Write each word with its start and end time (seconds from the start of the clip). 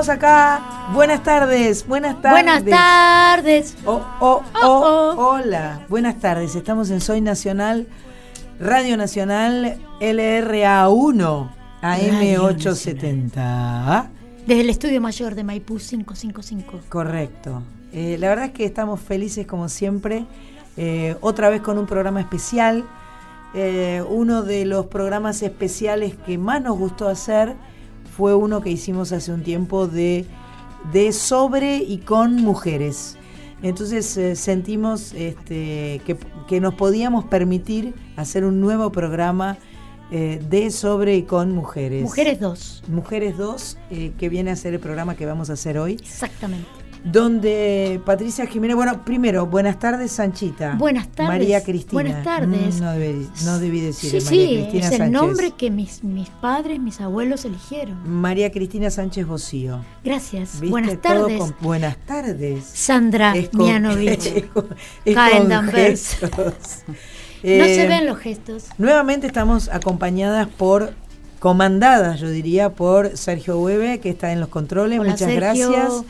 estamos 0.00 0.16
acá. 0.16 0.88
Buenas 0.94 1.22
tardes, 1.22 1.86
buenas 1.86 2.22
tardes. 2.22 2.42
Buenas 2.42 2.64
tardes. 2.64 3.76
Oh, 3.84 4.02
oh, 4.20 4.42
oh, 4.62 5.14
hola. 5.18 5.84
Buenas 5.90 6.18
tardes. 6.18 6.54
Estamos 6.54 6.88
en 6.90 7.02
Soy 7.02 7.20
Nacional, 7.20 7.86
Radio 8.58 8.96
Nacional 8.96 9.78
LRA1, 10.00 11.50
AM870. 11.82 14.08
Desde 14.46 14.62
el 14.62 14.70
estudio 14.70 15.02
mayor 15.02 15.34
de 15.34 15.44
Maipú 15.44 15.76
555. 15.76 16.80
Correcto. 16.88 17.62
Eh, 17.92 18.16
la 18.18 18.30
verdad 18.30 18.46
es 18.46 18.52
que 18.52 18.64
estamos 18.64 19.00
felices 19.00 19.46
como 19.46 19.68
siempre. 19.68 20.24
Eh, 20.78 21.14
otra 21.20 21.50
vez 21.50 21.60
con 21.60 21.76
un 21.76 21.84
programa 21.84 22.20
especial. 22.20 22.86
Eh, 23.52 24.02
uno 24.08 24.44
de 24.44 24.64
los 24.64 24.86
programas 24.86 25.42
especiales 25.42 26.14
que 26.24 26.38
más 26.38 26.62
nos 26.62 26.78
gustó 26.78 27.06
hacer 27.06 27.54
fue 28.16 28.34
uno 28.34 28.60
que 28.60 28.70
hicimos 28.70 29.12
hace 29.12 29.32
un 29.32 29.42
tiempo 29.42 29.86
de, 29.86 30.26
de 30.92 31.12
sobre 31.12 31.78
y 31.78 31.98
con 31.98 32.36
mujeres. 32.36 33.16
Entonces 33.62 34.16
eh, 34.16 34.36
sentimos 34.36 35.12
este, 35.14 36.00
que, 36.48 36.60
nos 36.60 36.74
podíamos 36.74 37.24
permitir 37.24 37.94
hacer 38.16 38.44
un 38.44 38.60
nuevo 38.60 38.90
programa 38.90 39.58
eh, 40.10 40.42
de 40.48 40.70
sobre 40.70 41.16
y 41.16 41.22
con 41.22 41.52
mujeres. 41.52 42.02
Mujeres 42.02 42.40
2. 42.40 42.84
Mujeres 42.88 43.36
2, 43.36 43.78
eh, 43.90 44.12
que 44.18 44.28
viene 44.28 44.50
a 44.50 44.56
ser 44.56 44.74
el 44.74 44.80
programa 44.80 45.14
que 45.14 45.26
vamos 45.26 45.50
a 45.50 45.52
hacer 45.52 45.78
hoy. 45.78 45.92
Exactamente 45.92 46.79
donde 47.04 48.00
Patricia 48.04 48.46
Jiménez, 48.46 48.76
bueno, 48.76 49.04
primero, 49.04 49.46
buenas 49.46 49.78
tardes, 49.78 50.12
Sanchita. 50.12 50.74
Buenas 50.76 51.08
tardes. 51.08 51.28
María 51.28 51.62
Cristina. 51.62 51.92
Buenas 51.92 52.24
tardes. 52.24 52.76
Mm, 52.76 52.84
no, 52.84 52.92
debí, 52.92 53.28
no 53.44 53.58
debí 53.58 53.80
decir 53.80 54.20
sí, 54.20 54.24
María 54.24 54.70
sí, 54.70 54.78
es 54.78 54.90
el 54.92 55.12
nombre 55.12 55.52
que 55.52 55.70
mis, 55.70 56.04
mis 56.04 56.28
padres, 56.28 56.78
mis 56.78 57.00
abuelos 57.00 57.44
eligieron. 57.44 57.98
María 58.08 58.50
Cristina 58.50 58.90
Sánchez 58.90 59.26
Bocío. 59.26 59.84
Gracias. 60.04 60.60
Buenas 60.60 61.00
tardes. 61.00 61.42
buenas 61.60 61.96
tardes. 62.06 62.64
Sandra 62.64 63.34
Mianovich. 63.52 64.44
Danvers. 65.04 66.18
no 66.22 66.52
se 67.42 67.84
eh, 67.84 67.88
ven 67.88 68.06
los 68.06 68.18
gestos. 68.18 68.66
Nuevamente 68.78 69.26
estamos 69.26 69.68
acompañadas 69.68 70.48
por 70.48 70.92
comandadas, 71.40 72.20
yo 72.20 72.28
diría, 72.28 72.70
por 72.70 73.16
Sergio 73.16 73.58
Hueve, 73.58 73.98
que 73.98 74.10
está 74.10 74.30
en 74.32 74.40
los 74.40 74.50
controles. 74.50 74.98
Muchas 74.98 75.32
gracias. 75.34 76.04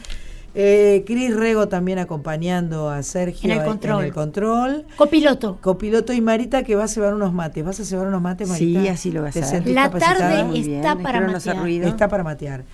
Eh, 0.55 1.05
Cris 1.07 1.35
Rego 1.35 1.69
también 1.69 1.99
acompañando 1.99 2.91
a 2.91 3.03
Sergio 3.03 3.51
en 3.51 3.59
el, 3.59 3.65
control. 3.65 4.01
en 4.01 4.07
el 4.07 4.13
control. 4.13 4.87
Copiloto. 4.97 5.59
Copiloto 5.61 6.13
y 6.13 6.21
Marita 6.21 6.65
que 6.65 6.75
va 6.75 6.85
a 6.85 6.87
llevar 6.87 7.15
unos 7.15 7.33
mates. 7.33 7.65
¿Vas 7.65 7.79
a 7.81 7.85
llevar 7.85 8.09
unos 8.09 8.21
mates, 8.21 8.49
Marita? 8.49 8.81
Sí, 8.81 8.89
así 8.89 9.13
lo 9.13 9.23
vas 9.23 9.37
a 9.37 9.41
hacer. 9.41 9.67
La 9.69 9.91
tarde 9.91 10.59
está 10.59 10.97
para 10.97 11.21
matear. 11.21 11.69
Está 11.69 12.09
para 12.09 12.25
matear. 12.25 12.65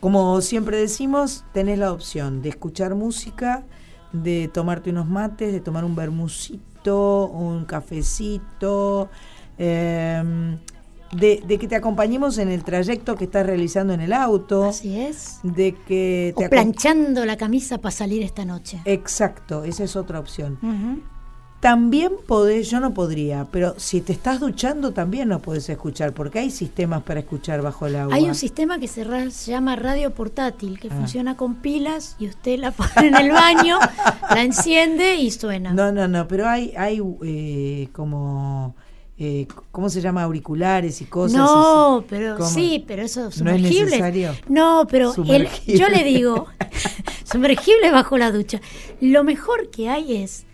Como 0.00 0.40
siempre 0.40 0.78
decimos, 0.78 1.44
tenés 1.52 1.78
la 1.78 1.92
opción 1.92 2.42
de 2.42 2.50
escuchar 2.50 2.94
música, 2.94 3.64
de 4.12 4.48
tomarte 4.52 4.90
unos 4.90 5.06
mates, 5.06 5.52
de 5.52 5.60
tomar 5.60 5.84
un 5.84 5.94
bermucito, 5.94 7.26
un 7.26 7.64
cafecito. 7.64 9.08
Eh, 9.58 10.56
de, 11.12 11.58
que 11.58 11.68
te 11.68 11.76
acompañemos 11.76 12.38
en 12.38 12.48
el 12.48 12.64
trayecto 12.64 13.16
que 13.16 13.24
estás 13.24 13.46
realizando 13.46 13.94
en 13.94 14.00
el 14.00 14.12
auto. 14.12 14.64
Así 14.64 14.98
es. 14.98 15.40
De 15.42 15.74
que 15.74 16.34
te 16.36 16.48
planchando 16.48 17.24
la 17.24 17.36
camisa 17.36 17.78
para 17.78 17.92
salir 17.92 18.22
esta 18.22 18.44
noche. 18.44 18.80
Exacto, 18.84 19.64
esa 19.64 19.84
es 19.84 19.96
otra 19.96 20.18
opción. 20.20 20.58
También 21.60 22.12
podés, 22.26 22.70
yo 22.70 22.80
no 22.80 22.92
podría, 22.92 23.46
pero 23.50 23.74
si 23.78 24.02
te 24.02 24.12
estás 24.12 24.40
duchando 24.40 24.92
también 24.92 25.28
no 25.28 25.40
puedes 25.40 25.68
escuchar, 25.70 26.12
porque 26.12 26.38
hay 26.38 26.50
sistemas 26.50 27.02
para 27.02 27.20
escuchar 27.20 27.62
bajo 27.62 27.86
el 27.86 27.96
agua. 27.96 28.14
Hay 28.14 28.28
un 28.28 28.34
sistema 28.34 28.78
que 28.78 28.86
se 28.86 29.04
llama 29.50 29.74
radio 29.74 30.12
portátil, 30.12 30.78
que 30.78 30.88
ah. 30.88 30.94
funciona 30.94 31.36
con 31.36 31.56
pilas 31.56 32.14
y 32.18 32.28
usted 32.28 32.58
la 32.58 32.70
pone 32.72 33.08
en 33.08 33.16
el 33.16 33.32
baño, 33.32 33.78
la 34.30 34.42
enciende 34.42 35.16
y 35.16 35.30
suena. 35.30 35.72
No, 35.72 35.90
no, 35.92 36.06
no, 36.06 36.28
pero 36.28 36.46
hay, 36.46 36.74
hay 36.76 37.00
eh, 37.24 37.88
como 37.92 38.76
eh, 39.18 39.46
¿cómo 39.72 39.88
se 39.88 40.00
llama? 40.00 40.22
auriculares 40.22 41.00
y 41.00 41.06
cosas. 41.06 41.38
No, 41.38 42.04
pero 42.08 42.44
sí, 42.46 42.84
pero 42.86 43.02
eso 43.02 43.30
sumergible. 43.30 43.98
No, 44.48 44.82
no 44.82 44.86
pero 44.86 45.14
yo 45.66 45.88
le 45.88 46.04
digo, 46.04 46.46
sumergible 47.24 47.90
bajo 47.90 48.18
la 48.18 48.30
ducha. 48.30 48.60
Lo 49.00 49.24
mejor 49.24 49.70
que 49.70 49.88
hay 49.88 50.16
es 50.16 50.44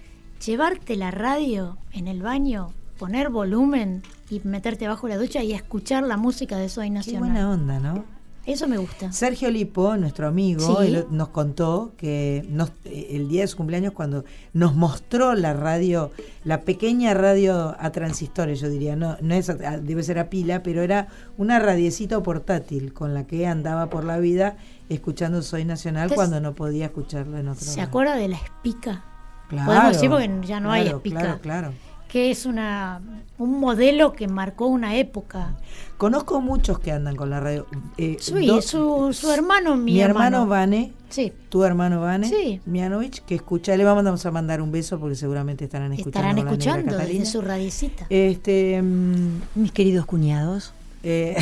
llevarte 0.45 0.97
la 0.97 1.11
radio 1.11 1.79
en 1.93 2.07
el 2.07 2.23
baño, 2.23 2.73
poner 2.99 3.31
volumen 3.31 4.03
y 4.31 4.41
meterte 4.45 4.87
bajo 4.89 5.09
la 5.09 5.19
ducha 5.19 5.43
y 5.43 5.53
escuchar 5.53 6.05
la 6.05 6.17
música 6.17 6.57
de 6.57 6.69
Soy 6.69 6.91
Nacional. 6.91 7.23
Qué 7.23 7.33
buena 7.33 7.51
onda, 7.51 7.81
¿no? 7.81 8.05
Eso 8.45 8.67
me 8.67 8.77
gusta. 8.77 9.13
Sergio 9.13 9.51
Lipo, 9.51 9.97
nuestro 9.97 10.27
amigo, 10.27 10.81
nos 11.11 11.29
contó 11.29 11.93
que 11.97 12.39
eh, 12.85 13.07
el 13.11 13.29
día 13.29 13.43
de 13.43 13.47
su 13.47 13.57
cumpleaños, 13.57 13.93
cuando 13.93 14.25
nos 14.53 14.75
mostró 14.75 15.35
la 15.35 15.53
radio, 15.53 16.11
la 16.45 16.63
pequeña 16.63 17.15
radio 17.15 17.77
a 17.79 17.91
transistores, 17.93 18.61
yo 18.61 18.69
diría, 18.69 18.97
no, 18.97 19.17
no 19.21 19.35
es 19.35 19.47
debe 19.83 20.03
ser 20.03 20.19
a 20.19 20.29
pila, 20.29 20.63
pero 20.65 20.83
era 20.83 21.07
una 21.39 21.61
radiecita 21.61 22.21
portátil 22.21 22.93
con 22.93 23.15
la 23.15 23.27
que 23.29 23.47
andaba 23.47 23.89
por 23.89 24.05
la 24.05 24.19
vida 24.19 24.57
escuchando 24.89 25.43
Soy 25.43 25.65
Nacional 25.65 26.13
cuando 26.13 26.41
no 26.41 26.55
podía 26.55 26.87
escucharlo 26.87 27.39
en 27.39 27.49
otro 27.49 27.65
¿Se 27.65 27.81
acuerda 27.81 28.17
de 28.17 28.29
la 28.29 28.37
espica? 28.37 29.05
Claro. 29.49 29.67
Podemos 29.67 29.93
decir 29.93 30.11
porque 30.11 30.47
ya 30.47 30.61
no 30.61 30.73
hay 30.73 30.89
espica. 30.89 31.21
Claro, 31.21 31.41
claro 31.41 31.73
que 32.13 32.31
es 32.31 32.45
una, 32.45 33.01
un 33.39 33.59
modelo 33.59 34.13
que 34.13 34.29
marcó 34.29 34.67
una 34.67 34.97
época. 34.97 35.57
Conozco 35.97 36.43
muchos 36.43 36.79
que 36.79 36.93
andan 36.93 37.17
con 37.17 37.31
la 37.31 37.41
radio. 37.41 37.67
Eh, 37.97 38.19
sí, 38.21 38.51
su, 38.61 39.15
su, 39.15 39.31
hermano, 39.31 39.77
mi, 39.77 39.95
mi 39.95 40.01
hermano. 40.01 40.47
Vane, 40.47 40.93
sí. 41.09 41.33
tu 41.49 41.65
hermano 41.65 42.03
Vane, 42.03 42.29
sí. 42.29 42.61
Mianovich, 42.67 43.25
que 43.25 43.35
escucha, 43.35 43.75
le 43.79 43.85
vamos 43.85 44.27
a 44.27 44.31
mandar 44.31 44.61
un 44.61 44.71
beso 44.71 45.01
porque 45.01 45.15
seguramente 45.15 45.65
estarán 45.65 45.95
escuchando. 45.95 46.29
Estarán 46.29 46.47
escuchando 46.47 46.99
desde 46.99 47.25
su 47.25 47.41
radicita. 47.41 48.05
Este, 48.11 48.83
mm, 48.83 49.41
mis 49.55 49.73
queridos 49.73 50.05
cuñados. 50.05 50.75
Eh, 51.03 51.37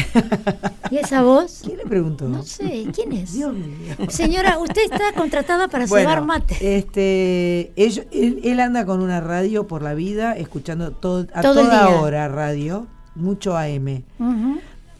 ¿Y 0.91 0.97
esa 0.97 1.23
voz? 1.23 1.61
¿Quién 1.65 1.79
le 1.79 1.85
preguntó? 1.85 2.29
No 2.29 2.43
sé, 2.43 2.87
¿quién 2.95 3.13
es? 3.13 3.35
Dios 3.35 3.53
mío. 3.55 3.95
Señora, 4.09 4.59
usted 4.59 4.83
está 4.85 5.13
contratada 5.15 5.69
para 5.69 5.85
llevar 5.85 6.25
mate. 6.25 6.79
Este, 6.79 7.73
él, 7.77 8.61
anda 8.61 8.87
con 8.87 9.03
una 9.03 9.21
radio 9.21 9.67
por 9.67 9.83
la 9.83 9.95
vida, 9.95 10.37
escuchando 10.37 10.93
todo, 10.93 11.27
a 11.35 11.43
toda 11.43 12.01
hora 12.01 12.29
radio, 12.29 12.87
mucho 13.15 13.57
AM. 13.57 14.03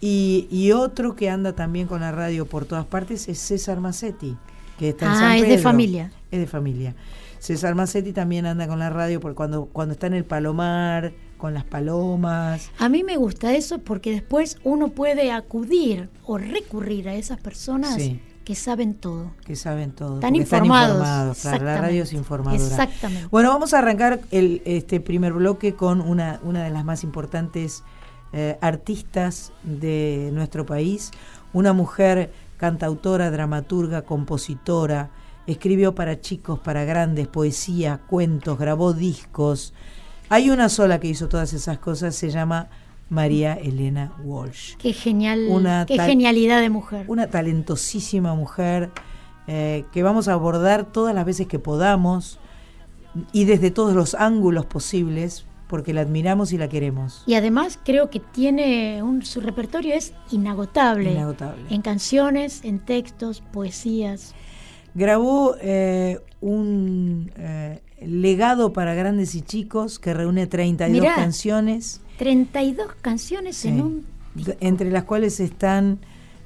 y, 0.01 0.73
otro 0.73 1.17
que 1.17 1.31
anda 1.31 1.55
también 1.55 1.87
con 1.87 2.01
la 2.01 2.13
radio 2.13 2.47
por 2.47 2.67
todas 2.67 2.85
partes 2.85 3.29
es 3.29 3.39
César 3.39 3.81
Massetti, 3.81 4.37
que 4.79 4.91
está 4.91 5.07
en 5.07 5.13
ah, 5.13 5.37
es 5.39 5.49
de 5.49 5.59
familia. 5.59 6.13
Es 6.31 6.39
de 6.39 6.47
familia. 6.47 6.95
César 7.39 7.75
Massetti 7.75 8.13
también 8.13 8.45
anda 8.45 8.69
con 8.69 8.79
la 8.79 8.91
radio 8.91 9.19
porque 9.21 9.37
cuando, 9.37 9.65
cuando 9.67 9.95
está 9.95 10.07
en 10.07 10.15
el 10.15 10.25
Palomar 10.25 11.13
con 11.41 11.55
las 11.55 11.65
palomas. 11.65 12.71
A 12.79 12.89
mí 12.89 13.03
me 13.03 13.17
gusta 13.17 13.55
eso 13.55 13.79
porque 13.79 14.11
después 14.13 14.59
uno 14.63 14.89
puede 14.89 15.33
acudir 15.33 16.09
o 16.25 16.39
recurrir 16.39 17.09
a 17.09 17.15
esas 17.15 17.41
personas 17.41 17.99
que 18.45 18.55
saben 18.55 18.95
todo. 18.95 19.33
Que 19.45 19.57
saben 19.57 19.93
todo. 19.93 20.17
Están 20.17 20.37
informados. 20.37 21.45
la 21.45 21.59
radio 21.79 22.03
es 22.03 22.13
informadora. 22.13 22.63
Exactamente. 22.63 23.29
Bueno, 23.31 23.49
vamos 23.51 23.75
a 23.75 23.79
arrancar 23.79 24.21
el, 24.31 24.63
este 24.65 25.01
primer 25.01 25.33
bloque 25.33 25.75
con 25.75 26.01
una, 26.01 26.41
una 26.43 26.65
de 26.65 26.71
las 26.71 26.85
más 26.85 27.05
importantes 27.05 27.83
eh, 28.33 28.59
artistas 28.61 29.53
de 29.63 30.31
nuestro 30.33 30.65
país, 30.65 31.11
una 31.53 31.73
mujer 31.73 32.33
cantautora, 32.59 33.31
dramaturga, 33.31 34.03
compositora, 34.03 35.11
escribió 35.47 35.95
para 35.95 36.21
chicos, 36.21 36.61
para 36.61 36.85
grandes, 36.85 37.27
poesía, 37.27 38.01
cuentos, 38.07 38.59
grabó 38.59 38.93
discos, 38.93 39.73
hay 40.31 40.49
una 40.49 40.69
sola 40.69 41.01
que 41.01 41.09
hizo 41.09 41.29
todas 41.29 41.53
esas 41.53 41.79
cosas, 41.79 42.15
se 42.15 42.31
llama 42.31 42.69
María 43.09 43.55
Elena 43.55 44.13
Walsh. 44.23 44.77
Qué 44.77 44.93
genial, 44.93 45.49
qué 45.89 45.99
genialidad 45.99 46.61
de 46.61 46.71
mujer. 46.71 47.05
Una 47.09 47.27
talentosísima 47.27 48.35
mujer 48.35 48.91
eh, 49.49 49.85
que 49.93 50.05
vamos 50.05 50.29
a 50.29 50.35
abordar 50.35 50.85
todas 50.85 51.17
las 51.17 51.27
veces 51.27 51.49
que 51.49 51.59
podamos 51.59 52.39
y 53.33 53.45
desde 53.45 53.73
todos 53.73 53.95
los 53.95 54.15
ángulos 54.15 54.67
posibles 54.67 55.47
porque 55.67 55.93
la 55.93 56.03
admiramos 56.03 56.53
y 56.53 56.59
la 56.59 56.69
queremos. 56.69 57.25
Y 57.27 57.35
además 57.35 57.79
creo 57.85 58.09
que 58.09 58.21
tiene 58.21 59.03
un, 59.03 59.23
su 59.23 59.41
repertorio 59.41 59.95
es 59.95 60.15
inagotable. 60.31 61.11
Inagotable. 61.11 61.63
En 61.71 61.83
canciones, 61.83 62.65
en 62.65 62.79
textos, 62.79 63.41
poesías. 63.53 64.35
Grabó 64.95 65.57
eh, 65.61 66.21
un 66.41 67.33
eh, 67.37 67.81
legado 68.01 68.73
para 68.73 68.95
grandes 68.95 69.35
y 69.35 69.43
chicos 69.43 69.99
que 69.99 70.15
reúne 70.15 70.47
32 70.47 71.07
canciones. 71.15 72.01
32 72.19 72.95
canciones 73.01 73.65
en 73.65 73.81
un... 73.81 74.07
Entre 74.61 74.91
las 74.91 75.05
cuales 75.05 75.41
están 75.41 75.99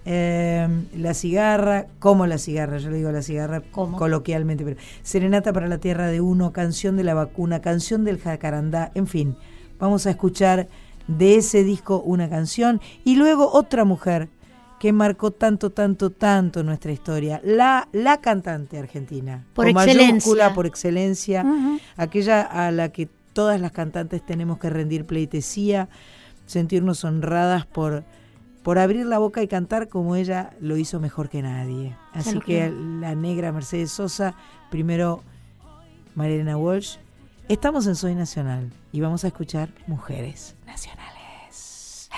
eh, 0.04 0.66
La 0.96 1.14
cigarra, 1.14 1.86
como 1.98 2.26
La 2.26 2.38
cigarra, 2.38 2.78
yo 2.78 2.90
le 2.90 2.98
digo 2.98 3.12
La 3.12 3.22
cigarra 3.22 3.60
coloquialmente, 3.60 4.64
pero 4.64 4.76
Serenata 5.02 5.52
para 5.52 5.68
la 5.68 5.78
Tierra 5.78 6.08
de 6.08 6.20
Uno, 6.20 6.52
Canción 6.52 6.96
de 6.96 7.04
la 7.04 7.14
Vacuna, 7.14 7.60
Canción 7.60 8.04
del 8.04 8.18
Jacarandá, 8.18 8.90
en 8.94 9.06
fin, 9.06 9.36
vamos 9.78 10.06
a 10.06 10.10
escuchar 10.10 10.68
de 11.06 11.36
ese 11.36 11.64
disco 11.64 12.00
una 12.00 12.28
canción. 12.28 12.80
Y 13.04 13.16
luego 13.16 13.50
otra 13.52 13.84
mujer 13.84 14.28
que 14.84 14.92
marcó 14.92 15.30
tanto, 15.30 15.70
tanto, 15.70 16.10
tanto 16.10 16.62
nuestra 16.62 16.92
historia. 16.92 17.40
La, 17.42 17.88
la 17.92 18.20
cantante 18.20 18.78
argentina. 18.78 19.46
Por 19.54 19.66
excelencia. 19.66 20.52
por 20.52 20.66
excelencia. 20.66 21.42
Aquella 21.96 22.42
a 22.42 22.70
la 22.70 22.90
que 22.90 23.08
todas 23.32 23.58
las 23.58 23.72
cantantes 23.72 24.20
tenemos 24.26 24.58
que 24.58 24.68
rendir 24.68 25.06
pleitesía, 25.06 25.88
sentirnos 26.44 27.02
honradas 27.02 27.64
por, 27.64 28.04
por 28.62 28.78
abrir 28.78 29.06
la 29.06 29.16
boca 29.16 29.42
y 29.42 29.48
cantar 29.48 29.88
como 29.88 30.16
ella 30.16 30.50
lo 30.60 30.76
hizo 30.76 31.00
mejor 31.00 31.30
que 31.30 31.40
nadie. 31.40 31.96
Así 32.12 32.38
que 32.40 32.70
la 32.70 33.14
negra 33.14 33.52
Mercedes 33.52 33.90
Sosa, 33.90 34.34
primero 34.70 35.22
Marilena 36.14 36.58
Walsh. 36.58 36.98
Estamos 37.48 37.86
en 37.86 37.96
Soy 37.96 38.14
Nacional 38.14 38.70
y 38.92 39.00
vamos 39.00 39.24
a 39.24 39.28
escuchar 39.28 39.70
Mujeres 39.86 40.56
Nacionales. 40.66 42.10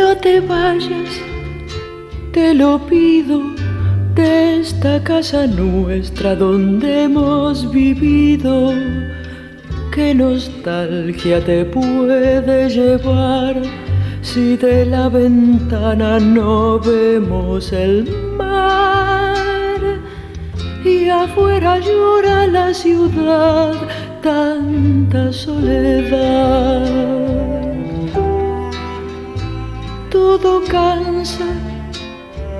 No 0.00 0.16
te 0.16 0.40
vayas, 0.40 1.10
te 2.32 2.54
lo 2.54 2.78
pido, 2.86 3.42
de 4.14 4.60
esta 4.60 5.04
casa 5.04 5.46
nuestra 5.46 6.34
donde 6.34 7.02
hemos 7.02 7.70
vivido. 7.70 8.72
¿Qué 9.94 10.14
nostalgia 10.14 11.44
te 11.44 11.66
puede 11.66 12.70
llevar 12.70 13.60
si 14.22 14.56
de 14.56 14.86
la 14.86 15.10
ventana 15.10 16.18
no 16.18 16.80
vemos 16.80 17.70
el 17.70 18.08
mar? 18.38 20.00
Y 20.82 21.10
afuera 21.10 21.78
llora 21.78 22.46
la 22.46 22.72
ciudad, 22.72 23.74
tanta 24.22 25.30
soledad 25.30 26.80
todo 30.10 30.60
cansa, 30.68 31.46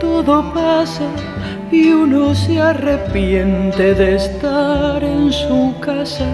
todo 0.00 0.52
pasa 0.54 1.08
y 1.72 1.90
uno 1.90 2.34
se 2.34 2.60
arrepiente 2.60 3.94
de 3.94 4.16
estar 4.16 5.02
en 5.02 5.32
su 5.32 5.74
casa 5.80 6.26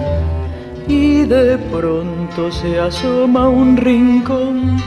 y 0.87 1.25
de 1.25 1.57
pronto 1.57 2.51
se 2.51 2.79
asoma 2.79 3.49
un 3.49 3.77
rincón 3.77 4.77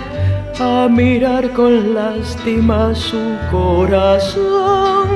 a 0.60 0.88
mirar 0.88 1.50
con 1.52 1.94
lástima 1.94 2.94
su 2.94 3.36
corazón. 3.50 5.08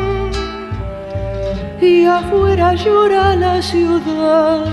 Y 1.80 2.06
afuera 2.06 2.74
llora 2.74 3.36
la 3.36 3.60
ciudad, 3.60 4.64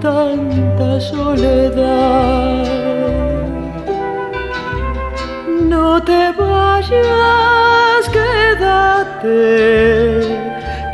tanta 0.00 1.00
soledad 1.00 2.77
no 5.88 5.96
te 6.02 6.24
vayas, 6.38 8.02
quédate, 8.16 9.36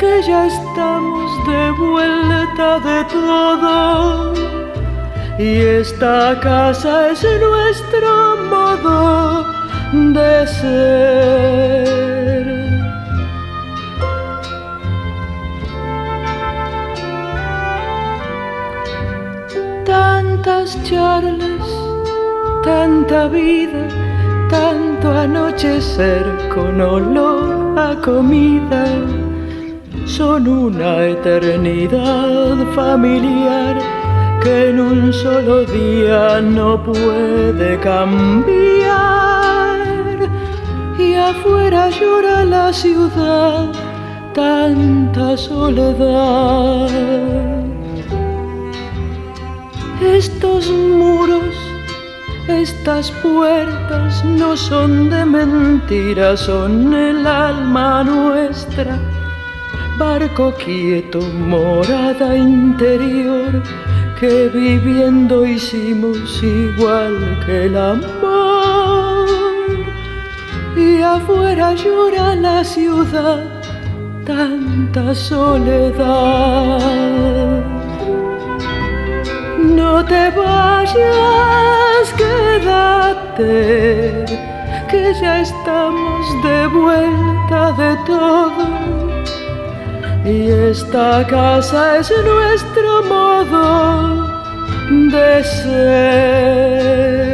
que 0.00 0.12
ya 0.28 0.40
estamos 0.54 1.28
de 1.50 1.62
vuelta 1.84 2.68
de 2.88 2.98
todo. 3.16 4.34
Y 5.38 5.50
esta 5.80 6.16
casa 6.48 6.92
es 7.10 7.20
nuestro 7.46 8.10
modo 8.52 8.98
de 10.16 10.32
ser. 10.58 12.46
Tantas 19.84 20.66
charlas, 20.88 21.66
tanta 22.62 23.18
vida 23.28 23.82
tanto 24.54 25.06
anochecer 25.10 26.24
con 26.54 26.80
olor 26.80 27.76
a 27.76 27.90
comida 28.08 28.84
son 30.06 30.46
una 30.46 30.90
eternidad 31.14 32.56
familiar 32.80 33.74
que 34.42 34.54
en 34.68 34.76
un 34.90 35.12
solo 35.12 35.64
día 35.64 36.40
no 36.40 36.68
puede 36.90 37.68
cambiar. 37.80 38.54
Y 40.98 41.14
afuera 41.14 41.82
llora 41.98 42.44
la 42.44 42.72
ciudad, 42.72 43.72
tanta 44.34 45.36
soledad. 45.36 46.90
Estos 50.20 50.70
muros 50.70 51.53
estas 52.48 53.10
puertas 53.10 54.24
no 54.24 54.56
son 54.56 55.10
de 55.10 55.24
mentira, 55.24 56.36
son 56.36 56.92
el 56.92 57.26
alma 57.26 58.04
nuestra. 58.04 58.98
Barco 59.98 60.52
quieto, 60.54 61.20
morada 61.20 62.36
interior, 62.36 63.62
que 64.18 64.48
viviendo 64.48 65.46
hicimos 65.46 66.42
igual 66.42 67.40
que 67.46 67.66
el 67.66 67.76
amor. 67.76 69.28
Y 70.76 71.00
afuera 71.00 71.74
llora 71.74 72.34
la 72.34 72.64
ciudad, 72.64 73.62
tanta 74.24 75.14
soledad. 75.14 76.64
No 79.64 80.04
te 80.04 80.30
vayas, 80.30 82.12
quédate, 82.18 83.46
que 84.90 85.14
ya 85.20 85.40
estamos 85.40 86.42
de 86.42 86.66
vuelta 86.66 87.72
de 87.72 87.96
todo. 88.04 88.66
Y 90.24 90.50
esta 90.70 91.26
casa 91.26 91.98
es 91.98 92.12
nuestro 92.24 93.02
modo 93.04 94.28
de 95.10 95.44
ser. 95.44 97.33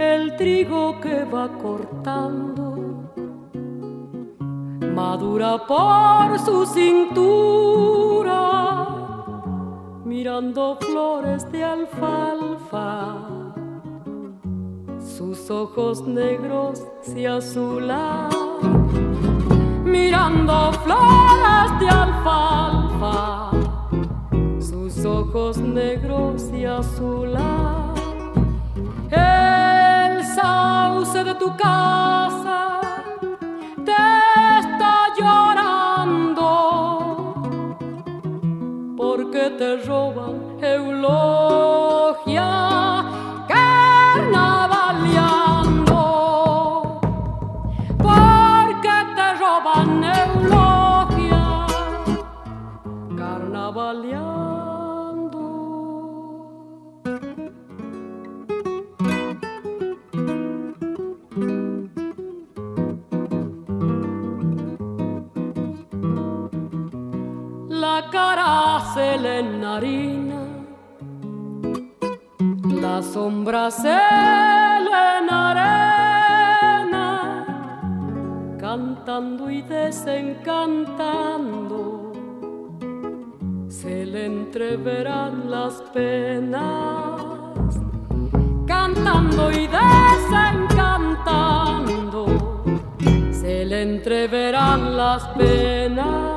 el 0.00 0.36
trigo 0.36 1.00
que 1.00 1.24
va 1.24 1.48
cortando 1.58 2.70
madura 4.94 5.58
por 5.66 6.38
su 6.38 6.66
cintura, 6.66 8.36
mirando 10.04 10.76
flores 10.80 11.50
de 11.50 11.64
alfalfa. 11.64 13.16
Sus 14.98 15.50
ojos 15.50 16.06
negros 16.06 16.86
se 17.02 17.26
azulan, 17.26 18.28
mirando 19.84 20.72
flores 20.84 21.70
de 21.80 21.88
alfalfa. 21.88 23.50
Sus 24.60 25.04
ojos 25.04 25.56
negros 25.58 26.42
se 26.42 26.66
azulan 26.66 27.90
sauce 30.50 31.20
de 31.24 31.34
tu 31.34 31.48
casa 31.56 32.58
te 33.88 34.02
está 34.60 34.94
llorando. 35.18 36.50
Porque 38.96 39.42
te 39.58 39.70
roban 39.88 40.36
eulogia 40.74 42.50
la 72.82 73.00
sombra 73.02 73.70
se 73.70 73.88
le 73.88 75.18
enarena, 75.22 77.06
cantando 78.58 79.50
y 79.50 79.62
desencantando, 79.62 82.12
se 83.68 84.04
le 84.04 84.26
entreverán 84.26 85.50
las 85.50 85.80
penas, 85.94 87.22
cantando 88.66 89.50
y 89.50 89.66
desencantando, 89.66 92.26
se 93.32 93.64
le 93.64 93.80
entreverán 93.82 94.94
las 94.96 95.26
penas 95.28 96.29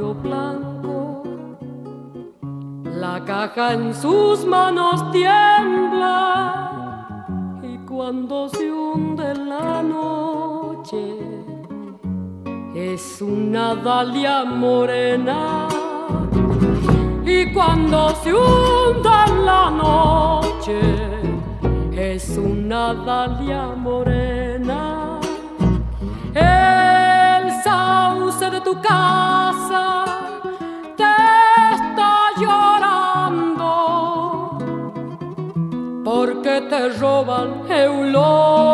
blanco. 0.00 1.22
La 2.84 3.24
caja 3.24 3.74
en 3.74 3.94
sus 3.94 4.44
manos 4.44 5.10
tiembla 5.12 6.08
y 7.62 7.78
cuando 7.86 8.48
se 8.48 8.70
hunde 8.70 9.34
la 9.34 9.82
noche 9.82 11.18
es 12.74 13.20
una 13.20 13.74
dalia 13.74 14.44
morena. 14.44 15.68
Y 17.24 17.52
cuando 17.52 18.10
se 18.22 18.32
hunde 18.32 19.10
la 19.44 19.70
noche 19.70 20.80
es 21.92 22.38
una 22.38 22.94
dalia 22.94 23.74
morena 23.76 24.87
tu 28.68 28.74
casa 28.82 29.86
te 30.96 31.14
está 31.74 32.14
llorando. 32.42 33.72
Porque 36.04 36.54
te 36.70 36.80
roban 37.00 37.48
eulogia 37.70 38.68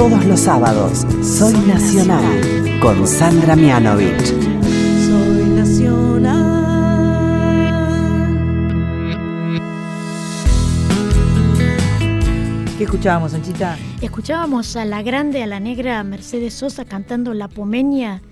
todos 0.00 0.24
los 0.24 0.40
sábados. 0.40 1.06
Soy 1.22 1.52
Nacional 1.52 2.80
con 2.80 3.06
Sandra 3.06 3.54
Mianovich. 3.54 4.28
Soy 5.04 5.44
Nacional. 5.50 6.40
¿Qué 12.78 12.84
escuchábamos, 12.84 13.34
Anchita? 13.34 13.76
Escuchábamos 14.00 14.74
a 14.76 14.86
la 14.86 15.02
grande, 15.02 15.42
a 15.42 15.46
la 15.46 15.60
negra 15.60 16.02
Mercedes 16.02 16.54
Sosa 16.54 16.86
cantando 16.86 17.34
La 17.34 17.48
Pomeña 17.48 18.22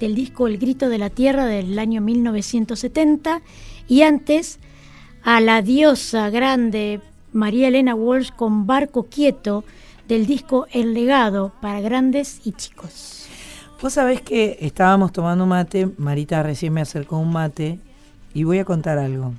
del 0.00 0.14
disco 0.14 0.46
El 0.46 0.56
Grito 0.56 0.88
de 0.88 0.96
la 0.96 1.10
Tierra 1.10 1.44
del 1.44 1.78
año 1.78 2.00
1970 2.00 3.42
y 3.86 4.00
antes 4.00 4.60
a 5.22 5.42
la 5.42 5.60
diosa 5.60 6.30
grande 6.30 7.02
María 7.34 7.68
Elena 7.68 7.94
Walsh 7.94 8.30
con 8.30 8.66
Barco 8.66 9.02
Quieto 9.10 9.62
del 10.12 10.26
disco 10.26 10.66
El 10.70 10.92
legado 10.92 11.52
para 11.62 11.80
grandes 11.80 12.42
y 12.44 12.52
chicos. 12.52 13.24
Vos 13.80 13.94
sabés 13.94 14.20
que 14.20 14.58
estábamos 14.60 15.10
tomando 15.10 15.46
mate, 15.46 15.88
Marita 15.96 16.42
recién 16.42 16.74
me 16.74 16.82
acercó 16.82 17.16
un 17.16 17.32
mate 17.32 17.78
y 18.34 18.44
voy 18.44 18.58
a 18.58 18.66
contar 18.66 18.98
algo. 18.98 19.32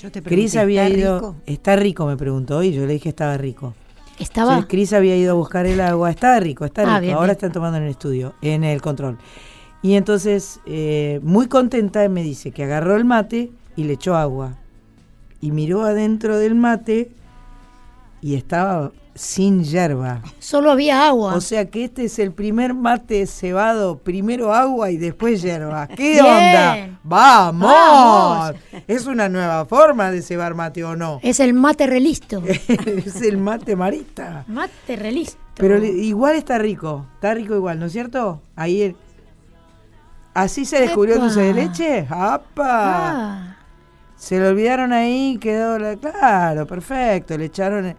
Yo 0.00 0.10
te 0.10 0.22
Cris 0.22 0.56
había 0.56 0.88
ido, 0.88 1.36
está 1.44 1.76
rico 1.76 2.06
me 2.06 2.16
preguntó 2.16 2.62
y 2.62 2.72
yo 2.72 2.86
le 2.86 2.94
dije 2.94 3.10
estaba 3.10 3.36
rico. 3.36 3.74
Estaba. 4.18 4.66
Cris 4.66 4.94
había 4.94 5.18
ido 5.18 5.32
a 5.32 5.34
buscar 5.34 5.66
el 5.66 5.82
agua, 5.82 6.08
estaba 6.08 6.40
rico, 6.40 6.64
está 6.64 6.96
ah, 6.96 7.00
rico. 7.00 7.16
Ahora 7.16 7.32
están 7.32 7.52
tomando 7.52 7.76
en 7.76 7.84
el 7.84 7.90
estudio, 7.90 8.32
en 8.40 8.64
el 8.64 8.80
control. 8.80 9.18
Y 9.82 9.96
entonces, 9.96 10.60
eh, 10.64 11.20
muy 11.22 11.46
contenta, 11.46 12.08
me 12.08 12.22
dice 12.22 12.52
que 12.52 12.64
agarró 12.64 12.96
el 12.96 13.04
mate 13.04 13.50
y 13.76 13.84
le 13.84 13.92
echó 13.92 14.16
agua. 14.16 14.54
Y 15.42 15.50
miró 15.50 15.82
adentro 15.82 16.38
del 16.38 16.54
mate 16.54 17.10
y 18.22 18.36
estaba 18.36 18.90
sin 19.14 19.62
yerba. 19.64 20.22
Solo 20.38 20.70
había 20.70 21.06
agua. 21.06 21.34
O 21.34 21.40
sea 21.40 21.70
que 21.70 21.84
este 21.84 22.04
es 22.04 22.18
el 22.18 22.32
primer 22.32 22.74
mate 22.74 23.26
cebado, 23.26 23.98
primero 23.98 24.52
agua 24.52 24.90
y 24.90 24.96
después 24.96 25.42
yerba. 25.42 25.86
¿Qué 25.96 26.20
onda? 26.20 26.98
¡Vamos! 27.02 28.54
Es 28.86 29.06
una 29.06 29.28
nueva 29.28 29.64
forma 29.66 30.10
de 30.10 30.22
cebar 30.22 30.54
mate 30.54 30.84
o 30.84 30.96
no. 30.96 31.20
Es 31.22 31.40
el 31.40 31.54
mate 31.54 31.86
relisto. 31.86 32.42
es 32.46 33.22
el 33.22 33.38
mate 33.38 33.76
marista. 33.76 34.44
Mate 34.48 34.96
relisto. 34.96 35.38
Pero 35.56 35.82
igual 35.84 36.34
está 36.34 36.58
rico, 36.58 37.06
está 37.14 37.32
rico 37.32 37.54
igual, 37.54 37.78
¿no 37.78 37.86
es 37.86 37.92
cierto? 37.92 38.42
Ahí 38.56 38.96
¿Así 40.34 40.64
se 40.64 40.80
descubrió 40.80 41.20
dulce 41.20 41.40
de 41.40 41.54
leche? 41.54 42.06
¡Apa! 42.10 42.40
Ah. 42.66 43.56
Se 44.16 44.40
lo 44.40 44.48
olvidaron 44.48 44.92
ahí, 44.92 45.38
quedó, 45.40 45.78
claro, 46.00 46.66
perfecto, 46.66 47.38
le 47.38 47.44
echaron 47.44 47.94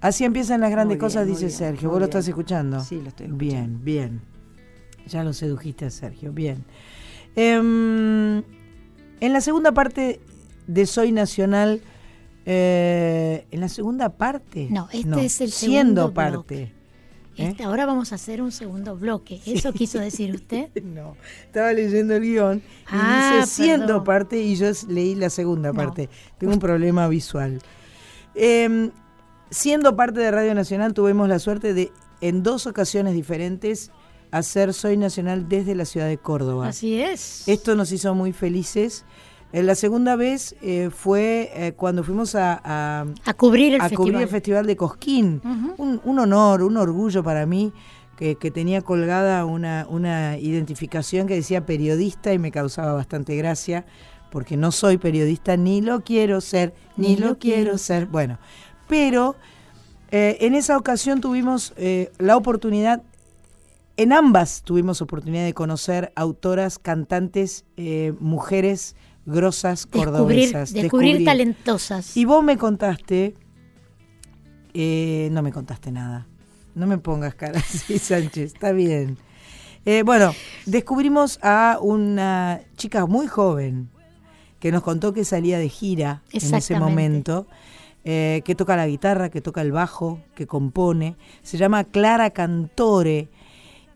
Así 0.00 0.24
empiezan 0.24 0.60
las 0.60 0.70
grandes 0.70 0.98
cosas, 0.98 1.26
dice 1.26 1.50
Sergio. 1.50 1.90
¿Vos 1.90 1.98
lo 1.98 2.06
estás 2.06 2.26
escuchando? 2.26 2.80
Sí, 2.80 3.00
lo 3.00 3.08
estoy 3.08 3.26
escuchando. 3.26 3.36
Bien, 3.36 3.84
bien. 3.84 4.20
Ya 5.06 5.24
lo 5.24 5.32
sedujiste 5.32 5.86
a 5.86 5.90
Sergio, 5.90 6.32
bien. 6.32 6.64
Em, 7.36 8.38
en 9.20 9.32
la 9.32 9.40
segunda 9.40 9.72
parte 9.72 10.20
de 10.66 10.86
Soy 10.86 11.12
Nacional, 11.12 11.82
eh, 12.46 13.46
en 13.50 13.60
la 13.60 13.68
segunda 13.68 14.16
parte. 14.16 14.68
No, 14.70 14.88
este 14.90 15.24
es 15.24 15.40
el 15.42 15.50
siendo 15.50 16.14
parte. 16.14 16.62
¿eh? 16.62 17.48
Este, 17.48 17.64
ahora 17.64 17.84
vamos 17.84 18.12
a 18.12 18.14
hacer 18.14 18.40
un 18.40 18.52
segundo 18.52 18.96
bloque. 18.96 19.40
¿Eso 19.46 19.72
quiso 19.72 19.98
decir 19.98 20.34
usted? 20.34 20.70
no, 20.82 21.16
estaba 21.44 21.72
leyendo 21.72 22.14
el 22.16 22.22
guion 22.22 22.58
y 22.58 22.62
ah, 22.88 23.40
dice 23.40 23.46
siendo 23.54 24.02
parte 24.02 24.40
y 24.40 24.56
yo 24.56 24.70
leí 24.88 25.14
la 25.14 25.28
segunda 25.28 25.72
parte. 25.74 26.08
Tengo 26.38 26.54
un 26.54 26.58
problema 26.58 27.06
visual. 27.08 27.60
Eh, 28.34 28.90
siendo 29.50 29.96
parte 29.96 30.20
de 30.20 30.30
Radio 30.30 30.54
Nacional, 30.54 30.94
tuvimos 30.94 31.28
la 31.28 31.38
suerte 31.38 31.74
de, 31.74 31.92
en 32.20 32.42
dos 32.42 32.66
ocasiones 32.66 33.14
diferentes, 33.14 33.90
hacer 34.30 34.72
Soy 34.72 34.96
Nacional 34.96 35.48
desde 35.48 35.74
la 35.74 35.84
ciudad 35.84 36.06
de 36.06 36.18
Córdoba. 36.18 36.68
Así 36.68 37.00
es. 37.00 37.46
Esto 37.48 37.74
nos 37.74 37.92
hizo 37.92 38.14
muy 38.14 38.32
felices. 38.32 39.04
Eh, 39.52 39.62
la 39.62 39.74
segunda 39.74 40.14
vez 40.14 40.54
eh, 40.62 40.90
fue 40.94 41.50
eh, 41.54 41.72
cuando 41.72 42.04
fuimos 42.04 42.36
a, 42.36 42.60
a, 43.24 43.34
cubrir, 43.34 43.74
el 43.74 43.80
a 43.80 43.90
cubrir 43.90 44.20
el 44.20 44.28
Festival 44.28 44.66
de 44.66 44.76
Cosquín. 44.76 45.42
un, 45.76 46.18
honor, 46.18 46.62
un 46.62 46.76
orgullo 46.76 47.24
para 47.24 47.46
mí 47.46 47.72
que, 48.16 48.36
que, 48.36 48.52
tenía 48.52 48.82
colgada 48.82 49.44
una, 49.44 49.86
una 49.88 50.38
identificación 50.38 51.26
que 51.26 51.34
decía 51.34 51.66
periodista 51.66 52.32
y 52.32 52.38
me 52.38 52.52
causaba 52.52 52.92
bastante 52.92 53.34
gracia 53.34 53.84
porque 54.30 54.56
no 54.56 54.72
soy 54.72 54.96
periodista, 54.96 55.56
ni 55.56 55.80
lo 55.80 56.00
quiero 56.02 56.40
ser, 56.40 56.72
ni, 56.96 57.16
lo, 57.16 57.38
quiero 57.38 57.76
ser. 57.78 58.06
Bueno, 58.06 58.38
pero 58.90 59.36
eh, 60.10 60.36
en 60.40 60.54
esa 60.54 60.76
ocasión 60.76 61.20
tuvimos 61.20 61.72
eh, 61.76 62.10
la 62.18 62.36
oportunidad, 62.36 63.02
en 63.96 64.12
ambas 64.12 64.62
tuvimos 64.62 65.00
oportunidad 65.00 65.44
de 65.44 65.54
conocer 65.54 66.12
autoras, 66.16 66.80
cantantes, 66.80 67.64
eh, 67.76 68.12
mujeres 68.18 68.96
grosas, 69.26 69.86
cordobesas. 69.86 70.72
Descubrir, 70.72 71.24
talentosas. 71.24 72.16
Y 72.16 72.24
vos 72.24 72.42
me 72.42 72.58
contaste, 72.58 73.34
no 74.74 75.42
me 75.42 75.52
contaste 75.52 75.92
nada. 75.92 76.26
No 76.74 76.86
me 76.86 76.98
pongas 76.98 77.34
cara 77.34 77.58
así, 77.60 77.98
Sánchez, 77.98 78.54
está 78.54 78.72
bien. 78.72 79.18
bueno, 80.04 80.34
descubrimos 80.66 81.38
a 81.42 81.78
una 81.80 82.60
chica 82.76 83.06
muy 83.06 83.28
joven, 83.28 83.88
que 84.58 84.72
nos 84.72 84.82
contó 84.82 85.12
que 85.12 85.24
salía 85.24 85.58
de 85.58 85.68
gira 85.68 86.22
en 86.32 86.54
ese 86.54 86.76
momento. 86.78 87.46
Eh, 88.02 88.40
que 88.46 88.54
toca 88.54 88.76
la 88.76 88.86
guitarra, 88.86 89.28
que 89.28 89.42
toca 89.42 89.60
el 89.60 89.72
bajo, 89.72 90.20
que 90.34 90.46
compone. 90.46 91.16
Se 91.42 91.58
llama 91.58 91.84
Clara 91.84 92.30
Cantore. 92.30 93.28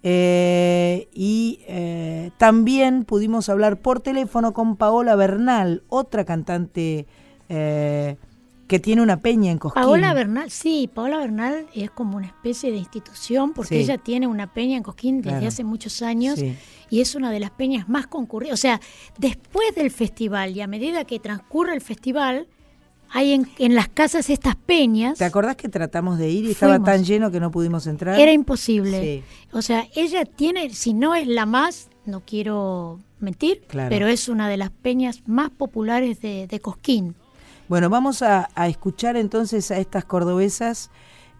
Eh, 0.02 1.08
y 1.14 1.60
eh, 1.66 2.30
también 2.36 3.04
pudimos 3.04 3.48
hablar 3.48 3.78
por 3.78 4.00
teléfono 4.00 4.52
con 4.52 4.76
Paola 4.76 5.16
Bernal, 5.16 5.82
otra 5.88 6.26
cantante 6.26 7.06
que 7.48 8.78
tiene 8.80 9.02
una 9.02 9.20
peña 9.20 9.52
en 9.52 9.58
Cosquín. 9.58 9.82
Paola 9.82 10.12
Bernal, 10.12 10.50
sí, 10.50 10.90
Paola 10.92 11.18
Bernal 11.18 11.66
es 11.74 11.90
como 11.90 12.16
una 12.16 12.26
especie 12.26 12.70
de 12.72 12.78
institución 12.78 13.52
porque 13.52 13.78
ella 13.78 13.98
tiene 13.98 14.26
una 14.26 14.52
peña 14.52 14.76
en 14.76 14.82
Cosquín 14.82 15.22
desde 15.22 15.46
hace 15.46 15.64
muchos 15.64 16.02
años 16.02 16.40
y 16.90 17.00
es 17.00 17.14
una 17.14 17.30
de 17.30 17.40
las 17.40 17.50
peñas 17.50 17.88
más 17.88 18.06
concurridas. 18.06 18.54
O 18.54 18.60
sea, 18.60 18.80
después 19.18 19.74
del 19.74 19.90
festival 19.90 20.56
y 20.56 20.60
a 20.60 20.66
medida 20.66 21.04
que 21.04 21.20
transcurre 21.20 21.74
el 21.74 21.80
festival, 21.80 22.48
hay 23.10 23.32
en, 23.58 23.74
las 23.74 23.88
casas 23.88 24.30
estas 24.30 24.56
peñas. 24.56 25.18
¿Te 25.18 25.24
acordás 25.24 25.56
que 25.56 25.68
tratamos 25.68 26.18
de 26.18 26.30
ir 26.30 26.44
y 26.44 26.50
estaba 26.50 26.82
tan 26.82 27.04
lleno 27.04 27.30
que 27.30 27.40
no 27.40 27.50
pudimos 27.50 27.86
entrar? 27.86 28.18
Era 28.18 28.32
imposible. 28.32 29.22
O 29.52 29.62
sea, 29.62 29.86
ella 29.94 30.24
tiene, 30.24 30.70
si 30.70 30.94
no 30.94 31.14
es 31.14 31.26
la 31.26 31.46
más, 31.46 31.88
no 32.06 32.22
quiero 32.24 32.98
mentir, 33.20 33.62
pero 33.68 34.06
es 34.06 34.28
una 34.28 34.48
de 34.48 34.56
las 34.56 34.70
peñas 34.70 35.22
más 35.26 35.50
populares 35.50 36.20
de, 36.20 36.60
Cosquín. 36.60 37.14
Bueno, 37.68 37.88
vamos 37.88 38.22
a, 38.22 38.48
escuchar 38.66 39.16
entonces 39.16 39.70
a 39.70 39.78
estas 39.78 40.04
cordobesas 40.04 40.90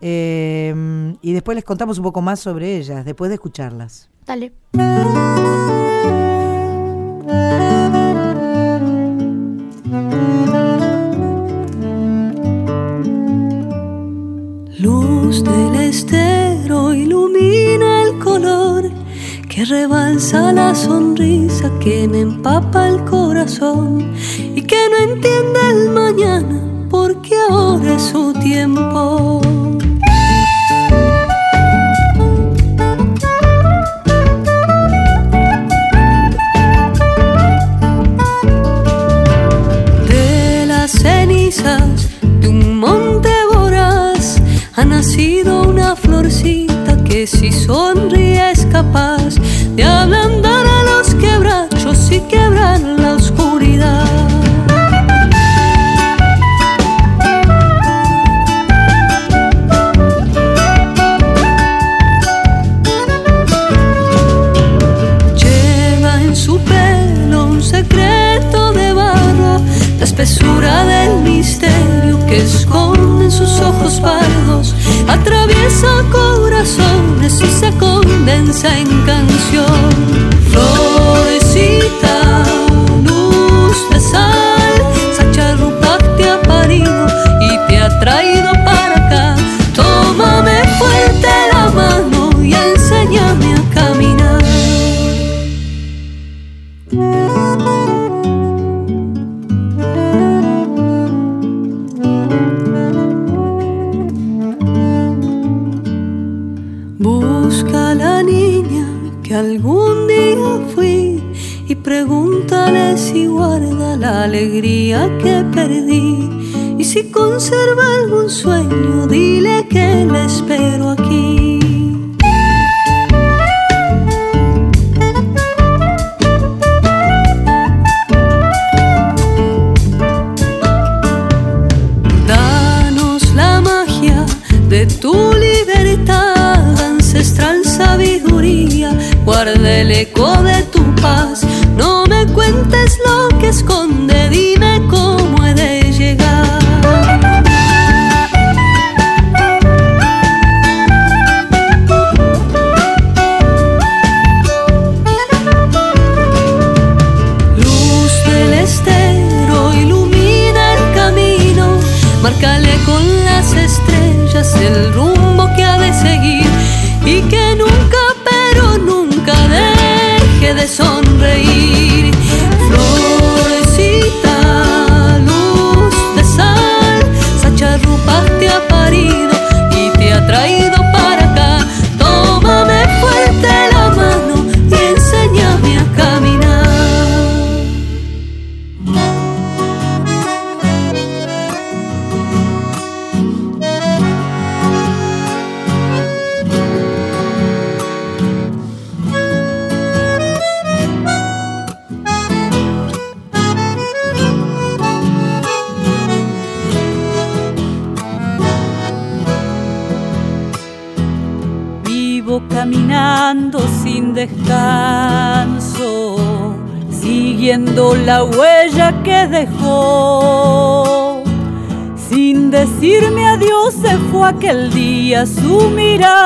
eh, 0.00 1.14
y 1.22 1.32
después 1.32 1.54
les 1.54 1.64
contamos 1.64 1.98
un 1.98 2.04
poco 2.04 2.22
más 2.22 2.40
sobre 2.40 2.76
ellas, 2.76 3.04
después 3.04 3.28
de 3.28 3.34
escucharlas. 3.34 4.10
Dale. 4.26 4.52
Del 15.30 15.74
estero 15.76 16.92
ilumina 16.92 18.02
el 18.02 18.18
color 18.18 18.90
que 19.48 19.64
rebalsa 19.64 20.52
la 20.52 20.74
sonrisa 20.74 21.70
que 21.80 22.06
me 22.06 22.20
empapa 22.20 22.88
el 22.88 23.02
corazón 23.06 24.12
y 24.54 24.60
que 24.60 24.76
no 24.90 25.12
entiende 25.12 25.60
el 25.70 25.90
mañana 25.90 26.60
porque 26.90 27.34
ahora 27.48 27.94
es 27.94 28.02
su 28.02 28.34
tiempo. 28.34 29.43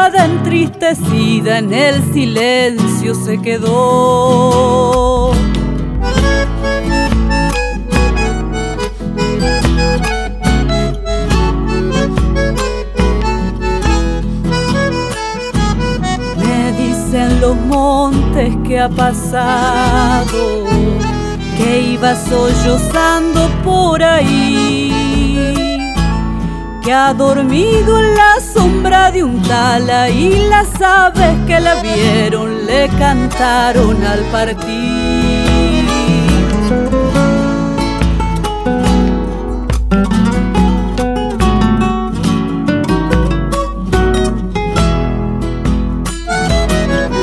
Mirada 0.08 0.24
entristecida 0.24 1.58
en 1.58 1.72
el 1.72 2.12
silencio 2.12 3.14
se 3.14 3.38
quedó. 3.40 5.32
los 17.40 17.56
montes 17.56 18.54
que 18.66 18.80
ha 18.80 18.88
pasado, 18.88 20.66
que 21.56 21.80
iba 21.92 22.14
sollozando 22.14 23.48
por 23.64 24.02
ahí, 24.02 24.97
ha 26.92 27.12
dormido 27.12 27.98
en 27.98 28.14
la 28.14 28.40
sombra 28.40 29.10
de 29.10 29.22
un 29.22 29.42
tala 29.42 30.08
y 30.08 30.48
las 30.48 30.68
aves 30.80 31.36
que 31.46 31.60
la 31.60 31.82
vieron 31.82 32.66
le 32.66 32.88
cantaron 32.98 34.02
al 34.04 34.20
partir. 34.32 35.84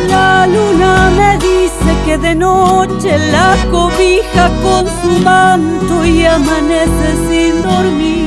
La 0.10 0.48
luna 0.48 1.10
me 1.18 1.38
dice 1.38 1.92
que 2.06 2.18
de 2.18 2.36
noche 2.36 3.18
la 3.32 3.56
cobija 3.72 4.50
con 4.62 4.86
su 5.02 5.24
manto 5.24 6.06
y 6.06 6.26
amanece 6.26 7.08
sin 7.28 7.64
dormir. 7.64 8.25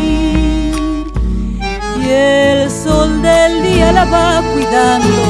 El 2.11 2.71
sol 2.71 3.21
del 3.21 3.63
día 3.63 3.93
la 3.93 4.05
va 4.07 4.43
cuidando 4.55 5.23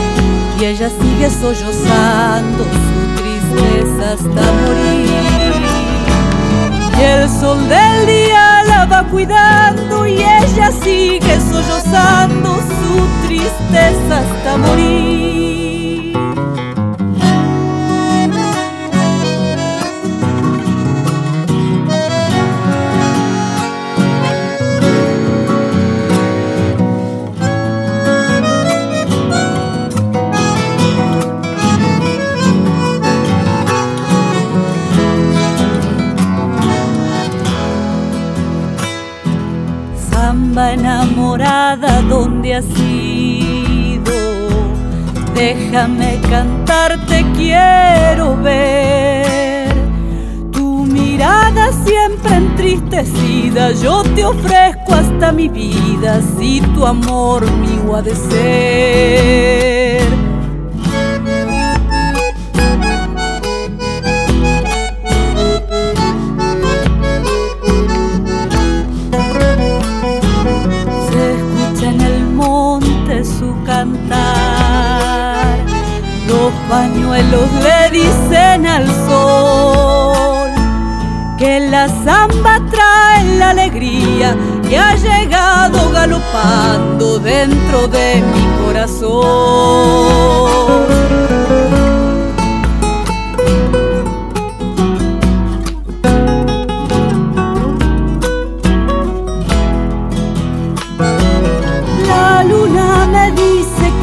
y 0.61 0.65
ella 0.65 0.89
sigue 0.89 1.29
sollozando 1.29 2.65
su 2.65 3.21
tristeza 3.21 4.13
hasta 4.13 4.53
morir. 4.61 5.55
Y 6.97 7.03
el 7.03 7.29
sol 7.29 7.59
del 7.69 8.07
día 8.07 8.63
la 8.65 8.87
va 8.87 9.03
cuidando 9.05 10.07
y 10.07 10.15
ella 10.15 10.71
sigue 10.83 11.41
sollozando 11.51 12.57
su 12.57 13.27
tristeza 13.27 14.19
hasta 14.19 14.57
morir. 14.57 15.38
Déjame 45.71 46.19
cantarte, 46.31 47.27
quiero 47.37 48.39
ver 48.39 49.69
tu 50.51 50.87
mirada 50.87 51.71
siempre 51.85 52.37
entristecida. 52.37 53.73
Yo 53.73 54.03
te 54.15 54.25
ofrezco 54.25 54.95
hasta 54.95 55.31
mi 55.31 55.51
vida 55.51 56.23
si 56.39 56.63
tu 56.75 56.87
amor 56.87 57.45
mío 57.53 57.97
ha. 57.97 58.03
Le 77.23 77.91
dicen 77.91 78.67
al 78.67 78.87
sol 78.87 80.51
que 81.37 81.61
la 81.69 81.89
samba 82.05 82.61
trae 82.71 83.25
la 83.39 83.51
alegría 83.51 84.37
que 84.69 84.79
ha 84.79 84.95
llegado 84.95 85.91
galopando 85.91 87.19
dentro 87.19 87.89
de 87.89 88.23
mi 88.23 88.65
corazón. 88.65 89.99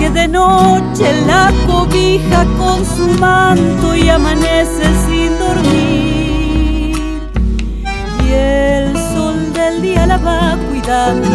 de 0.10 0.28
noche 0.28 1.22
la 1.26 1.52
cobija 2.16 2.46
con 2.58 2.86
su 2.86 3.08
manto 3.20 3.96
y 3.96 4.10
amanece 4.10 4.84
sin 5.08 5.38
dormir. 5.38 6.96
Y 8.26 8.32
el 8.32 8.94
sol 9.14 9.54
del 9.54 9.82
día 9.82 10.06
la 10.08 10.18
va 10.18 10.58
cuidando 10.70 11.30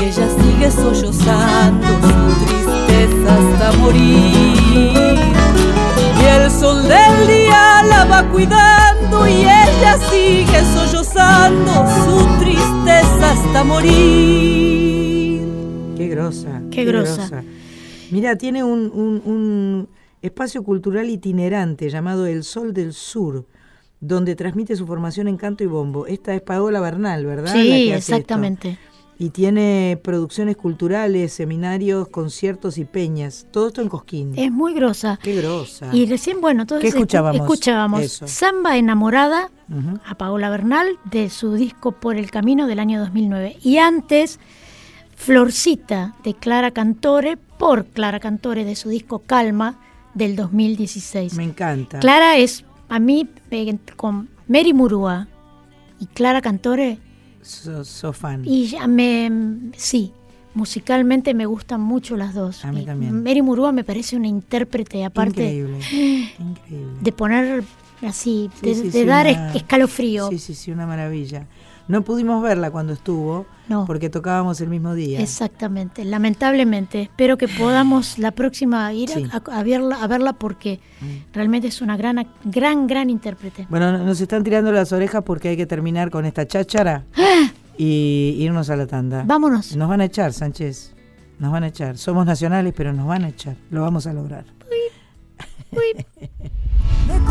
y 0.00 0.04
ella 0.04 0.28
sigue 0.40 0.70
sollozando 0.70 1.86
su 1.86 2.44
tristeza 2.44 3.34
hasta 3.38 3.72
morir. 3.78 5.18
Y 6.20 6.24
el 6.24 6.50
sol 6.50 6.82
del 6.82 7.26
día 7.26 7.82
la 7.88 8.04
va 8.04 8.22
cuidando 8.24 9.26
y 9.26 9.42
ella 9.42 9.98
sigue 10.10 10.64
sollozando 10.74 11.86
su 12.04 12.38
tristeza 12.38 13.32
hasta 13.32 13.64
morir. 13.64 15.42
Qué 15.96 16.08
grosa. 16.08 16.62
Qué, 16.70 16.84
grosa. 16.84 17.42
Mira, 18.12 18.36
tiene 18.36 18.62
un, 18.62 19.88
espacio 20.22 20.62
cultural 20.62 21.10
itinerante 21.10 21.90
llamado 21.90 22.26
El 22.26 22.44
Sol 22.44 22.72
del 22.72 22.92
Sur, 22.92 23.46
donde 24.00 24.34
transmite 24.34 24.76
su 24.76 24.86
formación 24.86 25.28
en 25.28 25.36
canto 25.36 25.64
y 25.64 25.66
bombo. 25.66 26.06
Esta 26.06 26.34
es 26.34 26.40
Paola 26.40 26.80
Bernal, 26.80 27.26
¿verdad? 27.26 27.52
Sí, 27.52 27.90
exactamente. 27.90 28.78
Y 29.18 29.30
tiene 29.30 30.00
producciones 30.02 30.56
culturales, 30.56 31.32
seminarios, 31.32 32.08
conciertos 32.08 32.78
y 32.78 32.84
peñas. 32.84 33.46
Todo 33.52 33.68
esto 33.68 33.80
en 33.80 33.88
Cosquín. 33.88 34.32
Es 34.36 34.50
muy 34.50 34.74
grosa. 34.74 35.18
Qué 35.22 35.36
grosa. 35.36 35.90
Y 35.92 36.06
recién, 36.06 36.40
bueno, 36.40 36.66
todos 36.66 36.82
escuchábamos? 36.82 37.42
escuchábamos 37.42 38.22
Samba 38.24 38.76
Enamorada 38.76 39.50
a 40.04 40.14
Paola 40.16 40.50
Bernal 40.50 40.98
de 41.04 41.30
su 41.30 41.54
disco 41.54 41.92
Por 41.92 42.16
el 42.16 42.30
Camino 42.30 42.66
del 42.66 42.80
año 42.80 42.98
2009. 42.98 43.58
Y 43.62 43.78
antes, 43.78 44.40
Florcita 45.14 46.14
de 46.24 46.34
Clara 46.34 46.72
Cantore 46.72 47.36
por 47.36 47.84
Clara 47.84 48.18
Cantore 48.18 48.64
de 48.64 48.74
su 48.74 48.88
disco 48.88 49.20
Calma 49.20 49.78
del 50.14 50.36
2016. 50.36 51.34
Me 51.34 51.44
encanta. 51.44 51.98
Clara 52.00 52.36
es, 52.36 52.64
a 52.88 52.98
mí, 52.98 53.28
con 53.96 54.28
Mary 54.48 54.72
Murúa 54.72 55.28
y 55.98 56.06
Clara 56.06 56.40
Cantore. 56.40 56.98
So, 57.42 58.12
fan. 58.12 58.42
Y 58.44 58.66
ya 58.66 58.86
me, 58.86 59.30
sí, 59.76 60.12
musicalmente 60.54 61.34
me 61.34 61.46
gustan 61.46 61.80
mucho 61.80 62.16
las 62.16 62.34
dos. 62.34 62.64
A 62.64 62.72
mí 62.72 62.84
también. 62.84 63.22
Mary 63.22 63.42
Murúa 63.42 63.72
me 63.72 63.84
parece 63.84 64.16
una 64.16 64.28
intérprete, 64.28 65.04
aparte 65.04 65.42
increíble, 65.42 65.78
increíble. 66.38 66.92
de 67.00 67.12
poner 67.12 67.64
así, 68.02 68.50
de, 68.60 69.04
dar 69.04 69.26
escalofrío. 69.26 70.28
Sí, 70.28 70.38
sí, 70.38 70.54
sí, 70.54 70.70
una 70.70 70.86
maravilla. 70.86 71.46
No 71.92 72.00
pudimos 72.00 72.42
verla 72.42 72.70
cuando 72.70 72.94
estuvo, 72.94 73.44
porque 73.86 74.08
tocábamos 74.08 74.62
el 74.62 74.70
mismo 74.70 74.94
día. 74.94 75.20
Exactamente, 75.20 76.06
lamentablemente. 76.06 77.02
Espero 77.02 77.36
que 77.36 77.48
podamos 77.48 78.18
la 78.18 78.30
próxima 78.30 78.90
ir 78.94 79.10
a, 79.30 79.62
verla, 79.62 80.02
a 80.02 80.06
verla 80.06 80.32
porque 80.32 80.80
mm. 81.02 81.34
realmente 81.34 81.68
es 81.68 81.82
una 81.82 81.98
gran, 81.98 82.26
gran, 82.44 82.86
gran 82.86 83.10
intérprete. 83.10 83.66
Bueno, 83.68 83.98
nos 83.98 84.18
están 84.22 84.42
tirando 84.42 84.72
las 84.72 84.90
orejas 84.94 85.22
porque 85.22 85.50
hay 85.50 85.56
que 85.58 85.66
terminar 85.66 86.10
con 86.10 86.24
esta 86.24 86.46
cháchara 86.46 87.04
¡Ah! 87.14 87.50
y 87.76 88.36
irnos 88.38 88.70
a 88.70 88.76
la 88.76 88.86
tanda. 88.86 89.24
Vámonos. 89.26 89.76
Nos 89.76 89.86
van 89.86 90.00
a 90.00 90.06
echar, 90.06 90.32
Sánchez. 90.32 90.94
Nos 91.38 91.52
van 91.52 91.64
a 91.64 91.66
echar. 91.66 91.98
Somos 91.98 92.24
nacionales, 92.24 92.72
pero 92.74 92.94
nos 92.94 93.06
van 93.06 93.24
a 93.24 93.28
echar. 93.28 93.56
Lo 93.68 93.82
vamos 93.82 94.06
a 94.06 94.14
lograr. 94.14 94.46
Uy. 95.72 96.06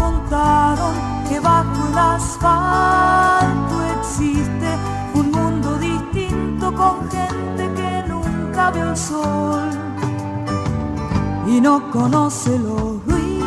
contaron 0.02 0.94
que 1.28 1.40
bajo 1.40 1.88
el 1.92 1.98
asfalto 1.98 3.76
existe 3.98 4.70
un 5.14 5.32
mundo 5.32 5.78
distinto 5.78 6.74
con 6.74 7.10
gente 7.10 7.64
que 7.78 8.04
nunca 8.08 8.72
ve 8.72 8.82
el 8.82 8.98
sol 8.98 9.70
y 11.48 11.62
no 11.62 11.92
conoce 11.92 12.58
los 12.58 13.06
ruidos. 13.06 13.42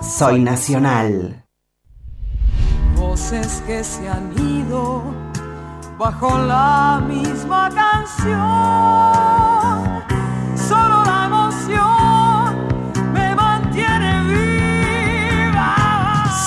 Soy 0.00 0.40
nacional. 0.40 1.44
Voces 2.96 3.62
que 3.66 3.82
se 3.82 4.08
han 4.08 4.32
ido 4.38 5.02
bajo 5.98 6.38
la 6.38 7.02
misma 7.06 7.68
canción. 7.70 9.51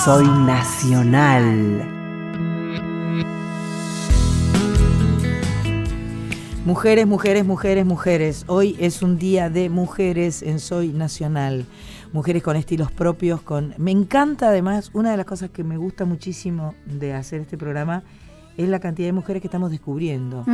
Soy 0.06 0.24
nacional. 0.24 1.84
Mujeres, 6.64 7.08
mujeres, 7.08 7.44
mujeres, 7.44 7.84
mujeres. 7.84 8.44
Hoy 8.46 8.76
es 8.78 9.02
un 9.02 9.18
día 9.18 9.50
de 9.50 9.68
mujeres 9.68 10.44
en 10.44 10.60
Soy 10.60 10.90
Nacional. 10.90 11.66
mujeres 12.12 12.44
con 12.44 12.54
estilos 12.54 12.92
propios, 12.92 13.42
con 13.42 13.74
me 13.78 13.90
encanta 13.90 14.50
además, 14.50 14.92
una 14.92 15.10
de 15.10 15.16
las 15.16 15.26
cosas 15.26 15.50
que 15.50 15.64
me 15.64 15.76
gusta 15.76 16.04
muchísimo 16.04 16.76
de 16.84 17.12
hacer 17.12 17.40
este 17.40 17.58
programa 17.58 18.04
es 18.56 18.68
la 18.68 18.78
cantidad 18.78 19.08
de 19.08 19.12
mujeres 19.12 19.42
que 19.42 19.48
estamos 19.48 19.72
descubriendo. 19.72 20.44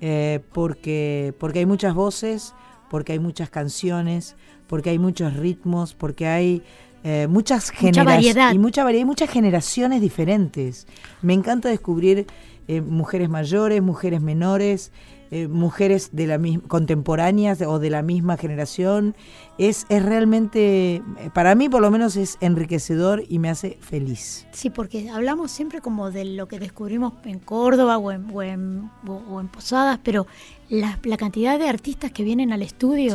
Eh, 0.00 0.40
porque, 0.52 1.34
porque 1.38 1.60
hay 1.60 1.66
muchas 1.66 1.94
voces, 1.94 2.52
porque 2.90 3.12
hay 3.12 3.20
muchas 3.20 3.48
canciones, 3.48 4.34
porque 4.66 4.90
hay 4.90 4.98
muchos 4.98 5.36
ritmos, 5.36 5.94
porque 5.94 6.26
hay 6.26 6.64
eh, 7.04 7.26
muchas 7.28 7.70
generaciones 7.70 8.54
y 8.54 8.58
mucha 8.58 8.84
variedad 8.84 9.02
y 9.02 9.04
muchas 9.04 9.30
generaciones 9.30 10.00
diferentes. 10.00 10.86
Me 11.20 11.34
encanta 11.34 11.68
descubrir 11.68 12.26
eh, 12.68 12.80
mujeres 12.80 13.28
mayores, 13.28 13.82
mujeres 13.82 14.20
menores, 14.20 14.92
eh, 15.32 15.48
mujeres 15.48 16.10
de 16.12 16.26
la 16.26 16.38
contemporáneas 16.68 17.60
o 17.62 17.80
de 17.80 17.90
la 17.90 18.02
misma 18.02 18.36
generación. 18.36 19.16
Es, 19.58 19.84
es 19.88 20.04
realmente, 20.04 21.02
para 21.34 21.56
mí 21.56 21.68
por 21.68 21.80
lo 21.80 21.90
menos 21.90 22.14
es 22.16 22.38
enriquecedor 22.40 23.24
y 23.28 23.40
me 23.40 23.50
hace 23.50 23.78
feliz. 23.80 24.46
Sí, 24.52 24.70
porque 24.70 25.10
hablamos 25.10 25.50
siempre 25.50 25.80
como 25.80 26.12
de 26.12 26.24
lo 26.24 26.46
que 26.46 26.60
descubrimos 26.60 27.14
en 27.24 27.40
Córdoba 27.40 27.98
o 27.98 28.12
en, 28.12 28.30
o 28.32 28.42
en, 28.42 29.48
Posadas, 29.48 29.98
pero 30.04 30.26
la, 30.68 30.98
cantidad 31.16 31.58
de 31.58 31.68
artistas 31.68 32.12
que 32.12 32.22
vienen 32.22 32.52
al 32.52 32.62
estudio 32.62 33.14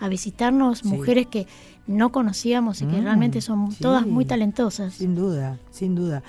a 0.00 0.08
visitarnos, 0.08 0.84
mujeres 0.84 1.26
que 1.26 1.46
no 1.90 2.12
conocíamos 2.12 2.80
y 2.82 2.86
que 2.86 3.00
mm, 3.00 3.02
realmente 3.02 3.40
son 3.40 3.74
todas 3.74 4.06
muy 4.06 4.24
talentosas. 4.24 4.94
Sin 4.94 5.14
duda, 5.14 5.58
sin 5.70 5.94
duda. 5.94 6.22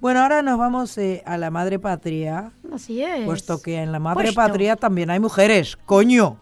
Bueno, 0.00 0.20
ahora 0.20 0.42
nos 0.42 0.58
vamos 0.58 0.96
eh, 0.96 1.22
a 1.26 1.36
la 1.36 1.50
madre 1.50 1.78
patria. 1.78 2.52
Así 2.72 3.02
es. 3.02 3.24
Puesto 3.24 3.60
que 3.60 3.82
en 3.82 3.92
la 3.92 3.98
madre 3.98 4.32
patria 4.32 4.76
también 4.76 5.10
hay 5.10 5.18
mujeres, 5.18 5.76
coño. 5.76 6.38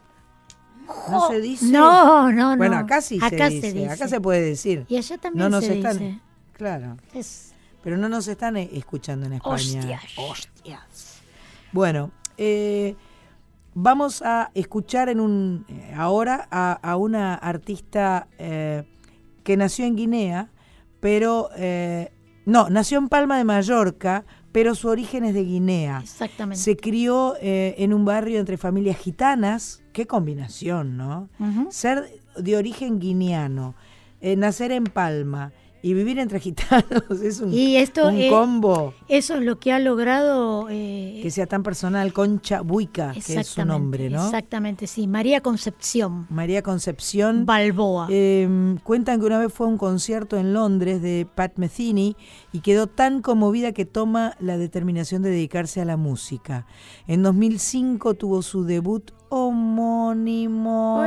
No 1.11 1.29
se 1.29 1.41
dice. 1.41 1.67
No, 1.67 2.31
no, 2.31 2.51
no. 2.51 2.57
Bueno, 2.57 2.77
acá 2.77 3.01
sí 3.01 3.19
se, 3.19 3.51
dice, 3.51 3.89
Acá 3.89 4.09
se 4.09 4.21
puede 4.21 4.43
decir. 4.43 4.85
Y 4.89 4.97
allá 4.97 5.19
también 5.19 5.45
no 5.45 5.51
nos 5.51 5.65
se 5.65 5.79
están, 5.79 5.99
dice. 5.99 6.21
Claro. 6.53 6.97
Pero 7.83 7.97
no 7.97 8.09
nos 8.09 8.29
están 8.29 8.57
eh, 8.57 8.69
escuchando 8.73 9.27
en 9.27 9.35
España. 9.35 9.55
Hostias. 9.55 10.03
Hostias. 10.17 11.21
Bueno, 11.73 12.11
eh, 12.37 12.95
Vamos 13.79 14.23
a 14.23 14.51
escuchar 14.55 15.11
en 15.11 15.21
un 15.21 15.67
eh, 15.69 15.93
ahora 15.95 16.49
a, 16.51 16.97
una 16.97 17.35
artista 17.35 18.27
eh, 18.39 18.85
que 19.45 19.59
nació 19.59 19.85
en 19.85 19.97
Guinea, 19.97 20.51
pero 20.99 21.51
eh, 21.59 22.11
no, 22.47 22.71
nació 22.71 22.97
en 22.97 23.11
Palma 23.11 23.37
de 23.37 23.45
Mallorca, 23.45 24.25
pero 24.51 24.75
su 24.75 24.89
origen 24.89 25.27
es 25.27 25.35
de 25.35 25.45
Guinea. 25.45 26.01
Exactamente. 26.03 26.63
Se 26.63 26.75
crió 26.79 27.35
en 27.39 27.93
un 27.93 28.07
barrio 28.07 28.41
entre 28.41 28.57
familias 28.57 28.97
gitanas. 28.97 29.83
Qué 29.93 30.07
combinación, 30.07 30.97
¿no? 30.97 31.29
Ser 31.69 32.19
de 32.35 32.57
origen 32.57 32.99
guineano, 32.99 33.75
nacer 34.23 34.73
en 34.73 34.85
Palma 34.85 35.53
y 35.87 35.95
vivir 35.95 36.19
entre 36.19 36.41
gitanos 36.41 37.05
es 37.23 37.41
un, 37.41 37.55
un 37.55 38.29
combo. 38.29 38.93
Eso 39.07 39.37
es 39.37 39.45
lo 39.45 39.61
que 39.61 39.71
ha 39.71 39.79
logrado... 39.79 40.67
Eh, 40.69 41.21
que 41.23 41.31
sea 41.31 41.47
tan 41.47 41.63
personal, 41.63 42.13
Concha 42.13 42.63
Buica, 42.63 43.13
que 43.13 43.39
es 43.39 43.47
su 43.47 43.65
nombre, 43.65 44.11
¿no? 44.11 44.25
Exactamente, 44.25 44.89
sí. 44.89 45.07
María 45.07 45.43
Concepción. 45.43 46.27
María 46.29 46.63
Concepción. 46.63 47.47
Balboa. 47.47 48.09
Em, 48.11 48.79
cuentan 48.79 49.21
que 49.21 49.27
una 49.27 49.39
vez 49.39 49.53
fue 49.53 49.69
a 49.69 49.71
un 49.71 49.79
concierto 49.79 50.37
en 50.37 50.53
Londres 50.53 51.01
de 51.03 51.25
Pat 51.33 51.57
Metheny 51.57 52.17
y 52.53 52.61
quedó 52.63 52.89
tan 52.89 53.23
conmovida 53.23 53.71
que 53.71 53.85
toma 53.85 54.35
la 54.41 54.59
determinación 54.59 55.23
de 55.23 55.31
dedicarse 55.31 55.81
a 55.81 55.85
la 55.85 55.97
música. 55.97 56.67
En 57.07 57.23
2005 57.23 58.15
tuvo 58.15 58.43
su 58.43 58.65
debut 58.65 59.13
homónimo. 59.29 61.03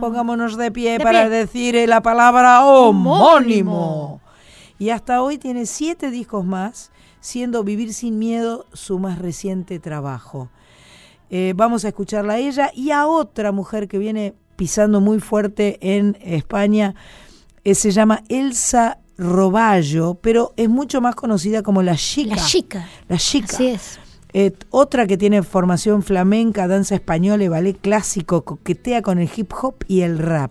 Pongámonos 0.00 0.56
de 0.56 0.70
pie 0.70 0.98
para 1.00 1.28
decir 1.28 1.88
la 1.88 2.02
palabra 2.02 2.64
homónimo. 2.64 4.20
Y 4.78 4.90
hasta 4.90 5.22
hoy 5.22 5.38
tiene 5.38 5.66
siete 5.66 6.10
discos 6.10 6.44
más, 6.44 6.90
siendo 7.20 7.64
Vivir 7.64 7.94
sin 7.94 8.18
Miedo 8.18 8.66
su 8.72 8.98
más 8.98 9.18
reciente 9.18 9.78
trabajo. 9.78 10.50
Eh, 11.30 11.54
vamos 11.56 11.84
a 11.84 11.88
escucharla 11.88 12.34
a 12.34 12.38
ella 12.38 12.70
y 12.74 12.90
a 12.90 13.06
otra 13.06 13.52
mujer 13.52 13.88
que 13.88 13.98
viene 13.98 14.34
pisando 14.56 15.00
muy 15.00 15.18
fuerte 15.18 15.78
en 15.80 16.16
España. 16.20 16.94
Eh, 17.64 17.74
se 17.74 17.90
llama 17.90 18.22
Elsa 18.28 18.98
Roballo, 19.18 20.14
pero 20.14 20.52
es 20.56 20.68
mucho 20.68 21.00
más 21.00 21.14
conocida 21.14 21.62
como 21.62 21.82
La 21.82 21.96
Chica. 21.96 22.36
La 22.36 22.44
Chica. 22.44 22.88
La 23.08 23.16
Chica. 23.16 23.54
Así 23.54 23.66
es. 23.68 23.98
Eh, 24.32 24.52
otra 24.70 25.06
que 25.06 25.16
tiene 25.16 25.42
formación 25.42 26.02
flamenca, 26.02 26.68
danza 26.68 26.94
española 26.94 27.44
y 27.44 27.48
ballet 27.48 27.80
clásico, 27.80 28.42
coquetea 28.42 29.02
con 29.02 29.18
el 29.18 29.30
hip 29.34 29.52
hop 29.60 29.76
y 29.88 30.02
el 30.02 30.18
rap. 30.18 30.50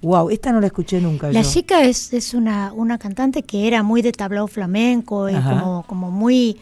Wow, 0.00 0.30
esta 0.30 0.52
no 0.52 0.60
la 0.60 0.68
escuché 0.68 1.00
nunca. 1.00 1.30
La 1.32 1.42
chica 1.42 1.82
es, 1.82 2.12
es 2.12 2.32
una, 2.32 2.72
una 2.72 2.98
cantante 2.98 3.42
que 3.42 3.66
era 3.66 3.82
muy 3.82 4.00
de 4.00 4.12
tablao 4.12 4.46
flamenco 4.46 5.28
y 5.28 5.34
como, 5.34 5.84
como 5.88 6.10
muy, 6.10 6.60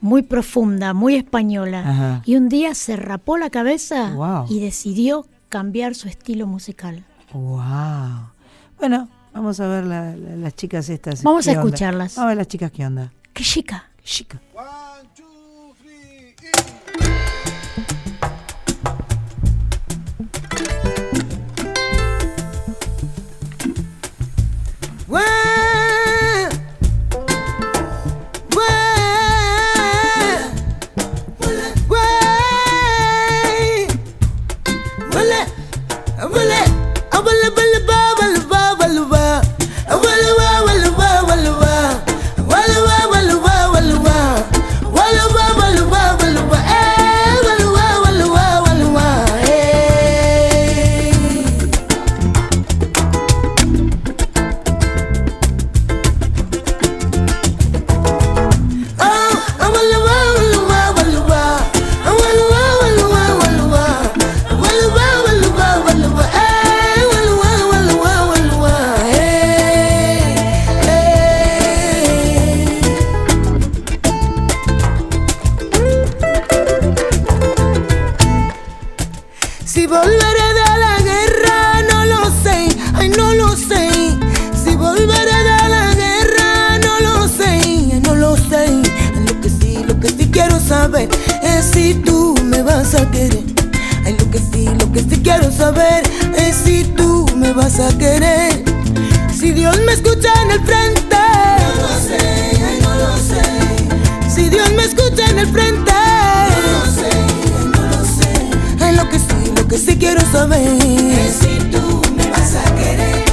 muy 0.00 0.22
profunda, 0.22 0.94
muy 0.94 1.16
española. 1.16 2.22
Y 2.24 2.36
un 2.36 2.48
día 2.48 2.74
se 2.74 2.96
rapó 2.96 3.36
la 3.36 3.50
cabeza 3.50 4.14
y 4.48 4.60
decidió 4.60 5.26
cambiar 5.48 5.94
su 5.94 6.08
estilo 6.08 6.46
musical. 6.46 7.04
Wow. 7.32 8.30
Bueno, 8.78 9.08
vamos 9.34 9.58
a 9.58 9.66
ver 9.66 9.84
las 9.84 10.54
chicas 10.54 10.88
estas. 10.88 11.24
Vamos 11.24 11.48
a 11.48 11.52
escucharlas. 11.52 12.14
Vamos 12.14 12.26
a 12.26 12.28
ver 12.28 12.36
las 12.36 12.48
chicas 12.48 12.70
qué 12.70 12.86
onda. 12.86 13.12
Qué 13.32 13.42
chica. 13.42 13.90
Qué 13.96 14.04
chica. 14.04 14.40
Well, 25.12 25.41
a 92.82 93.10
querer. 93.12 93.44
Ay, 94.04 94.16
lo 94.18 94.28
que 94.28 94.38
sí, 94.38 94.68
lo 94.80 94.90
que 94.90 95.00
sí 95.00 95.20
quiero 95.22 95.52
saber 95.52 96.02
es 96.36 96.56
si 96.56 96.82
tú 96.82 97.26
me 97.36 97.52
vas 97.52 97.78
a 97.78 97.96
querer. 97.96 98.64
Si 99.38 99.52
Dios 99.52 99.78
me 99.86 99.92
escucha 99.92 100.28
en 100.42 100.50
el 100.50 100.60
frente. 100.64 101.16
No 101.60 101.82
lo 101.82 101.88
sé, 102.00 102.80
no 102.82 102.94
lo 102.96 103.16
sé. 103.16 103.40
Si 104.34 104.48
Dios 104.48 104.68
me 104.72 104.82
escucha 104.82 105.30
en 105.30 105.38
el 105.38 105.46
frente. 105.46 105.92
No 105.92 106.72
lo 106.72 106.84
sé, 106.92 107.10
ay, 107.56 107.66
no 107.72 107.82
lo 107.96 108.04
sé. 108.04 108.96
Lo 108.96 109.08
que 109.08 109.18
sí, 109.20 109.52
lo 109.56 109.68
que 109.68 109.78
sí 109.78 109.96
quiero 109.96 110.20
saber 110.32 110.60
es 110.60 111.34
si 111.40 111.58
tú 111.70 112.02
me 112.16 112.26
vas 112.30 112.56
a 112.56 112.74
querer. 112.74 113.24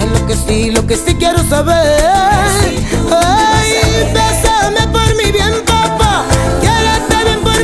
Ay, 0.00 0.08
lo 0.12 0.26
que 0.26 0.36
sí, 0.36 0.70
lo 0.70 0.86
que 0.86 0.96
sí 0.96 1.14
quiero 1.14 1.42
saber. 1.48 1.98
Si 2.62 2.76
tú 2.94 3.08
ay, 3.10 3.72
me 4.04 4.12
vas 4.12 4.44
a 4.44 4.70
bésame 4.70 4.86
por 4.92 5.14
mi 5.16 5.32
bien, 5.32 5.54
papá. 5.64 6.26
Quiérete 6.60 7.24
bien 7.24 7.40
por 7.40 7.57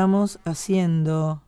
estamos 0.00 0.38
haciendo. 0.44 1.40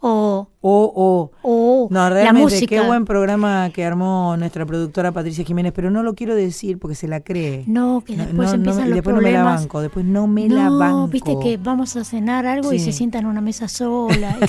Oh, 0.00 0.48
Oh, 0.60 0.92
oh. 0.96 1.30
oh, 1.42 1.88
No, 1.90 2.00
la 2.00 2.10
realmente, 2.10 2.42
música. 2.42 2.66
qué 2.80 2.86
buen 2.86 3.04
programa 3.04 3.70
que 3.70 3.84
armó 3.84 4.36
nuestra 4.36 4.66
productora 4.66 5.12
Patricia 5.12 5.44
Jiménez, 5.44 5.72
pero 5.72 5.88
no 5.90 6.02
lo 6.02 6.14
quiero 6.16 6.34
decir 6.34 6.78
porque 6.80 6.96
se 6.96 7.06
la 7.06 7.20
cree. 7.20 7.62
No, 7.68 8.02
que 8.04 8.16
No, 8.16 8.24
después 8.26 8.48
no, 8.48 8.54
empiezan 8.56 8.80
no, 8.82 8.86
y 8.86 8.88
los 8.90 8.94
después 8.96 9.14
no 9.16 9.22
me 9.22 9.30
la 9.30 9.38
problemas. 9.38 9.60
banco, 9.62 9.80
después 9.80 10.04
no 10.04 10.26
me 10.26 10.48
la 10.48 10.64
No, 10.68 10.78
banco. 10.78 11.06
viste 11.08 11.36
que 11.40 11.56
vamos 11.58 11.94
a 11.96 12.02
cenar 12.04 12.44
algo 12.44 12.72
y 12.72 12.80
se 12.80 12.92
sientan 12.92 13.22
en 13.22 13.26
una 13.28 13.40
mesa 13.40 13.68
sola. 13.68 14.36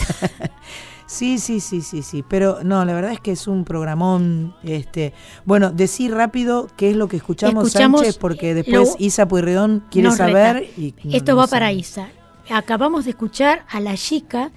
Sí, 1.10 1.38
sí, 1.40 1.62
sí, 1.62 1.80
sí, 1.82 2.02
sí. 2.02 2.22
Pero 2.28 2.60
no, 2.66 2.84
la 2.84 2.94
verdad 2.94 3.14
es 3.14 3.22
que 3.22 3.32
es 3.32 3.48
un 3.48 3.64
programón. 3.64 4.54
Este, 4.62 5.14
bueno, 5.46 5.72
decir 5.72 6.14
rápido 6.14 6.68
qué 6.76 6.90
es 6.90 6.98
lo 6.98 7.08
que 7.08 7.16
escuchamos, 7.16 7.68
Escuchamos, 7.68 8.02
Sánchez, 8.02 8.18
porque 8.18 8.54
después 8.54 8.90
lo- 8.90 8.96
Isa 9.06 9.26
Pueyrredón 9.26 9.86
quiere 9.90 10.12
saber. 10.12 10.68
Y, 10.76 10.94
no, 11.06 11.14
Esto 11.14 11.32
no 11.32 11.38
va 11.38 11.48
sabe. 11.48 11.56
para 11.62 11.72
Isa. 11.72 12.10
Acabamos 12.50 13.06
de 13.06 13.12
escuchar 13.12 13.66
a 13.70 13.80
La 13.80 13.95
Chica 13.95 14.52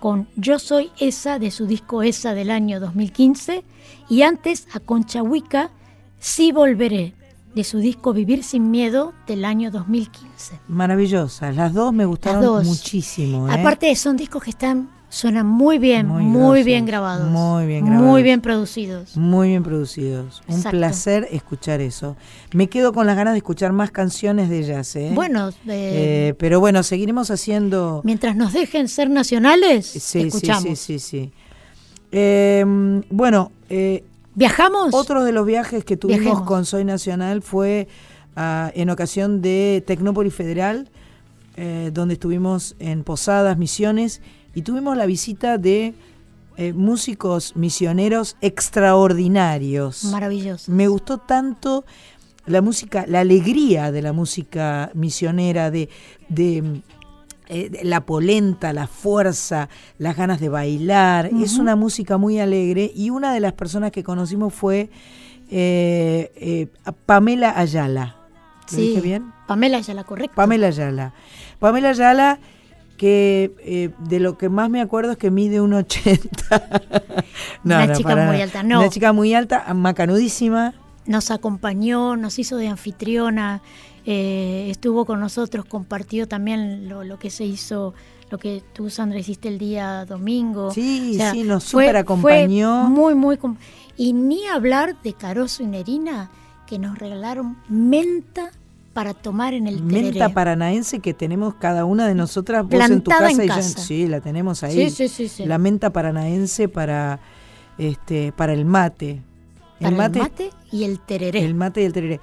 con 0.00 0.28
Yo 0.36 0.58
Soy 0.58 0.90
Esa 0.98 1.38
de 1.38 1.50
su 1.50 1.66
disco 1.66 2.02
Esa 2.02 2.34
del 2.34 2.50
año 2.50 2.80
2015 2.80 3.64
y 4.08 4.22
antes 4.22 4.66
a 4.72 4.80
Concha 4.80 5.22
Huica, 5.22 5.70
Sí 6.18 6.52
Volveré 6.52 7.14
de 7.54 7.64
su 7.64 7.78
disco 7.78 8.12
Vivir 8.12 8.42
sin 8.42 8.70
Miedo 8.70 9.12
del 9.26 9.44
año 9.44 9.70
2015. 9.70 10.58
Maravillosas. 10.68 11.54
Las 11.54 11.72
dos 11.72 11.92
me 11.92 12.04
gustaron 12.04 12.42
dos. 12.42 12.64
muchísimo. 12.64 13.48
¿eh? 13.48 13.52
Aparte 13.52 13.94
son 13.94 14.16
discos 14.16 14.42
que 14.42 14.50
están 14.50 14.90
suenan 15.14 15.46
muy 15.46 15.78
bien, 15.78 16.06
Muy 16.08 16.24
muy, 16.24 16.40
grosos, 16.60 16.64
bien 16.66 16.86
grabados, 16.86 17.30
muy 17.30 17.66
bien 17.66 17.84
grabados. 17.86 18.06
muy 18.10 18.22
bien 18.22 18.40
producidos. 18.40 19.16
Muy 19.16 19.48
bien 19.48 19.62
producidos. 19.62 20.42
Un 20.48 20.56
Exacto. 20.56 20.76
placer 20.78 21.28
escuchar 21.30 21.80
eso. 21.80 22.16
Me 22.52 22.68
quedo 22.68 22.92
con 22.92 23.06
las 23.06 23.16
ganas 23.16 23.34
de 23.34 23.38
escuchar 23.38 23.72
más 23.72 23.90
canciones 23.90 24.48
de 24.50 24.58
ellas. 24.58 24.94
¿eh? 24.96 25.12
Bueno, 25.14 25.48
eh, 25.50 25.54
Eh, 25.68 26.34
pero 26.38 26.60
bueno, 26.60 26.82
seguiremos 26.82 27.30
haciendo. 27.30 28.00
mientras 28.04 28.36
nos 28.36 28.52
dejen 28.52 28.88
ser 28.88 29.08
nacionales, 29.10 29.86
Sí, 29.86 30.00
sí, 30.00 30.20
escuchamos. 30.20 30.62
sí, 30.64 30.76
sí, 30.76 30.98
sí. 30.98 31.32
Eh, 32.12 32.64
bueno, 33.10 33.50
eh, 33.70 34.04
¿Viajamos? 34.34 34.94
otro 34.94 35.24
de 35.24 35.32
los 35.32 35.46
viajes 35.46 35.84
que 35.84 35.96
tuvimos 35.96 36.20
Viajemos. 36.22 36.46
con 36.48 36.64
Soy 36.64 36.84
Nacional 36.84 37.42
fue 37.42 37.88
ah, 38.36 38.70
en 38.74 38.90
ocasión 38.90 39.42
de 39.42 39.82
Tecnópolis 39.86 40.34
Federal, 40.34 40.90
eh, 41.56 41.90
donde 41.92 42.14
estuvimos 42.14 42.74
en 42.80 43.04
Posadas, 43.04 43.56
Misiones, 43.58 44.20
y 44.54 44.62
tuvimos 44.62 44.96
la 44.96 45.06
visita 45.06 45.58
de 45.58 45.94
eh, 46.56 46.72
músicos 46.72 47.54
misioneros 47.56 48.36
extraordinarios. 48.40 50.04
Maravilloso. 50.04 50.70
Me 50.70 50.88
gustó 50.88 51.18
tanto 51.18 51.84
la 52.46 52.60
música, 52.62 53.04
la 53.08 53.20
alegría 53.20 53.90
de 53.90 54.02
la 54.02 54.12
música 54.12 54.90
misionera, 54.94 55.70
de, 55.70 55.88
de, 56.28 56.82
eh, 57.48 57.70
de 57.70 57.84
la 57.84 58.04
polenta, 58.06 58.72
la 58.72 58.86
fuerza, 58.86 59.68
las 59.98 60.16
ganas 60.16 60.40
de 60.40 60.48
bailar. 60.48 61.30
Es 61.42 61.58
una 61.58 61.74
música 61.76 62.18
muy 62.18 62.38
alegre 62.38 62.92
y 62.94 63.10
una 63.10 63.32
de 63.32 63.40
las 63.40 63.54
personas 63.54 63.90
que 63.92 64.04
conocimos 64.04 64.52
fue 64.54 64.90
eh, 65.50 66.32
eh, 66.36 66.68
Pamela 67.06 67.58
Ayala. 67.58 68.16
¿Lo 68.62 68.68
Sí. 68.68 68.88
dije 68.88 69.00
bien? 69.02 69.32
Pamela 69.46 69.78
ya 69.80 69.92
la 69.92 70.04
correcta. 70.04 70.34
Pamela 70.36 70.68
Ayala. 70.68 71.12
Pamela 71.58 71.90
Ayala, 71.90 72.38
que 72.96 73.54
eh, 73.60 73.90
de 73.98 74.20
lo 74.20 74.38
que 74.38 74.48
más 74.48 74.70
me 74.70 74.80
acuerdo 74.80 75.12
es 75.12 75.18
que 75.18 75.30
mide 75.30 75.60
un 75.60 75.74
80. 75.74 76.24
Una 77.64 77.92
chica 77.92 78.16
muy 78.16 78.40
alta, 78.40 78.62
no. 78.62 78.80
Una 78.80 78.88
chica 78.88 79.12
muy 79.12 79.34
alta, 79.34 79.74
macanudísima. 79.74 80.74
nos 81.06 81.30
acompañó, 81.30 82.16
nos 82.16 82.38
hizo 82.38 82.56
de 82.56 82.68
anfitriona, 82.68 83.62
eh, 84.06 84.68
estuvo 84.70 85.04
con 85.04 85.20
nosotros, 85.20 85.64
compartió 85.64 86.28
también 86.28 86.88
lo, 86.88 87.18
que 87.18 87.30
se 87.30 87.44
hizo, 87.44 87.94
lo 88.30 88.38
que 88.38 88.62
tú, 88.72 88.90
Sandra, 88.90 89.18
hiciste 89.18 89.48
el 89.48 89.58
día 89.58 90.04
domingo. 90.04 90.70
Sí, 90.70 91.18
sí, 91.32 91.42
nos 91.42 91.64
súper 91.64 91.96
acompañó. 91.96 92.84
muy, 92.84 93.14
muy. 93.14 93.38
Y 93.96 94.12
ni 94.12 94.46
hablar 94.46 95.00
de 95.02 95.14
Caroso 95.14 95.62
y 95.62 95.66
Nerina, 95.66 96.30
que 96.66 96.78
nos 96.78 96.98
regalaron 96.98 97.56
menta 97.68 98.50
para 98.94 99.12
tomar 99.12 99.52
en 99.52 99.66
el 99.66 99.86
tereré. 99.86 100.12
Menta 100.12 100.28
paranaense 100.30 101.00
que 101.00 101.12
tenemos 101.12 101.54
cada 101.56 101.84
una 101.84 102.06
de 102.06 102.14
nosotras, 102.14 102.64
vos 102.66 102.88
en 102.88 103.02
tu 103.02 103.10
casa, 103.10 103.44
y 103.44 103.48
yo 103.48 103.62
sí, 103.62 104.06
la 104.06 104.20
tenemos 104.20 104.62
ahí. 104.62 104.88
Sí, 104.88 105.08
sí, 105.08 105.28
sí, 105.28 105.44
La 105.44 105.58
menta 105.58 105.90
paranaense 105.90 106.68
para 106.68 107.20
este 107.76 108.32
para 108.32 108.54
el 108.54 108.64
mate. 108.64 109.20
El 109.80 109.96
mate, 109.96 110.50
y 110.70 110.84
el 110.84 111.00
tereré. 111.00 111.44
El 111.44 111.54
mate 111.54 111.82
y 111.82 111.84
el 111.84 111.92
tereré. 111.92 112.20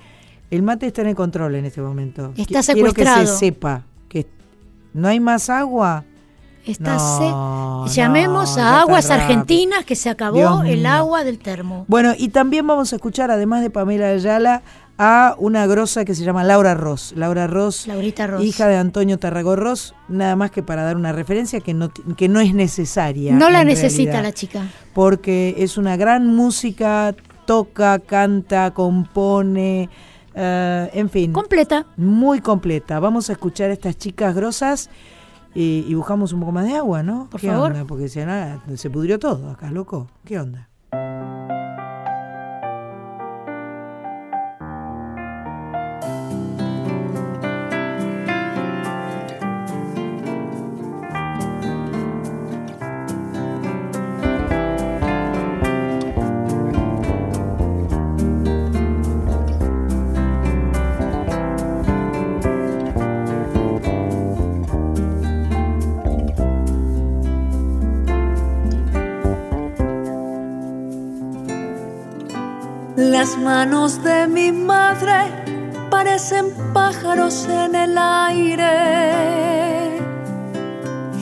El 0.50 0.64
mate 0.64 0.88
está 0.88 1.02
en 1.02 1.10
el 1.10 1.16
control 1.16 1.56
en 1.56 1.66
este 1.66 1.82
momento. 1.82 2.34
Está 2.36 2.64
secuestrado. 2.64 3.18
Quiero 3.18 3.22
que 3.22 3.28
se 3.28 3.38
sepa 3.38 3.84
que 4.10 4.26
no 4.94 5.08
hay 5.08 5.20
más 5.20 5.50
agua. 5.50 6.06
Está 6.66 6.98
Llamemos 7.88 8.58
a 8.58 8.82
aguas 8.82 9.10
argentinas 9.10 9.84
que 9.84 9.96
se 9.96 10.10
acabó 10.10 10.62
el 10.64 10.86
agua 10.86 11.24
del 11.24 11.40
termo. 11.40 11.86
Bueno, 11.88 12.14
y 12.18 12.30
también 12.30 12.68
vamos 12.68 12.94
a 12.94 12.98
escuchar, 12.98 13.32
además 13.32 13.62
de 13.62 13.72
Pamela 13.72 14.10
Ayala, 14.10 14.62
a 15.04 15.34
una 15.40 15.66
grosa 15.66 16.06
que 16.06 16.14
se 16.14 16.24
llama 16.24 16.44
Laura 16.44 16.76
Ross. 16.76 17.14
Laura 17.18 17.48
Ross, 17.48 17.88
hija 18.40 18.68
de 18.68 18.78
Antonio 18.78 19.18
Tarragó 19.18 19.56
Ross, 19.56 19.96
nada 20.08 20.36
más 20.36 20.52
que 20.52 20.62
para 20.62 20.84
dar 20.84 20.96
una 20.96 21.12
referencia 21.12 21.60
que 21.60 21.74
no, 21.74 21.90
que 21.92 22.30
no 22.30 22.40
es 22.40 22.54
necesaria. 22.54 23.34
No 23.34 23.50
la 23.50 23.64
necesita 23.64 24.22
la 24.22 24.32
chica. 24.32 24.68
Porque 24.94 25.56
es 25.58 25.80
una 25.80 25.98
gran 25.98 26.28
música, 26.28 27.16
toca, 27.48 27.98
canta, 27.98 28.76
compone, 28.76 29.90
eh, 30.36 30.90
en 30.94 31.10
fin. 31.10 31.34
Completa. 31.34 31.88
Muy 31.98 32.40
completa. 32.40 33.00
Vamos 33.00 33.32
a 33.32 33.34
escuchar 33.34 33.72
a 33.72 33.74
estas 33.74 33.98
chicas 33.98 34.36
grosas 34.36 34.92
y, 35.56 35.92
buscamos 35.96 36.32
un 36.32 36.42
poco 36.42 36.52
más 36.52 36.66
de 36.66 36.76
agua, 36.76 37.02
¿no? 37.02 37.28
Por 37.28 37.42
favor. 37.42 37.88
Porque 37.88 38.08
se, 38.08 38.24
se 38.76 38.90
pudrió 38.92 39.18
todo 39.18 39.50
acá, 39.50 39.72
loco. 39.72 40.12
¿Qué 40.26 40.40
onda? 40.40 40.70
Manos 73.42 74.04
de 74.04 74.28
mi 74.28 74.52
madre 74.52 75.32
parecen 75.90 76.52
pájaros 76.74 77.48
en 77.50 77.76
el 77.76 77.98
aire. 77.98 79.22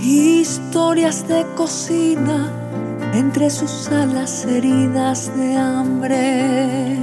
Historias 0.01 1.28
de 1.28 1.45
cocina 1.55 2.51
entre 3.13 3.49
sus 3.49 3.88
alas 3.89 4.45
heridas 4.45 5.36
de 5.36 5.57
hambre. 5.57 6.97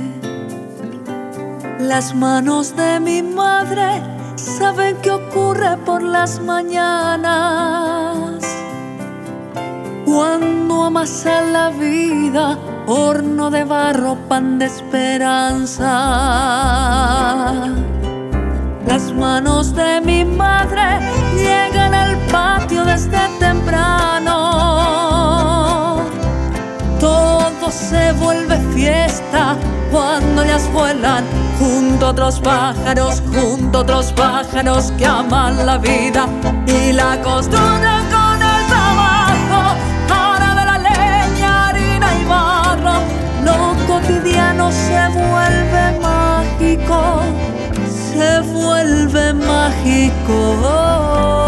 Las 1.80 2.14
manos 2.14 2.76
de 2.76 3.00
mi 3.00 3.22
madre 3.22 4.02
saben 4.36 4.96
qué 5.02 5.10
ocurre 5.10 5.76
por 5.84 6.02
las 6.02 6.40
mañanas. 6.40 7.64
Cuando 10.04 10.84
amasa 10.84 11.40
la 11.42 11.70
vida 11.70 12.58
horno 12.86 13.50
de 13.50 13.64
barro, 13.64 14.16
pan 14.28 14.58
de 14.58 14.66
esperanza. 14.66 15.86
Las 18.86 19.12
manos 19.12 19.74
de 19.74 20.00
mi 20.00 20.24
madre 20.24 21.00
llegan 21.34 21.92
al 21.94 22.16
patio 22.30 22.84
desde 22.84 23.18
temprano. 23.40 24.36
Todo 27.00 27.70
se 27.70 28.12
vuelve 28.12 28.58
fiesta 28.74 29.56
cuando 29.90 30.42
ellas 30.42 30.70
vuelan 30.72 31.24
junto 31.58 32.06
a 32.06 32.10
otros 32.10 32.40
pájaros, 32.40 33.22
junto 33.34 33.78
a 33.78 33.80
otros 33.82 34.12
pájaros 34.12 34.92
que 34.96 35.06
aman 35.06 35.66
la 35.66 35.78
vida 35.78 36.28
y 36.66 36.92
la 36.92 37.20
construyen 37.22 37.95
se 48.16 48.40
vuelve 48.40 49.34
mágico. 49.34 51.45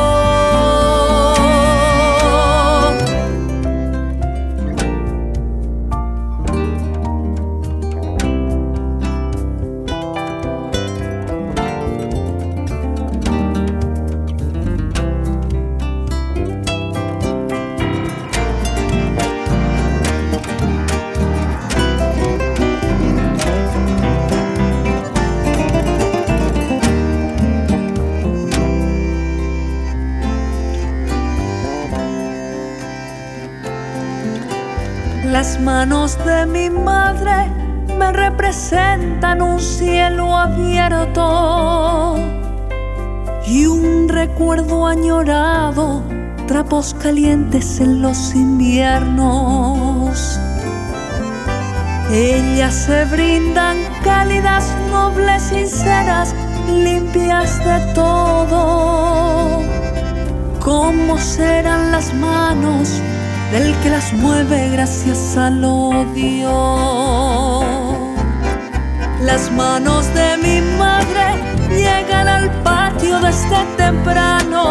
Manos 35.69 36.17
de 36.25 36.47
mi 36.47 36.71
madre 36.71 37.53
me 37.99 38.11
representan 38.11 39.43
un 39.43 39.61
cielo 39.61 40.35
abierto 40.35 42.17
y 43.47 43.67
un 43.67 44.09
recuerdo 44.09 44.87
añorado, 44.87 46.03
trapos 46.47 46.95
calientes 46.95 47.81
en 47.81 48.01
los 48.01 48.35
inviernos. 48.35 50.41
Ellas 52.11 52.75
se 52.87 53.05
brindan 53.05 53.77
cálidas, 54.03 54.75
nobles, 54.91 55.43
sinceras, 55.43 56.35
limpias 56.67 57.59
de 57.69 57.79
todo. 57.93 59.61
¿Cómo 60.61 61.19
serán 61.19 61.93
las 61.93 62.15
manos? 62.15 63.03
Del 63.53 63.75
que 63.81 63.91
las 63.91 64.13
mueve 64.13 64.71
gracias 64.71 65.37
al 65.37 65.65
odio. 65.65 66.53
Las 69.23 69.51
manos 69.51 70.13
de 70.15 70.37
mi 70.39 70.61
madre 70.77 71.43
llegan 71.71 72.29
al 72.29 72.51
patio 72.63 73.19
desde 73.21 73.65
temprano. 73.77 74.63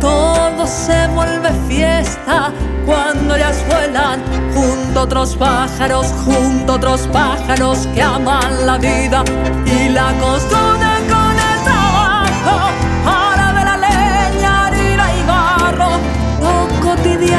Todo 0.00 0.66
se 0.66 1.06
vuelve 1.08 1.50
fiesta 1.68 2.52
cuando 2.84 3.36
ellas 3.36 3.56
vuelan 3.68 4.22
junto 4.54 5.00
a 5.00 5.02
otros 5.04 5.34
pájaros, 5.36 6.06
junto 6.24 6.72
a 6.72 6.76
otros 6.76 7.08
pájaros 7.12 7.88
que 7.94 8.02
aman 8.02 8.66
la 8.66 8.78
vida 8.78 9.24
y 9.66 9.88
la 9.88 10.12
construyen 10.20 10.73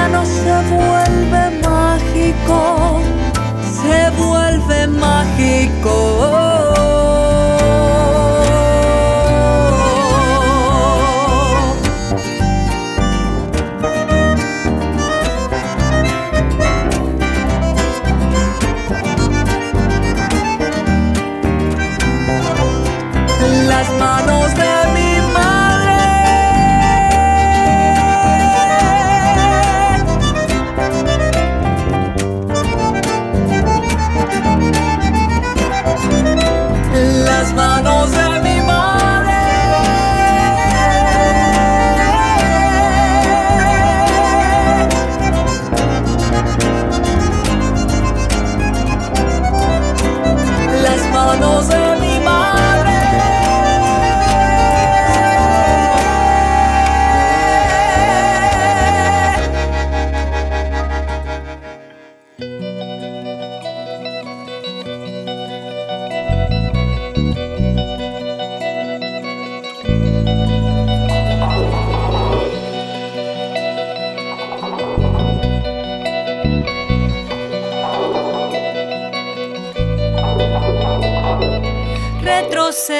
cotidiano 0.05 0.25
se 0.25 0.53
vuelve 0.69 1.61
mágico, 1.61 3.01
se 3.61 4.09
vuelve 4.17 4.87
mágico. 4.87 6.44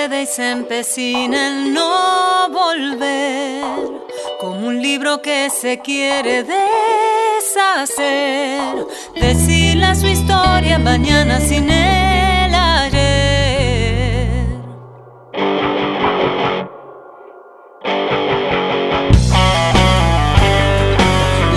Retrocede 0.05 0.21
y 0.21 0.25
se 0.25 0.51
empecina 0.51 1.47
en 1.47 1.73
no 1.73 2.49
volver, 2.49 3.63
como 4.39 4.67
un 4.67 4.81
libro 4.81 5.21
que 5.21 5.49
se 5.49 5.79
quiere 5.79 6.43
deshacer, 7.43 8.85
decirle 9.15 9.95
su 9.95 10.07
historia 10.07 10.79
mañana 10.79 11.39
sin 11.39 11.69
el 11.69 12.53
ayer. 12.53 14.29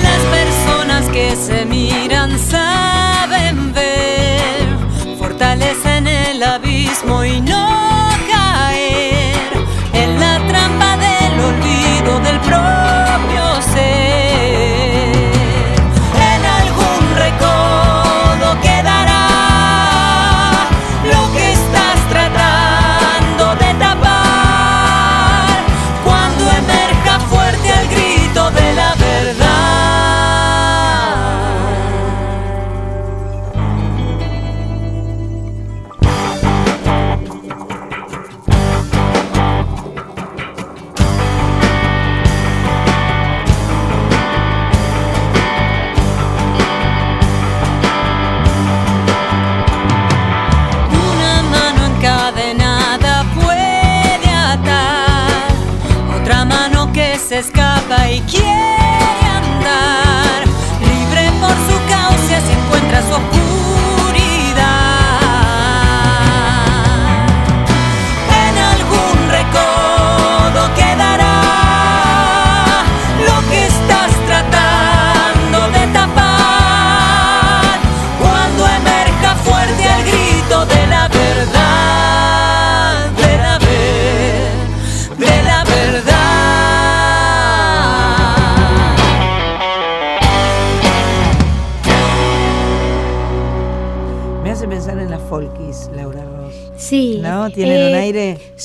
Las 0.03 0.23
personas 0.37 1.09
que 1.11 1.37
se 1.37 1.65
miran 1.65 2.39
saben 2.39 3.73
ver, 3.73 4.67
fortalecen 5.19 6.07
el 6.07 6.43
abismo 6.43 7.25
y 7.25 7.41
no 7.41 7.58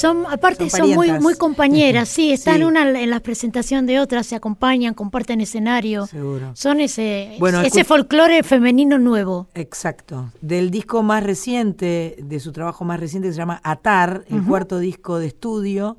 Son, 0.04 0.26
aparte, 0.30 0.70
son, 0.70 0.90
muy, 0.90 1.14
muy 1.14 1.36
compañeras, 1.36 2.10
sí, 2.10 2.34
están 2.34 2.66
una 2.66 2.82
en 3.00 3.10
la 3.10 3.22
presentación 3.22 3.86
de 3.86 4.02
otras, 4.02 4.28
se 4.28 4.36
acompañan, 4.36 4.94
comparten 4.94 5.40
escenario. 5.40 6.08
Seguro. 6.08 6.52
Son 6.56 6.82
ese, 6.82 7.38
ese 7.64 7.86
folclore 7.86 8.44
femenino 8.44 9.00
nuevo. 9.00 9.48
Exacto. 9.54 10.30
Del 10.42 10.72
disco 10.72 11.04
más 11.04 11.24
reciente, 11.24 12.18
de 12.22 12.40
su 12.42 12.52
trabajo 12.52 12.84
más 12.84 13.00
reciente, 13.00 13.30
que 13.30 13.32
se 13.32 13.38
llama 13.38 13.62
Atar, 13.64 14.26
el 14.30 14.44
cuarto 14.44 14.78
disco 14.80 15.20
de 15.20 15.28
estudio 15.28 15.98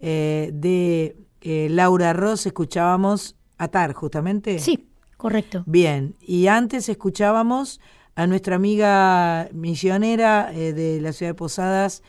eh, 0.00 0.48
de 0.54 1.14
eh, 1.42 1.68
Laura 1.68 2.14
Ross, 2.14 2.46
escuchábamos 2.46 3.36
Atar, 3.58 3.92
justamente. 3.92 4.58
Sí, 4.58 4.88
correcto. 5.18 5.64
Bien, 5.66 6.14
y 6.18 6.46
antes 6.46 6.88
escuchábamos 6.88 7.78
a 8.14 8.26
nuestra 8.26 8.56
amiga 8.56 9.50
misionera 9.52 10.50
de 10.50 10.98
la 11.02 11.12
ciudad 11.12 11.32
de 11.32 11.34
Posadas, 11.34 12.02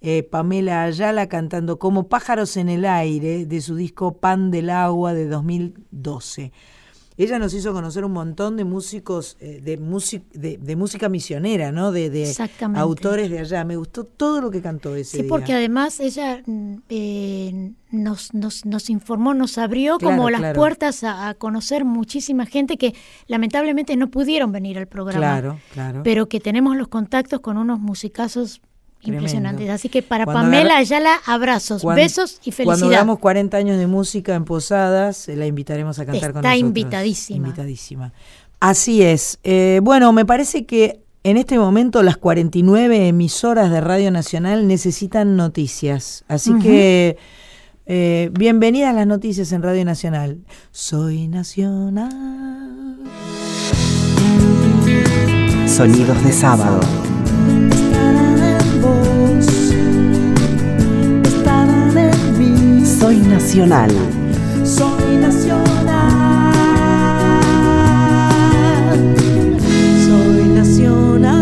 eh, 0.00 0.22
Pamela 0.22 0.84
Ayala 0.84 1.28
cantando 1.28 1.78
Como 1.78 2.08
pájaros 2.08 2.56
en 2.56 2.68
el 2.68 2.84
aire 2.84 3.46
de 3.46 3.60
su 3.60 3.76
disco 3.76 4.18
Pan 4.18 4.50
del 4.50 4.70
Agua 4.70 5.14
de 5.14 5.26
2012. 5.26 6.52
Ella 7.18 7.40
nos 7.40 7.52
hizo 7.52 7.72
conocer 7.72 8.04
un 8.04 8.12
montón 8.12 8.56
de 8.56 8.64
músicos, 8.64 9.36
eh, 9.40 9.60
de, 9.60 10.56
de, 10.56 10.76
música 10.76 11.08
misionera, 11.08 11.72
¿no? 11.72 11.90
De, 11.90 12.10
de 12.10 12.32
autores 12.76 13.28
de 13.28 13.40
allá. 13.40 13.64
Me 13.64 13.74
gustó 13.74 14.04
todo 14.04 14.40
lo 14.40 14.52
que 14.52 14.62
cantó 14.62 14.94
ese 14.94 15.16
sí, 15.16 15.22
porque 15.24 15.52
además 15.52 15.98
ella 15.98 16.40
mm, 16.46 16.74
eh, 16.88 17.72
nos, 17.90 18.34
nos, 18.34 18.64
nos, 18.64 18.88
informó, 18.88 19.34
nos 19.34 19.58
abrió 19.58 19.98
como 19.98 20.30
las 20.30 20.54
puertas 20.54 21.02
a, 21.02 21.34
conocer 21.34 21.84
muchísima 21.84 22.46
gente 22.46 22.76
que 22.76 22.94
lamentablemente 23.26 23.96
no 23.96 24.12
pudieron 24.12 24.52
venir 24.52 24.78
al 24.78 24.86
programa. 24.86 25.40
Claro, 25.40 25.58
claro. 25.72 26.02
Pero 26.04 26.28
que 26.28 26.38
tenemos 26.38 26.76
los 26.76 26.86
contactos 26.86 27.40
con 27.40 27.56
unos 27.56 27.80
musicazos 27.80 28.60
Impresionante. 29.02 29.70
Así 29.70 29.88
que 29.88 30.02
para 30.02 30.26
Pamela 30.26 30.76
Ayala, 30.76 31.20
abrazos, 31.24 31.84
besos 31.84 32.40
y 32.44 32.50
felicidad. 32.50 32.64
Cuando 32.64 32.86
hagamos 32.88 33.18
40 33.20 33.56
años 33.56 33.78
de 33.78 33.86
música 33.86 34.34
en 34.34 34.44
Posadas, 34.44 35.28
la 35.28 35.46
invitaremos 35.46 35.98
a 35.98 36.06
cantar 36.06 36.32
con 36.32 36.42
nosotros. 36.42 36.44
Está 36.44 36.56
invitadísima. 36.56 37.46
Invitadísima. 37.48 38.12
Así 38.60 39.02
es. 39.02 39.38
Eh, 39.44 39.80
bueno, 39.82 40.12
me 40.12 40.24
parece 40.24 40.66
que 40.66 41.00
en 41.22 41.36
este 41.36 41.58
momento 41.58 42.02
las 42.02 42.16
49 42.16 43.08
emisoras 43.08 43.70
de 43.70 43.80
Radio 43.80 44.10
Nacional 44.10 44.66
necesitan 44.66 45.36
noticias. 45.36 46.24
Así 46.28 46.58
que 46.58 47.16
eh, 47.86 48.30
bienvenidas 48.32 48.94
las 48.94 49.06
noticias 49.06 49.52
en 49.52 49.62
Radio 49.62 49.84
Nacional. 49.84 50.38
Soy 50.72 51.28
Nacional. 51.28 52.98
Sonidos 55.66 56.24
de 56.24 56.32
sábado. 56.32 56.80
Soy 62.98 63.16
nacional. 63.18 63.90
Soy 64.64 65.16
nacional. 65.18 66.52
Soy 70.04 70.44
nacional. 70.48 71.38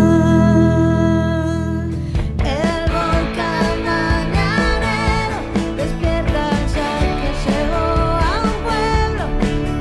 El 2.45 2.93
volcán 2.93 3.85
mañanero 3.87 5.39
despierta 5.77 6.41
el 6.51 6.65
sol 6.69 7.07
que 7.21 7.31
llegó 7.47 7.87
a 8.21 8.31
un 8.45 8.53
pueblo 8.67 9.25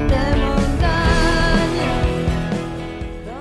de 0.08 0.22
montaña. 0.46 1.94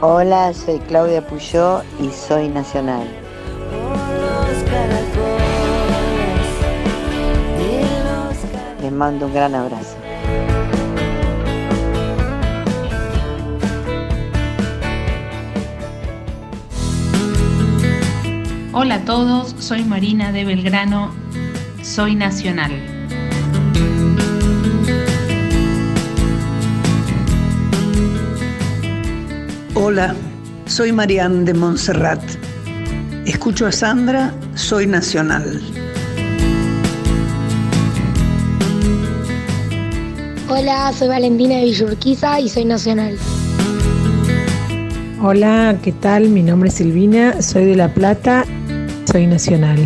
Hola, 0.01 0.43
soy 0.53 0.79
Claudia 0.89 1.25
Puyó 1.25 1.83
y 2.01 2.11
soy 2.11 2.49
nacional. 2.49 3.24
Mando 8.95 9.27
un 9.27 9.35
gran 9.35 9.55
abrazo. 9.55 9.97
Hola 18.73 18.97
a 18.97 19.05
todos, 19.05 19.55
soy 19.59 19.85
Marina 19.85 20.33
de 20.33 20.45
Belgrano, 20.45 21.13
soy 21.83 22.15
nacional. 22.15 22.73
Hola, 29.75 30.15
soy 30.67 30.93
Marianne 30.93 31.45
de 31.45 31.55
Montserrat. 31.55 32.23
Escucho 33.27 33.67
a 33.67 33.73
Sandra, 33.73 34.35
soy 34.55 34.87
nacional. 34.87 35.61
Hola, 40.57 40.93
soy 40.93 41.09
Valentina 41.09 41.57
de 41.57 41.65
Villurquiza 41.65 42.39
y 42.39 42.49
soy 42.49 42.65
nacional. 42.65 43.19
Hola, 45.21 45.81
¿qué 45.83 45.91
tal? 45.91 46.29
Mi 46.29 46.45
nombre 46.45 46.69
es 46.69 46.77
Silvina, 46.77 47.43
soy 47.43 47.65
de 47.65 47.75
La 47.75 47.93
Plata, 47.93 48.45
soy 49.11 49.27
nacional. 49.27 49.81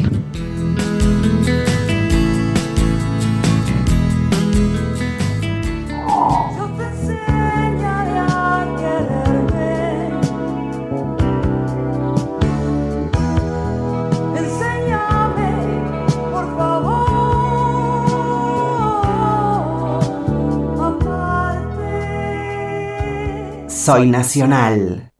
Soy 23.88 24.10
Nacional. 24.10 25.10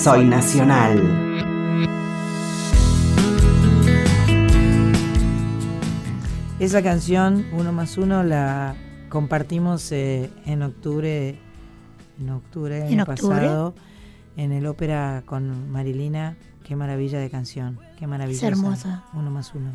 Soy 0.00 0.24
Nacional. 0.24 1.02
Esa 6.60 6.80
canción, 6.80 7.44
Uno 7.58 7.72
más 7.72 7.98
Uno, 7.98 8.22
la 8.22 8.76
compartimos 9.10 9.92
eh, 9.92 10.30
en 10.46 10.62
octubre, 10.62 11.38
en 12.18 12.30
octubre 12.30 12.88
¿En 12.88 13.04
pasado, 13.04 13.74
en 14.38 14.52
el 14.52 14.66
ópera 14.66 15.22
con 15.26 15.70
Marilina. 15.70 16.36
Qué 16.64 16.76
maravilla 16.76 17.18
de 17.18 17.28
canción, 17.28 17.78
qué 17.98 18.06
maravilla. 18.06 18.38
Es 18.38 18.42
hermosa. 18.42 19.04
Uno 19.12 19.30
más 19.30 19.52
uno. 19.54 19.72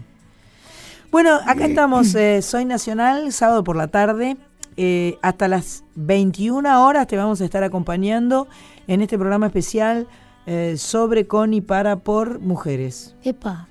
Bueno, 1.11 1.35
acá 1.45 1.67
estamos, 1.67 2.15
eh, 2.15 2.41
Soy 2.41 2.65
Nacional, 2.65 3.31
sábado 3.31 3.63
por 3.63 3.75
la 3.75 3.89
tarde. 3.89 4.37
Eh, 4.77 5.17
hasta 5.21 5.47
las 5.47 5.83
21 5.95 6.85
horas 6.85 7.07
te 7.07 7.15
vamos 7.15 7.39
a 7.39 7.45
estar 7.45 7.63
acompañando 7.63 8.47
en 8.87 9.01
este 9.01 9.17
programa 9.17 9.45
especial 9.45 10.07
eh, 10.45 10.75
sobre, 10.77 11.27
con 11.27 11.53
y 11.53 11.61
para, 11.61 11.97
por 11.97 12.39
mujeres. 12.39 13.15
Epa. 13.23 13.67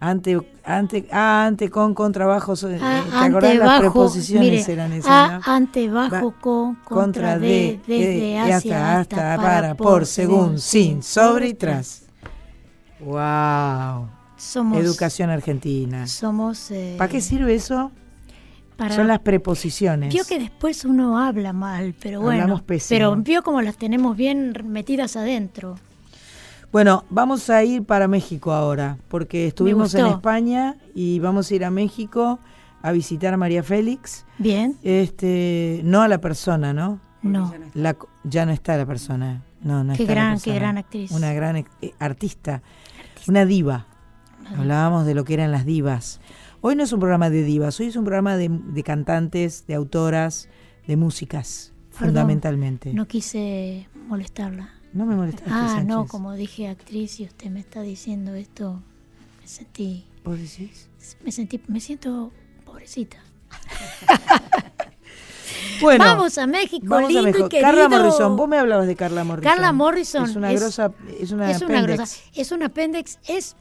Ante, 0.00 0.40
ante, 0.64 1.08
ah, 1.10 1.46
ante, 1.46 1.70
con, 1.70 1.92
con, 1.92 2.12
trabajo. 2.12 2.54
Eh, 2.68 2.78
ah, 2.80 3.02
¿Te 3.10 3.26
acordás 3.26 3.56
las 3.56 3.80
preposiciones 3.80 4.68
eran 4.68 4.92
esas? 4.92 5.10
Ah, 5.10 5.40
ante, 5.44 5.90
bajo, 5.90 6.34
con, 6.40 6.76
contra, 6.76 7.36
de, 7.36 7.80
desde, 7.84 8.38
hacia, 8.38 9.00
hasta, 9.00 9.36
para, 9.36 9.74
por, 9.74 10.06
según, 10.06 10.60
sin, 10.60 11.02
sobre 11.02 11.48
y 11.48 11.54
tras. 11.54 12.04
¡Wow! 13.00 14.08
Somos, 14.36 14.78
Educación 14.78 15.30
argentina. 15.30 16.06
Somos. 16.06 16.70
¿Para 16.96 17.10
qué 17.10 17.20
sirve 17.20 17.56
eso? 17.56 17.90
Son 18.94 19.08
las 19.08 19.18
preposiciones. 19.18 20.14
Vio 20.14 20.24
que 20.24 20.38
después 20.38 20.84
uno 20.84 21.18
habla 21.18 21.52
mal, 21.52 21.96
pero 22.00 22.20
bueno. 22.20 22.62
Pero 22.88 23.16
vio 23.16 23.42
como 23.42 23.60
las 23.62 23.76
tenemos 23.76 24.16
bien 24.16 24.54
metidas 24.66 25.16
adentro. 25.16 25.74
Bueno, 26.70 27.04
vamos 27.08 27.48
a 27.48 27.64
ir 27.64 27.84
para 27.84 28.08
México 28.08 28.52
ahora, 28.52 28.98
porque 29.08 29.46
estuvimos 29.46 29.94
en 29.94 30.06
España 30.06 30.76
y 30.94 31.18
vamos 31.18 31.50
a 31.50 31.54
ir 31.54 31.64
a 31.64 31.70
México 31.70 32.38
a 32.82 32.92
visitar 32.92 33.32
a 33.32 33.36
María 33.38 33.62
Félix. 33.62 34.26
Bien. 34.38 34.76
Este, 34.82 35.80
no 35.84 36.02
a 36.02 36.08
la 36.08 36.20
persona, 36.20 36.74
¿no? 36.74 37.00
No. 37.22 37.52
La, 37.74 37.96
ya 38.24 38.44
no 38.44 38.52
está 38.52 38.76
la 38.76 38.84
persona. 38.84 39.42
No, 39.62 39.82
no 39.82 39.94
qué 39.94 40.04
gran, 40.04 40.38
qué 40.38 40.54
gran 40.54 40.78
actriz. 40.78 41.10
Una 41.10 41.32
gran 41.32 41.56
eh, 41.56 41.66
artista, 41.98 42.62
una 43.26 43.46
diva. 43.46 43.86
Hablábamos 44.56 45.04
de 45.04 45.14
lo 45.14 45.24
que 45.24 45.34
eran 45.34 45.50
las 45.52 45.64
divas. 45.64 46.20
Hoy 46.60 46.76
no 46.76 46.82
es 46.82 46.92
un 46.92 47.00
programa 47.00 47.30
de 47.30 47.44
divas, 47.44 47.78
hoy 47.80 47.86
es 47.86 47.96
un 47.96 48.04
programa 48.04 48.36
de, 48.36 48.82
cantantes, 48.84 49.66
de 49.66 49.74
autoras, 49.74 50.48
de 50.86 50.96
músicas, 50.96 51.72
fundamentalmente. 51.90 52.92
No 52.94 53.06
quise 53.06 53.88
molestarla. 54.06 54.77
No 54.92 55.06
me 55.06 55.14
molestaste. 55.14 55.50
Ah, 55.52 55.82
no, 55.84 56.06
como 56.06 56.34
dije 56.34 56.68
actriz 56.68 57.20
y 57.20 57.24
usted 57.24 57.50
me 57.50 57.60
está 57.60 57.82
diciendo 57.82 58.34
esto, 58.34 58.80
me 59.40 59.46
sentí. 59.46 60.04
¿Vos 60.24 60.38
decís? 60.38 60.88
Me 61.24 61.32
sentí, 61.32 61.60
me 61.68 61.80
siento 61.80 62.32
pobrecita. 62.64 63.18
bueno, 65.80 66.04
vamos 66.04 66.36
a 66.38 66.46
México, 66.46 66.86
vamos 66.86 67.10
lindo 67.10 67.28
a 67.28 67.32
México. 67.32 67.48
Y 67.50 67.60
Carla 67.60 67.88
Morrison, 67.88 68.36
vos 68.36 68.48
me 68.48 68.58
hablabas 68.58 68.86
de 68.86 68.96
Carla 68.96 69.24
Morrison. 69.24 69.52
Carla 69.52 69.72
Morrison 69.72 70.28
es 70.28 70.36
una 70.36 70.52
grosa, 70.52 70.92
es 71.20 71.32
una 71.32 71.50
es 71.50 71.62
Una 71.62 71.82
grosa, 71.82 72.04
es 72.34 72.52
un 72.52 72.62
apéndice, 72.62 73.18
es 73.26 73.56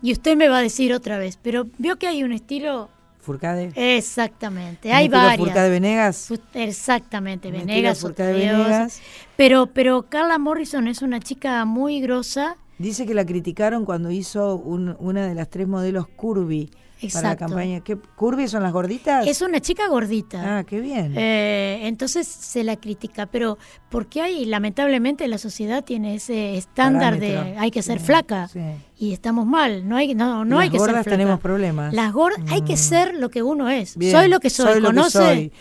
y 0.00 0.12
usted 0.12 0.36
me 0.36 0.48
va 0.48 0.58
a 0.58 0.62
decir 0.62 0.92
otra 0.92 1.18
vez, 1.18 1.38
pero 1.42 1.66
vio 1.78 1.98
que 1.98 2.06
hay 2.06 2.22
un 2.22 2.32
estilo... 2.32 2.88
Furcade. 3.28 3.72
Exactamente, 3.74 4.90
hay 4.90 5.08
varias. 5.08 5.36
Furcade 5.36 5.68
Venegas. 5.68 6.32
Exactamente, 6.54 7.50
Venegas. 7.50 8.00
Furcade 8.00 8.32
Venegas. 8.32 9.02
Pero, 9.36 9.66
pero 9.66 10.06
Carla 10.08 10.38
Morrison 10.38 10.88
es 10.88 11.02
una 11.02 11.20
chica 11.20 11.64
muy 11.66 12.00
grosa. 12.00 12.56
Dice 12.78 13.04
que 13.04 13.12
la 13.12 13.26
criticaron 13.26 13.84
cuando 13.84 14.10
hizo 14.10 14.56
una 14.56 15.26
de 15.26 15.34
las 15.34 15.50
tres 15.50 15.68
modelos 15.68 16.08
curvy 16.08 16.70
para 17.12 17.28
la 17.30 17.36
campaña. 17.36 17.80
¿Qué, 17.80 17.96
¿Curvy 17.96 18.48
son 18.48 18.62
las 18.62 18.72
gorditas? 18.72 19.26
Es 19.26 19.40
una 19.42 19.60
chica 19.60 19.88
gordita. 19.88 20.58
Ah, 20.58 20.64
qué 20.64 20.80
bien. 20.80 21.14
Eh, 21.16 21.80
entonces 21.84 22.26
se 22.26 22.64
la 22.64 22.76
critica, 22.76 23.26
pero 23.26 23.58
porque 23.88 24.20
hay, 24.20 24.44
lamentablemente, 24.44 25.26
la 25.28 25.38
sociedad 25.38 25.84
tiene 25.84 26.16
ese 26.16 26.56
estándar 26.56 27.20
de 27.20 27.38
hay 27.58 27.70
que 27.70 27.82
ser 27.82 28.00
flaca 28.00 28.50
y 28.98 29.12
estamos 29.12 29.46
mal. 29.46 29.88
No 29.88 29.96
hay, 29.96 30.14
no, 30.14 30.44
no 30.44 30.58
hay 30.58 30.70
que 30.70 30.78
ser 30.78 30.90
flaca. 30.90 31.10
tenemos 31.10 31.40
problemas. 31.40 31.94
Las 31.94 32.12
gordas, 32.12 32.40
hay 32.50 32.62
que 32.62 32.74
mm. 32.74 32.78
ser 32.78 33.14
lo 33.14 33.30
que 33.30 33.42
uno 33.42 33.68
es. 33.68 33.90
soy 33.90 34.28
lo 34.28 34.40
que 34.40 34.50
soy, 34.50 34.82
¿conoce? 34.82 35.52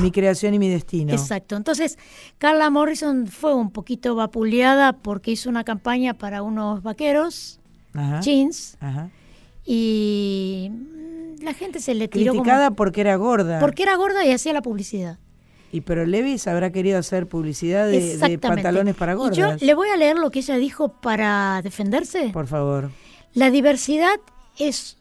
mi 0.00 0.10
creación 0.10 0.54
y 0.54 0.58
mi 0.58 0.68
destino. 0.68 1.12
Exacto. 1.12 1.54
Entonces, 1.56 1.98
Carla 2.38 2.70
Morrison 2.70 3.26
fue 3.26 3.54
un 3.54 3.70
poquito 3.70 4.14
vapuleada 4.14 4.94
porque 4.94 5.32
hizo 5.32 5.50
una 5.50 5.64
campaña 5.64 6.14
para 6.14 6.42
unos 6.42 6.82
vaqueros, 6.82 7.60
jeans. 8.22 8.76
Ajá 8.80 9.10
y 9.66 10.70
la 11.42 11.52
gente 11.52 11.80
se 11.80 11.94
le 11.94 12.08
tiró 12.08 12.32
criticada 12.32 12.70
porque 12.70 13.00
era 13.00 13.16
gorda 13.16 13.60
porque 13.60 13.82
era 13.82 13.96
gorda 13.96 14.24
y 14.24 14.30
hacía 14.30 14.52
la 14.52 14.62
publicidad 14.62 15.18
y 15.72 15.80
pero 15.80 16.06
Levis 16.06 16.46
habrá 16.46 16.70
querido 16.70 16.98
hacer 16.98 17.26
publicidad 17.26 17.88
de, 17.88 18.38
pantalones 18.40 18.94
para 18.94 19.14
gordas. 19.14 19.36
yo 19.36 19.54
le 19.54 19.74
voy 19.74 19.88
a 19.88 19.96
leer 19.96 20.16
lo 20.16 20.30
que 20.30 20.38
ella 20.38 20.56
dijo 20.56 20.88
para 21.00 21.60
defenderse. 21.62 22.30
Por 22.32 22.46
favor. 22.46 22.90
La 23.34 23.50
diversidad 23.50 24.18
es 24.58 24.96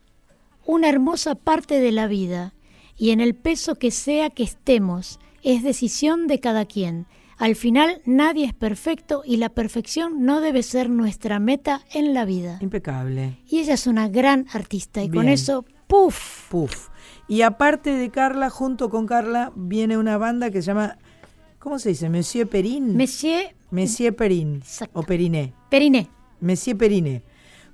una 0.66 0.90
hermosa 0.90 1.36
parte 1.36 1.80
de 1.80 1.92
la 1.92 2.08
vida 2.08 2.54
y 2.98 3.12
en 3.12 3.22
el 3.22 3.36
peso 3.36 3.76
que 3.76 3.92
sea 3.92 4.30
que 4.30 4.44
estemos 4.44 5.20
es 5.44 5.64
decisión 5.64 6.28
de 6.28 6.40
cada 6.40 6.66
quien. 6.66 7.06
Al 7.38 7.56
final 7.56 8.02
nadie 8.06 8.46
es 8.46 8.54
perfecto 8.54 9.24
y 9.26 9.38
la 9.38 9.50
perfección 9.50 10.24
no 10.26 10.40
debe 10.40 10.64
ser 10.64 10.90
nuestra 10.90 11.40
meta 11.40 11.82
en 11.94 12.14
la 12.14 12.26
vida. 12.26 12.58
Impecable. 12.62 13.38
Y 13.48 13.60
ella 13.60 13.74
es 13.74 13.88
una 13.88 14.08
gran 14.08 14.46
artista 14.54 15.04
y 15.04 15.10
con 15.10 15.28
eso, 15.28 15.66
¡puf! 15.88 16.50
¡Puf! 16.50 16.90
Y 17.28 17.42
aparte 17.42 17.92
de 17.92 18.10
Carla, 18.10 18.50
junto 18.50 18.90
con 18.90 19.06
Carla, 19.06 19.52
viene 19.56 19.98
una 19.98 20.18
banda 20.18 20.50
que 20.50 20.62
se 20.62 20.68
llama, 20.68 20.98
¿cómo 21.60 21.80
se 21.80 21.90
dice? 21.90 22.10
Monsieur 22.10 22.48
Perin. 22.48 22.96
Monsieur. 22.96 23.54
Monsieur 23.72 24.16
Perin. 24.16 24.64
O 24.94 25.04
Periné. 25.04 25.54
Periné. 25.70 26.10
Monsieur 26.40 26.78
Periné 26.78 27.24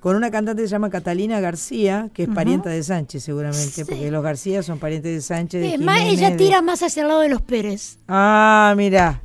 con 0.01 0.15
una 0.15 0.31
cantante 0.31 0.63
que 0.63 0.67
se 0.67 0.71
llama 0.71 0.89
Catalina 0.89 1.39
García, 1.39 2.09
que 2.11 2.23
es 2.23 2.29
parienta 2.29 2.71
de 2.71 2.81
Sánchez 2.81 3.23
seguramente, 3.23 3.85
porque 3.85 4.09
los 4.09 4.23
García 4.23 4.63
son 4.63 4.79
parientes 4.79 5.13
de 5.13 5.21
Sánchez. 5.21 5.79
más, 5.79 6.01
ella 6.01 6.35
tira 6.35 6.63
más 6.63 6.81
hacia 6.81 7.03
el 7.03 7.09
lado 7.09 7.21
de 7.21 7.29
los 7.29 7.43
Pérez. 7.43 7.99
Ah, 8.07 8.73
mira. 8.75 9.21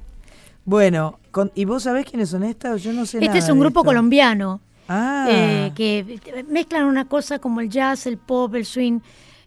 Bueno, 0.67 1.21
¿y 1.55 1.65
vos 1.65 1.85
sabés 1.85 2.05
quiénes 2.07 2.31
son 2.31 2.43
estas? 2.43 2.83
Yo 2.83 2.93
no 2.93 3.07
sé 3.07 3.25
Este 3.25 3.39
es 3.39 3.49
un 3.49 3.61
grupo 3.61 3.85
colombiano. 3.85 4.61
Ah. 4.89 5.27
Eh, 5.31 5.73
que 5.77 6.21
mezclan 6.49 6.85
una 6.87 7.07
cosa 7.09 7.39
como 7.39 7.61
el 7.61 7.71
jazz, 7.71 8.07
el 8.07 8.19
pop, 8.19 8.53
el 8.57 8.65
swing, 8.65 8.99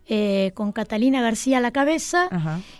eh, 0.07 0.51
con 0.53 0.71
Catalina 0.71 1.21
García 1.21 1.57
a 1.57 1.61
la 1.61 1.71
cabeza. 1.71 2.29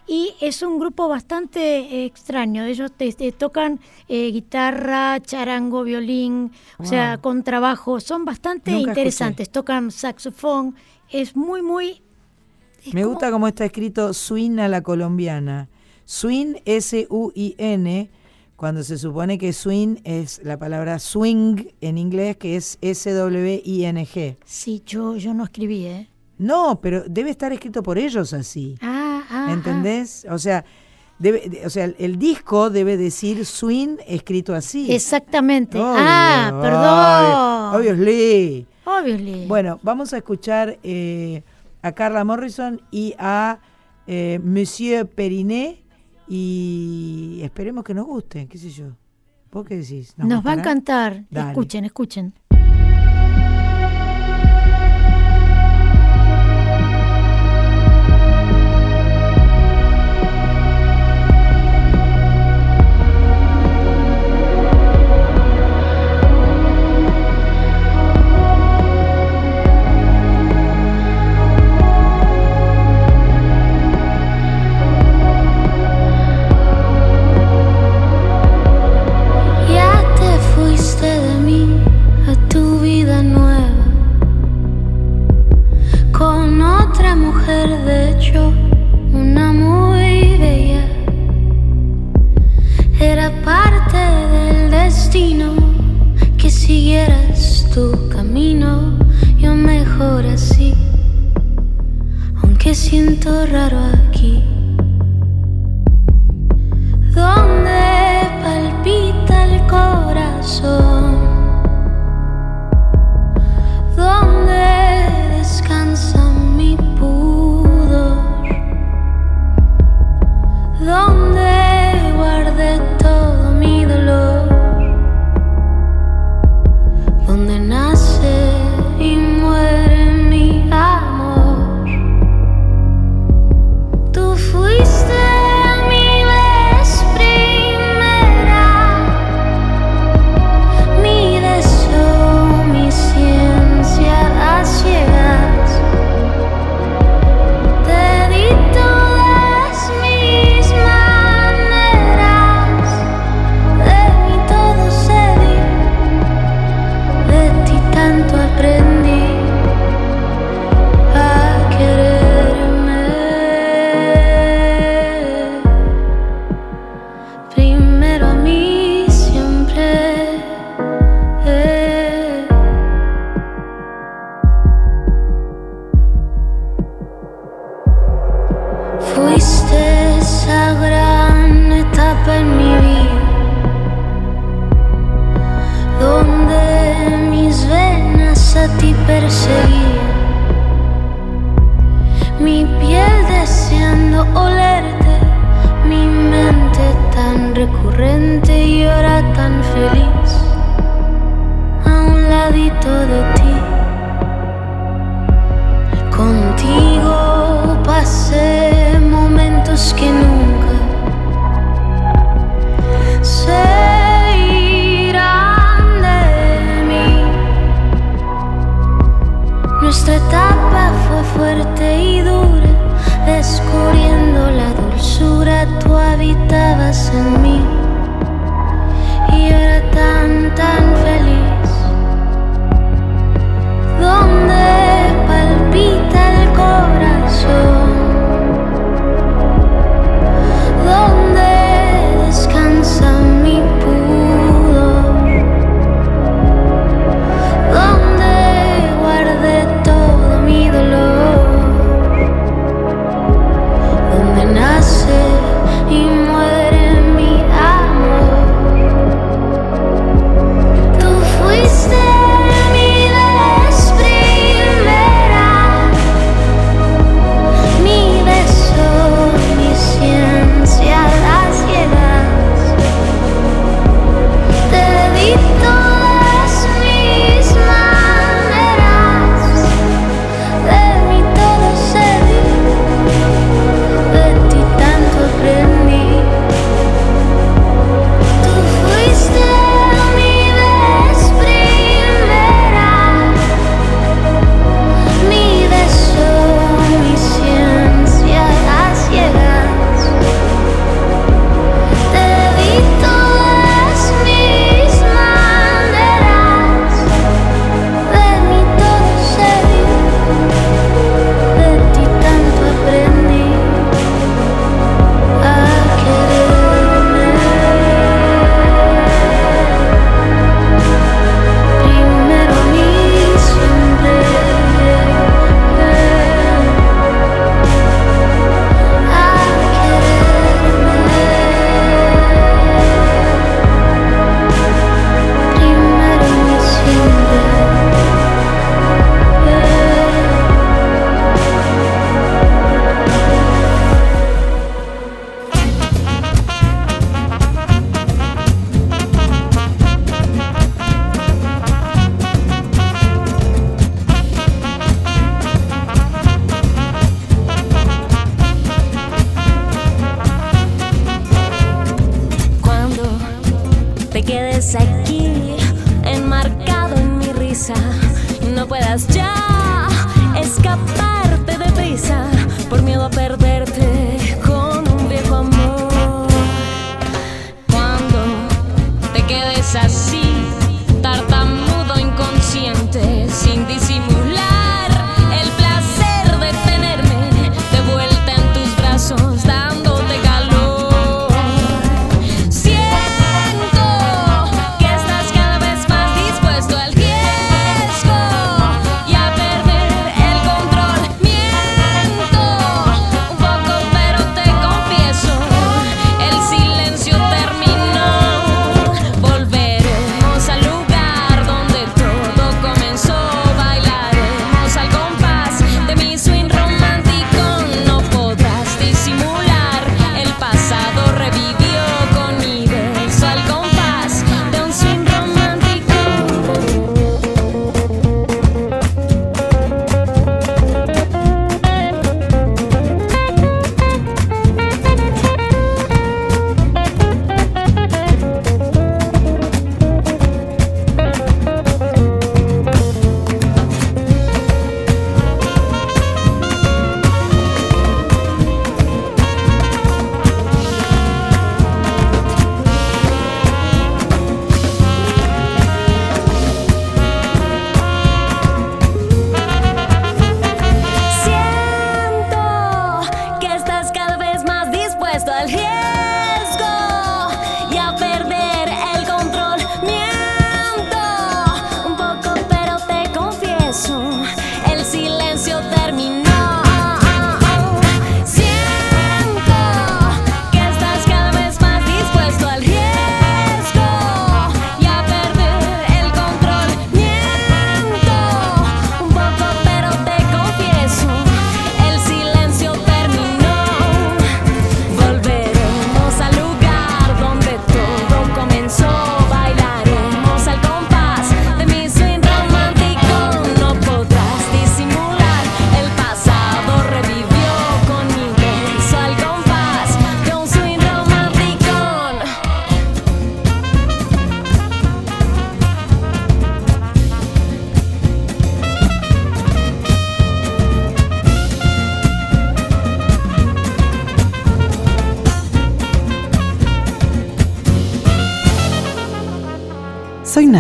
Y 0.08 0.36
es 0.40 0.62
un 0.62 0.80
grupo 0.80 1.10
bastante 1.10 2.06
extraño. 2.06 2.64
Ellos 2.64 2.94
te, 2.94 3.12
tocan 3.34 3.82
eh, 4.08 4.32
guitarra, 4.32 5.20
charango, 5.20 5.84
violín, 5.84 6.54
o 6.78 6.86
sea, 6.86 7.18
con 7.18 7.44
trabajo. 7.44 8.00
Son 8.00 8.24
bastante 8.24 8.72
interesantes. 8.72 9.50
Tocan 9.50 9.92
saxofón. 9.92 10.76
Es 11.10 11.36
muy, 11.36 11.62
muy... 11.62 12.02
Me 12.94 13.04
gusta 13.04 13.32
cómo 13.32 13.50
está 13.50 13.66
escrito 13.66 14.14
swing 14.14 14.60
a 14.60 14.70
la 14.70 14.82
colombiana. 14.82 15.68
Swing, 16.06 16.56
S-U-I-N 16.64 18.10
cuando 18.60 18.84
se 18.84 18.98
supone 18.98 19.38
que 19.38 19.54
swing 19.54 20.02
es 20.04 20.42
la 20.44 20.58
palabra 20.60 21.00
swing 21.00 21.70
en 21.80 21.98
inglés, 21.98 22.36
que 22.36 22.58
es 22.58 22.78
S-W-I-N-G. 22.82 24.38
Sí, 24.44 24.84
yo, 24.86 25.16
yo 25.16 25.34
no 25.34 25.46
escribí, 25.46 25.86
¿eh? 25.86 26.10
No, 26.38 26.82
pero 26.82 27.06
debe 27.08 27.30
estar 27.30 27.54
escrito 27.54 27.82
por 27.82 27.98
ellos 27.98 28.34
así. 28.34 28.76
Ah, 28.82 29.24
ah. 29.30 29.48
¿Entendés? 29.54 30.28
O 30.30 30.38
sea, 30.38 30.66
debe, 31.20 31.62
o 31.66 31.70
sea, 31.70 31.86
el 31.86 32.20
disco 32.20 32.70
debe 32.70 32.98
decir 32.98 33.46
swing 33.46 33.96
escrito 34.06 34.54
así. 34.54 34.94
Exactamente. 34.94 35.80
ah, 35.82 36.52
perdón. 36.62 37.80
obviously. 37.80 38.68
Obviously. 38.84 39.46
Bueno, 39.48 39.80
vamos 39.84 40.12
a 40.12 40.18
escuchar 40.18 40.78
eh, 40.84 41.44
a 41.82 41.94
Carla 41.94 42.26
Morrison 42.26 42.82
y 42.92 43.16
a 43.20 43.60
eh, 44.06 44.38
Monsieur 44.44 45.08
Perinet 45.08 45.80
y 46.30 47.40
esperemos 47.42 47.84
que 47.84 47.96
nos 47.96 48.06
guste, 48.06 48.48
qué 48.48 48.58
sé 48.58 48.70
yo. 48.70 48.96
¿Vos 49.52 49.66
qué 49.66 49.78
decís? 49.78 50.14
Nos, 50.16 50.46
va 50.46 50.52
a 50.52 50.54
encantar. 50.54 51.26
Escuchen, 51.32 51.86
escuchen. 51.86 52.34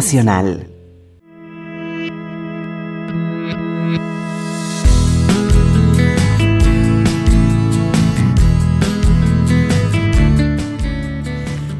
Nacional. 0.10 0.66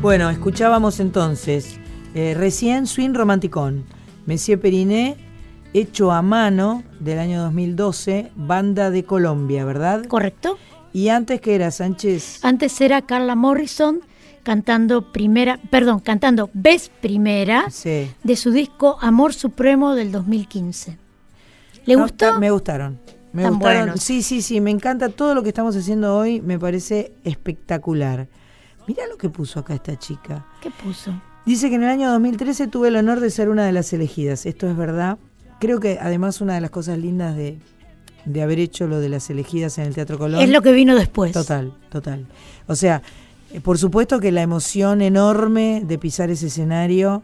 Bueno, 0.03 0.30
escuchábamos 0.30 0.99
entonces 0.99 1.80
eh, 2.13 2.36
recién 2.38 2.86
Swing 2.86 3.15
Romanticón, 3.15 3.86
Messier 4.27 4.59
Periné, 4.59 5.17
hecho 5.73 6.11
a 6.11 6.21
mano 6.21 6.84
del 6.99 7.17
año 7.17 7.41
2012, 7.41 8.32
banda 8.36 8.91
de 8.91 9.05
Colombia, 9.05 9.65
¿verdad? 9.65 10.05
Correcto. 10.05 10.59
¿Y 10.93 11.09
antes 11.09 11.41
qué 11.41 11.55
era, 11.55 11.71
Sánchez? 11.71 12.45
Antes 12.45 12.80
era 12.80 13.01
Carla 13.01 13.34
Morrison 13.34 14.01
cantando 14.44 15.12
primera, 15.12 15.60
perdón, 15.70 16.00
cantando 16.00 16.50
Ves 16.54 16.92
Primera 17.02 17.68
de 18.24 18.36
su 18.36 18.52
disco 18.52 18.98
Amor 19.02 19.34
Supremo 19.34 19.96
del 19.96 20.12
2015. 20.12 20.98
¿Le 21.86 21.96
gustó? 21.96 22.40
Me 22.40 22.52
gustaron. 22.52 23.00
Me 23.32 23.50
gustaron. 23.50 23.98
Sí, 23.98 24.24
sí, 24.24 24.42
sí, 24.42 24.60
me 24.60 24.72
encanta 24.72 25.10
todo 25.10 25.36
lo 25.36 25.44
que 25.44 25.50
estamos 25.50 25.76
haciendo 25.76 26.18
hoy, 26.18 26.42
me 26.42 26.58
parece 26.58 27.14
espectacular. 27.24 28.28
Mira 28.88 29.06
lo 29.08 29.18
que 29.18 29.30
puso 29.30 29.60
acá 29.60 29.76
esta 29.76 29.98
chica. 29.98 30.46
¿Qué 30.62 30.72
puso? 30.72 31.14
Dice 31.46 31.70
que 31.70 31.76
en 31.76 31.84
el 31.84 31.90
año 31.90 32.10
2013 32.12 32.68
tuve 32.68 32.88
el 32.88 32.96
honor 32.96 33.20
de 33.20 33.30
ser 33.30 33.50
una 33.50 33.66
de 33.66 33.72
las 33.72 33.94
elegidas. 33.94 34.46
Esto 34.46 34.70
es 34.70 34.76
verdad. 34.76 35.18
Creo 35.60 35.80
que 35.80 36.00
además 36.02 36.42
una 36.42 36.56
de 36.56 36.62
las 36.62 36.70
cosas 36.72 36.98
lindas 36.98 37.36
de, 37.36 37.60
de 38.26 38.42
haber 38.42 38.60
hecho 38.60 38.88
lo 38.88 39.00
de 39.00 39.10
las 39.10 39.30
elegidas 39.30 39.78
en 39.78 39.86
el 39.86 39.94
Teatro 39.94 40.18
Colón. 40.18 40.42
Es 40.42 40.50
lo 40.50 40.62
que 40.62 40.72
vino 40.72 40.96
después. 40.96 41.32
Total, 41.32 41.74
total. 41.90 42.26
O 42.68 42.76
sea, 42.76 43.02
por 43.64 43.78
supuesto 43.80 44.20
que 44.20 44.32
la 44.32 44.41
emoción 44.41 45.02
enorme 45.02 45.82
de 45.86 45.97
pisar 45.97 46.30
ese 46.30 46.47
escenario, 46.47 47.24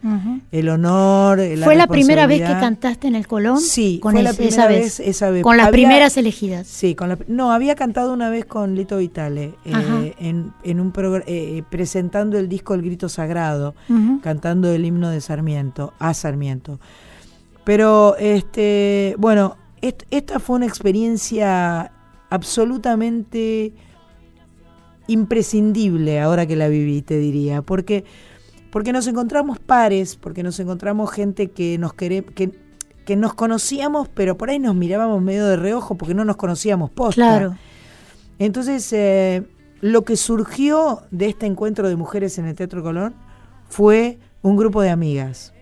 el 0.51 0.69
honor, 0.69 1.39
la 1.39 1.65
¿Fue 1.65 1.75
la 1.75 1.87
primera 1.87 2.25
vez 2.25 2.41
que 2.41 2.47
cantaste 2.47 3.07
en 3.07 3.15
el 3.15 3.27
Colón? 3.27 3.59
Sí, 3.59 3.99
con 4.01 4.13
fue 4.13 4.23
la 4.23 4.33
primera 4.33 4.67
vez, 4.67 4.99
esa 4.99 5.29
vez. 5.29 5.43
Con 5.43 5.57
las 5.57 5.69
primeras 5.69 6.17
elegidas. 6.17 6.65
Sí, 6.65 6.95
con 6.95 7.09
la, 7.09 7.17
no, 7.27 7.51
había 7.51 7.75
cantado 7.75 8.11
una 8.11 8.29
vez 8.29 8.45
con 8.45 8.75
Lito 8.75 8.97
Vitale, 8.97 9.53
eh, 9.65 10.15
en, 10.17 10.51
en, 10.63 10.79
un 10.79 10.91
eh, 11.27 11.63
presentando 11.69 12.39
el 12.39 12.49
disco 12.49 12.73
El 12.73 12.81
Grito 12.81 13.07
Sagrado, 13.07 13.75
cantando 14.21 14.71
el 14.71 14.83
himno 14.83 15.09
de 15.09 15.21
Sarmiento, 15.21 15.93
a 15.99 16.13
Sarmiento. 16.13 16.79
Pero, 17.63 18.15
este, 18.17 19.15
bueno, 19.17 19.57
esta 19.81 20.39
fue 20.39 20.55
una 20.57 20.65
experiencia 20.65 21.91
absolutamente 22.29 23.73
imprescindible 25.07 26.19
ahora 26.19 26.45
que 26.45 26.55
la 26.55 26.67
viví, 26.67 27.01
te 27.01 27.17
diría, 27.17 27.61
porque, 27.61 28.05
porque 28.71 28.93
nos 28.93 29.07
encontramos 29.07 29.59
pares, 29.59 30.15
porque 30.15 30.43
nos 30.43 30.59
encontramos 30.59 31.11
gente 31.11 31.51
que 31.51 31.77
nos 31.77 31.93
que, 31.93 32.51
que 33.05 33.15
nos 33.15 33.33
conocíamos, 33.33 34.09
pero 34.09 34.37
por 34.37 34.49
ahí 34.49 34.59
nos 34.59 34.75
mirábamos 34.75 35.21
medio 35.21 35.45
de 35.45 35.55
reojo 35.55 35.95
porque 35.95 36.13
no 36.13 36.25
nos 36.25 36.37
conocíamos 36.37 36.89
posta. 36.89 37.15
Claro. 37.15 37.57
Entonces, 38.39 38.91
eh, 38.93 39.43
lo 39.81 40.03
que 40.03 40.17
surgió 40.17 41.03
de 41.11 41.27
este 41.27 41.45
encuentro 41.45 41.87
de 41.87 41.95
mujeres 41.95 42.37
en 42.37 42.45
el 42.45 42.55
Teatro 42.55 42.83
Colón 42.83 43.15
fue 43.69 44.19
un 44.41 44.57
grupo 44.57 44.81
de 44.81 44.89
amigas. 44.89 45.53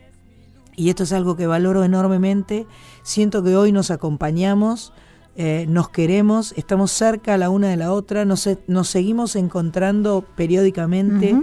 Y 0.76 0.90
esto 0.90 1.04
es 1.04 1.14
algo 1.14 1.36
que 1.36 1.46
valoro 1.46 1.84
enormemente. 1.84 2.66
Siento 3.04 3.44
que 3.44 3.56
hoy 3.56 3.72
nos 3.72 3.92
acompañamos 3.92 4.92
eh, 5.36 5.66
nos 5.68 5.90
queremos, 5.90 6.54
estamos 6.58 6.92
cerca 6.92 7.38
la 7.38 7.50
una 7.50 7.70
de 7.70 7.78
la 7.78 7.92
otra, 7.92 8.24
nos, 8.24 8.48
nos 8.68 8.88
seguimos 8.88 9.36
encontrando 9.36 10.24
periódicamente. 10.36 11.36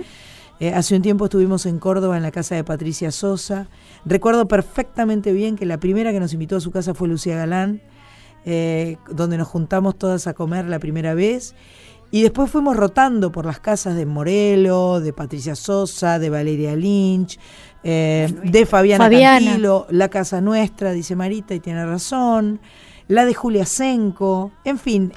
Eh, 0.61 0.72
hace 0.72 0.95
un 0.95 1.03
tiempo 1.03 1.24
estuvimos 1.24 1.66
en 1.66 1.78
Córdoba 1.78 2.16
en 2.16 2.22
la 2.22 2.30
casa 2.30 2.55
de 2.55 2.62
Patricia 2.62 3.11
Sosa. 3.11 3.68
Recuerdo 4.05 4.47
perfectamente 4.47 5.32
bien 5.32 5.57
que 5.57 5.66
la 5.66 5.80
primera 5.80 6.12
que 6.12 6.20
nos 6.20 6.32
invitó 6.32 6.57
a 6.57 6.61
su 6.61 6.70
casa 6.70 6.95
fue 6.95 7.09
Lucía 7.09 7.34
Galán, 7.34 7.82
eh, 8.45 8.97
donde 9.11 9.36
nos 9.36 9.49
juntamos 9.49 9.99
todas 9.99 10.28
a 10.28 10.34
comer 10.34 10.66
la 10.66 10.78
primera 10.78 11.14
vez. 11.14 11.57
Y 12.12 12.22
después 12.22 12.51
fuimos 12.51 12.76
rotando 12.76 13.32
por 13.32 13.45
las 13.47 13.59
casas 13.59 13.97
de 13.97 14.07
Morelo, 14.07 15.01
de 15.01 15.12
Patricia 15.12 15.57
Sosa, 15.57 16.18
de 16.18 16.28
Valeria 16.28 16.76
Lynch, 16.76 17.38
de 17.82 18.66
Fabiana, 18.68 19.05
Fabiana. 19.05 19.59
la 19.88 20.09
casa 20.09 20.41
nuestra, 20.41 20.93
dice 20.93 21.14
Marita, 21.16 21.55
y 21.55 21.61
tiene 21.61 21.86
razón 21.86 22.61
la 23.11 23.25
de 23.25 23.35
Julia 23.35 23.67
Senko, 23.67 24.53
en 24.65 24.79
fin. 24.79 25.13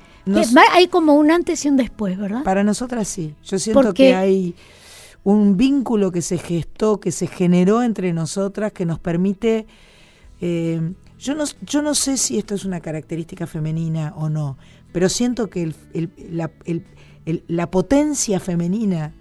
hay 0.72 0.88
como 0.88 1.14
un 1.14 1.30
antes 1.30 1.64
y 1.66 1.70
un 1.70 1.78
después, 1.78 2.18
¿verdad? 2.18 2.44
Para 2.44 2.64
nosotras 2.64 3.08
sí. 3.08 3.36
Yo 3.44 3.60
siento 3.60 3.94
que 3.94 4.16
hay 4.16 4.56
un 5.24 5.58
vínculo 5.58 6.12
que 6.12 6.24
se 6.24 6.40
gestó, 6.40 7.00
que 7.00 7.12
se 7.12 7.28
generó 7.28 7.84
entre 7.84 8.12
nosotras, 8.12 8.74
que 8.74 8.86
nos 8.86 9.00
permite... 9.00 9.68
Eh, 10.42 10.82
yo, 11.20 11.36
no, 11.36 11.46
yo 11.62 11.82
no 11.84 11.94
sé 11.94 12.18
si 12.18 12.40
esto 12.40 12.56
es 12.56 12.66
una 12.66 12.82
característica 12.82 13.46
femenina 13.46 14.14
o 14.18 14.28
no, 14.28 14.58
pero 14.92 15.08
siento 15.08 15.50
que 15.50 15.72
la, 17.48 17.68
potencia 17.72 18.40
femenina 18.40 19.14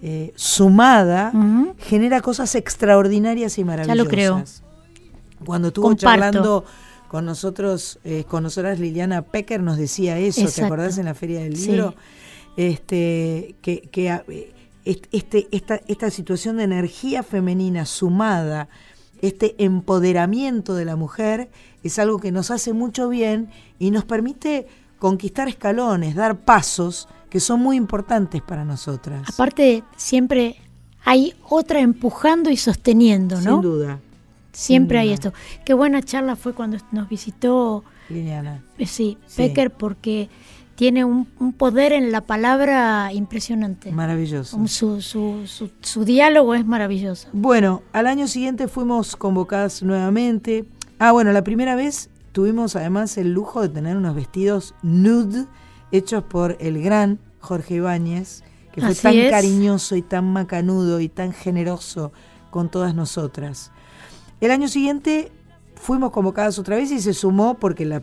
eh, 0.00 0.32
sumada 0.36 1.32
genera 1.78 2.20
cosas 2.20 2.54
extraordinarias 2.54 3.58
y 3.58 3.64
maravillosas. 3.64 3.98
Ya 3.98 4.02
lo 4.02 4.08
creo. 4.08 4.44
Cuando 5.44 5.68
estuvo 5.68 5.92
charlando 5.94 6.64
con 7.14 7.26
nosotros, 7.26 8.00
eh, 8.02 8.24
con 8.24 8.42
nosotras 8.42 8.80
Liliana 8.80 9.22
Pecker 9.22 9.62
nos 9.62 9.76
decía 9.76 10.18
eso, 10.18 10.48
¿te 10.48 10.64
acordás 10.64 10.98
en 10.98 11.04
la 11.04 11.14
Feria 11.14 11.38
del 11.38 11.52
Libro? 11.52 11.94
Este, 12.56 13.54
que, 13.62 13.82
que 13.82 14.20
este, 14.84 15.46
esta, 15.52 15.80
esta 15.86 16.10
situación 16.10 16.56
de 16.56 16.64
energía 16.64 17.22
femenina 17.22 17.86
sumada, 17.86 18.68
este 19.22 19.54
empoderamiento 19.62 20.74
de 20.74 20.86
la 20.86 20.96
mujer, 20.96 21.50
es 21.84 22.00
algo 22.00 22.18
que 22.18 22.32
nos 22.32 22.50
hace 22.50 22.72
mucho 22.72 23.08
bien 23.08 23.48
y 23.78 23.92
nos 23.92 24.04
permite 24.04 24.66
conquistar 24.98 25.46
escalones, 25.46 26.16
dar 26.16 26.40
pasos 26.40 27.06
que 27.30 27.38
son 27.38 27.60
muy 27.60 27.76
importantes 27.76 28.42
para 28.42 28.64
nosotras. 28.64 29.22
Aparte, 29.32 29.84
siempre 29.96 30.56
hay 31.04 31.32
otra 31.48 31.78
empujando 31.78 32.50
y 32.50 32.56
sosteniendo, 32.56 33.40
¿no? 33.40 33.52
Sin 33.52 33.60
duda. 33.60 34.00
Siempre 34.54 34.98
hay 34.98 35.12
esto. 35.12 35.32
Qué 35.64 35.74
buena 35.74 36.00
charla 36.00 36.36
fue 36.36 36.54
cuando 36.54 36.78
nos 36.92 37.08
visitó 37.08 37.84
Liliana. 38.08 38.62
Eh, 38.78 38.86
sí, 38.86 39.18
Becker, 39.36 39.70
porque 39.70 40.28
tiene 40.74 41.04
un, 41.04 41.26
poder 41.56 41.92
en 41.92 42.12
la 42.12 42.22
palabra 42.22 43.12
impresionante. 43.12 43.92
Maravilloso. 43.92 44.66
Su, 44.66 45.00
su, 45.00 45.46
su, 45.80 46.04
diálogo 46.04 46.54
es 46.54 46.66
maravilloso. 46.66 47.28
Bueno, 47.32 47.82
al 47.92 48.06
año 48.06 48.26
siguiente 48.26 48.68
fuimos 48.68 49.16
convocadas 49.16 49.82
nuevamente. 49.82 50.64
Ah, 50.98 51.12
bueno, 51.12 51.32
la 51.32 51.44
primera 51.44 51.76
vez 51.76 52.10
tuvimos 52.32 52.76
además 52.76 53.16
el 53.18 53.32
lujo 53.32 53.62
de 53.62 53.68
tener 53.68 53.96
unos 53.96 54.14
vestidos 54.14 54.74
nude 54.82 55.46
hechos 55.92 56.24
por 56.24 56.56
el 56.60 56.82
gran 56.82 57.20
Jorge 57.38 57.74
Ibáñez, 57.74 58.42
que 58.72 58.80
fue 58.80 58.94
tan 58.94 59.30
cariñoso 59.30 59.94
y 59.96 60.02
tan 60.02 60.32
macanudo 60.32 61.00
y 61.00 61.08
tan 61.08 61.32
generoso 61.32 62.12
con 62.50 62.68
todas 62.68 62.94
nosotras. 62.94 63.70
El 64.44 64.50
año 64.50 64.68
siguiente 64.68 65.32
fuimos 65.74 66.10
convocadas 66.10 66.58
otra 66.58 66.76
vez 66.76 66.90
y 66.90 67.00
se 67.00 67.14
sumó 67.14 67.54
porque, 67.54 67.86
la, 67.86 68.02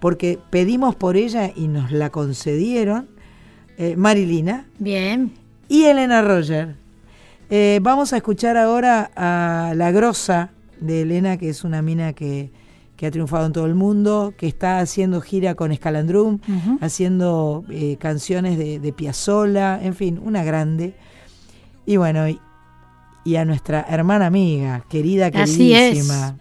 porque 0.00 0.38
pedimos 0.48 0.94
por 0.94 1.18
ella 1.18 1.52
y 1.54 1.68
nos 1.68 1.92
la 1.92 2.08
concedieron 2.08 3.06
eh, 3.76 3.96
Marilina. 3.96 4.64
Bien. 4.78 5.34
Y 5.68 5.84
Elena 5.84 6.22
Roger. 6.22 6.76
Eh, 7.50 7.80
vamos 7.82 8.14
a 8.14 8.16
escuchar 8.16 8.56
ahora 8.56 9.10
a 9.14 9.74
La 9.76 9.90
Grosa 9.90 10.52
de 10.80 11.02
Elena, 11.02 11.36
que 11.36 11.50
es 11.50 11.64
una 11.64 11.82
mina 11.82 12.14
que, 12.14 12.50
ha 13.02 13.10
triunfado 13.10 13.44
en 13.44 13.52
todo 13.52 13.66
el 13.66 13.74
mundo, 13.74 14.32
que 14.38 14.46
está 14.46 14.78
haciendo 14.78 15.20
gira 15.20 15.54
con 15.54 15.70
Escalandrum, 15.70 16.38
haciendo 16.80 17.62
eh, 17.68 17.98
canciones 18.00 18.56
de, 18.56 18.80
de 18.80 18.92
Piazzolla, 18.94 19.84
en 19.84 19.94
fin, 19.94 20.18
una 20.24 20.44
grande. 20.44 20.94
Y 21.84 21.98
bueno, 21.98 22.26
y 22.26 22.40
a 23.34 23.44
nuestra 23.44 23.84
hermana 23.88 24.26
amiga, 24.26 24.84
querida, 24.88 25.32
queridísima. 25.32 26.36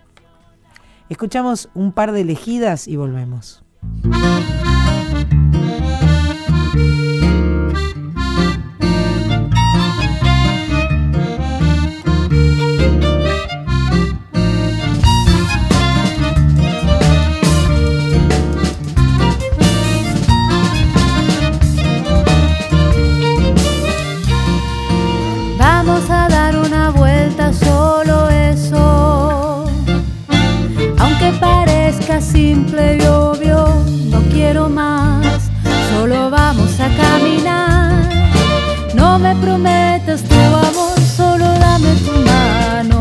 Escuchamos 1.09 1.69
un 1.73 1.91
par 1.91 2.11
de 2.11 2.21
elegidas 2.21 2.87
y 2.87 2.95
volvemos. 2.95 3.63
me 39.25 39.35
prometas 39.41 40.21
tu 40.21 40.35
amor, 40.35 40.99
solo 41.17 41.45
dame 41.65 41.93
tu 42.05 42.13
mano 42.31 42.99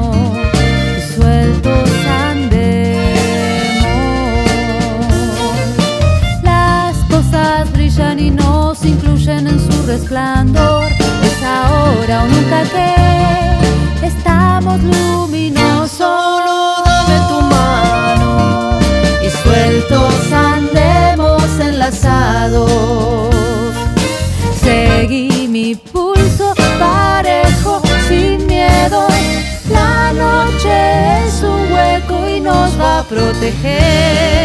y 0.97 1.01
sueltos 1.15 1.91
andemos. 2.31 3.05
Las 6.43 6.97
cosas 7.13 7.71
brillan 7.73 8.19
y 8.19 8.31
nos 8.31 8.85
incluyen 8.85 9.49
en 9.49 9.61
su 9.61 9.87
resplandor. 9.87 10.87
Es 11.29 11.43
ahora 11.43 12.23
o 12.23 12.27
nunca 12.27 12.63
que 12.75 14.07
estamos 14.07 14.77
luminosos. 14.83 15.91
Solo 15.99 16.57
dame 16.87 17.19
tu 17.31 17.39
mano 17.55 18.79
y 19.27 19.29
suelto 19.43 20.09
andemos 20.33 21.43
enlazados. 21.61 23.35
Seguí 24.63 25.47
mi 25.49 25.75
noche 30.65 31.27
es 31.27 31.43
un 31.43 31.73
hueco 31.73 32.29
y 32.29 32.41
nos 32.41 32.79
va 32.81 33.01
a 33.01 33.03
proteger. 33.05 34.45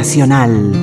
Nacional. 0.00 0.79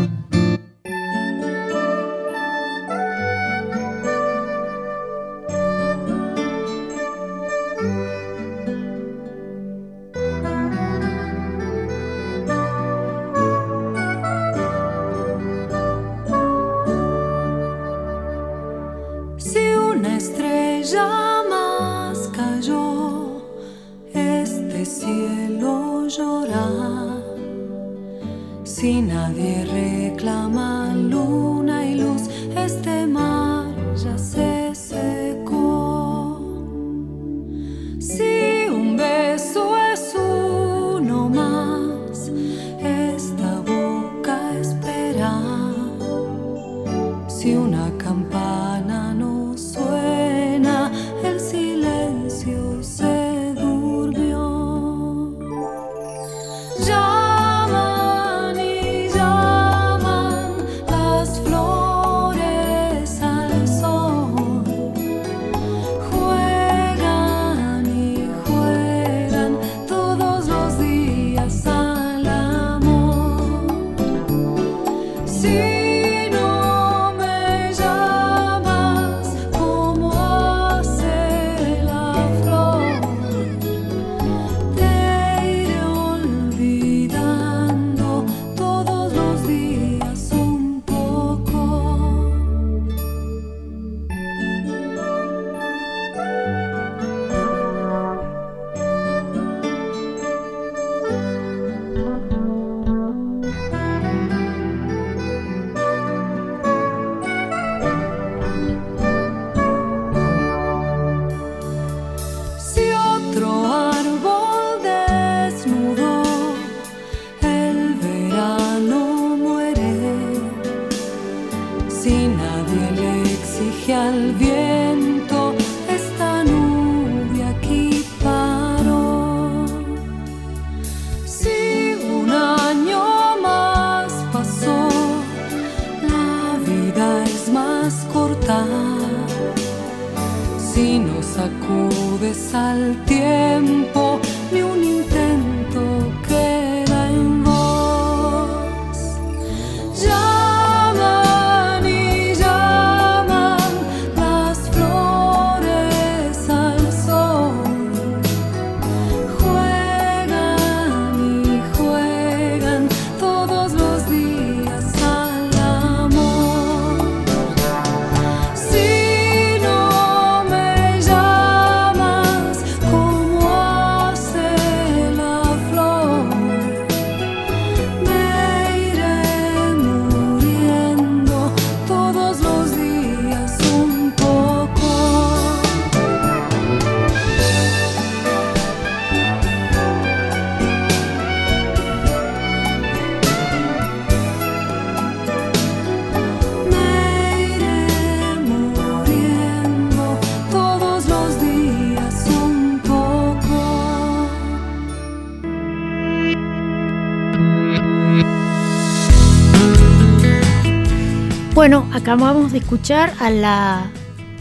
Acabamos 212.07 212.53
de 212.53 212.59
escuchar 212.59 213.11
a 213.19 213.29
la 213.29 213.91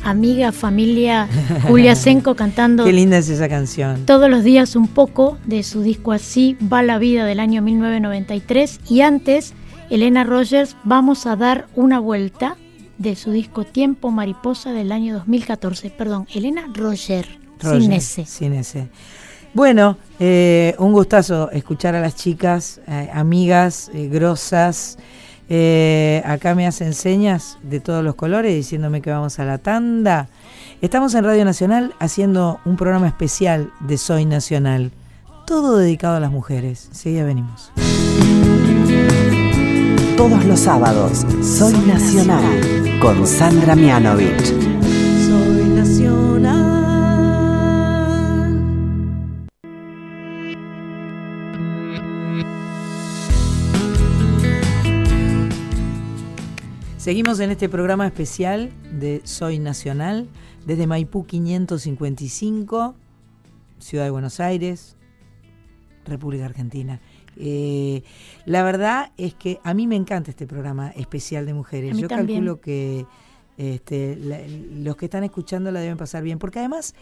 amiga, 0.05 0.53
familia 0.53 1.29
Julia 1.67 1.97
Senko 1.97 2.37
cantando. 2.37 2.85
Qué 2.85 2.93
linda 2.93 3.19
es 3.19 3.29
esa 3.29 3.49
canción. 3.49 4.07
Todos 4.07 4.31
los 4.31 4.45
días 4.45 4.77
un 4.77 4.87
poco 4.87 5.37
de 5.47 5.65
su 5.65 5.83
disco 5.83 6.13
Así 6.13 6.57
va 6.73 6.85
la 6.85 6.99
vida 6.99 7.25
del 7.25 7.41
año 7.41 7.63
1993. 7.63 8.79
Y 8.89 9.01
antes, 9.01 9.53
Elena 9.91 10.23
Rogers, 10.23 10.77
vamos 10.85 11.27
a 11.27 11.35
dar 11.35 11.67
una 11.75 11.99
vuelta 11.99 12.57
de 12.99 13.17
su 13.17 13.33
disco 13.33 13.65
Tiempo 13.65 14.13
Mariposa 14.13 14.71
del 14.71 14.93
año 14.93 15.15
2014. 15.15 15.91
Perdón, 15.91 16.29
Elena 16.33 16.69
Roger, 16.73 17.27
sin 17.61 17.93
ese. 17.93 18.27
Sin 18.27 18.53
ese. 18.53 18.87
Bueno, 19.55 19.99
eh, 20.21 20.77
un 20.79 20.93
gustazo 20.93 21.51
escuchar 21.51 21.97
a 21.97 22.01
las 22.01 22.15
chicas, 22.15 22.81
eh, 22.87 23.11
amigas, 23.13 23.91
eh, 23.93 24.07
grosas. 24.07 24.99
Eh, 25.49 26.23
acá 26.25 26.55
me 26.55 26.67
hacen 26.67 26.93
señas 26.93 27.59
de 27.63 27.81
todos 27.81 28.03
los 28.03 28.17
colores 28.17 28.55
diciéndome 28.55 29.01
que 29.01 29.11
vamos 29.11 29.39
a 29.39 29.45
la 29.45 29.59
tanda. 29.59 30.29
Estamos 30.81 31.15
en 31.15 31.25
Radio 31.25 31.45
Nacional 31.45 31.95
haciendo 32.01 32.61
un 32.65 32.77
programa 32.77 33.07
especial 33.07 33.71
de 33.81 33.97
Soy 33.97 34.25
Nacional, 34.25 34.91
todo 35.47 35.77
dedicado 35.77 36.17
a 36.17 36.21
las 36.21 36.31
mujeres. 36.31 36.89
Seguida 36.93 37.25
venimos. 37.25 37.73
Todos 40.17 40.45
los 40.45 40.61
sábados, 40.61 41.27
Soy, 41.43 41.75
Nacional, 41.87 42.99
con 43.01 43.27
Sandra 43.27 43.77
Mianovich. 43.77 44.76
Seguimos 57.07 57.39
en 57.39 57.53
este 57.53 57.69
programa 57.69 58.05
especial 58.05 58.73
de 58.99 59.21
Soy 59.23 59.61
Nacional, 59.61 60.29
desde 60.67 60.89
Maipú 60.89 61.25
555, 61.25 62.97
Ciudad 63.79 64.03
de 64.03 64.11
Buenos 64.11 64.41
Aires, 64.41 64.97
República 66.05 66.47
Argentina. 66.47 67.01
Eh, 67.37 68.03
la 68.45 68.65
verdad 68.65 69.13
es 69.19 69.35
que 69.35 69.61
a 69.63 69.73
mí 69.73 69.87
me 69.87 69.95
encanta 69.95 70.33
este 70.33 70.49
programa 70.49 70.89
especial 70.97 71.47
de 71.47 71.55
mujeres. 71.55 71.97
Yo 71.97 72.09
calculo 72.09 72.61
que 72.61 73.07
este, 73.57 74.19
los 74.75 74.97
que 74.97 75.05
están 75.05 75.23
escuchando 75.23 75.71
la 75.71 75.79
deben 75.79 75.99
pasar 75.99 76.25
bien, 76.25 76.41
porque 76.41 76.59
además 76.59 76.97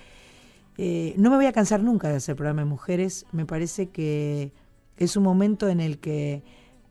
eh, 0.76 1.14
no 1.16 1.30
me 1.30 1.36
voy 1.36 1.46
a 1.46 1.52
cansar 1.54 1.82
nunca 1.82 2.10
de 2.10 2.16
hacer 2.16 2.36
programa 2.36 2.60
de 2.60 2.66
mujeres. 2.66 3.24
Me 3.32 3.46
parece 3.46 3.88
que 3.88 4.52
es 4.98 5.16
un 5.16 5.22
momento 5.22 5.66
en 5.70 5.80
el 5.80 5.98
que 5.98 6.42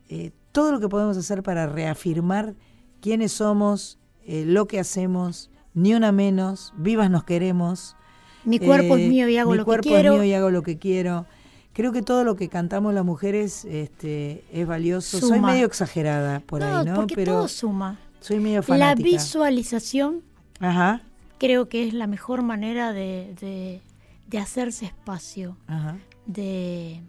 eh, 0.09 0.31
todo 0.51 0.71
lo 0.71 0.79
que 0.79 0.89
podemos 0.89 1.15
hacer 1.15 1.43
para 1.43 1.67
reafirmar 1.67 2.55
quiénes 3.03 3.33
somos, 3.33 3.99
eh, 4.25 4.45
lo 4.47 4.65
que 4.65 4.79
hacemos, 4.79 5.51
ni 5.73 5.93
una 5.93 6.13
menos, 6.13 6.73
vivas 6.77 7.11
nos 7.11 7.25
queremos. 7.25 7.97
Mi 8.45 8.59
cuerpo 8.59 8.95
es 8.95 9.09
mío 9.09 9.27
y 9.27 9.37
hago 9.37 9.53
lo 9.53 9.65
que 9.65 9.79
quiero. 9.81 9.81
Mi 9.81 9.83
cuerpo 9.83 9.97
es 9.97 10.13
mío 10.13 10.23
y 10.23 10.33
hago 10.33 10.49
lo 10.49 10.63
que 10.63 10.79
quiero. 10.79 11.25
Creo 11.73 11.91
que 11.91 12.01
todo 12.01 12.23
lo 12.23 12.37
que 12.37 12.47
cantamos 12.47 12.93
las 12.93 13.03
mujeres 13.03 13.65
este, 13.65 14.45
es 14.53 14.65
valioso. 14.65 15.19
Soy 15.19 15.41
medio 15.41 15.65
exagerada 15.65 16.39
por 16.39 16.63
ahí, 16.63 16.85
¿no? 16.85 16.95
Porque 16.95 17.15
Pero 17.15 17.33
todo 17.33 17.47
suma. 17.49 17.99
Soy 18.21 18.39
medio 18.39 18.63
fanática. 18.63 18.87
La 18.87 18.95
visualización 18.95 20.21
Ajá. 20.61 21.01
creo 21.39 21.67
que 21.67 21.85
es 21.85 21.93
la 21.93 22.07
mejor 22.07 22.41
manera 22.41 22.93
de, 22.93 23.81
de, 24.29 24.37
hacerse 24.39 24.85
espacio. 24.85 25.57
Ajá. 25.67 25.97
De 26.25 27.01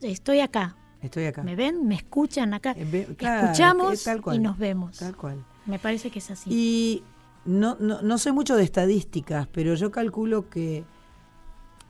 estoy 0.00 0.40
acá, 0.40 0.76
Estoy 1.02 1.26
acá. 1.26 1.42
¿Me 1.42 1.54
ven? 1.54 1.86
¿Me 1.86 1.94
escuchan 1.94 2.54
acá? 2.54 2.74
Eh, 2.76 3.06
Escuchamos 3.18 4.06
y 4.32 4.38
nos 4.38 4.58
vemos. 4.58 4.98
Tal 4.98 5.16
cual. 5.16 5.44
Me 5.66 5.78
parece 5.78 6.10
que 6.10 6.18
es 6.18 6.30
así. 6.30 6.50
Y 6.52 7.04
no, 7.44 7.76
no, 7.78 8.02
no 8.02 8.18
sé 8.18 8.32
mucho 8.32 8.56
de 8.56 8.64
estadísticas, 8.64 9.46
pero 9.52 9.74
yo 9.74 9.90
calculo 9.90 10.48
que 10.48 10.84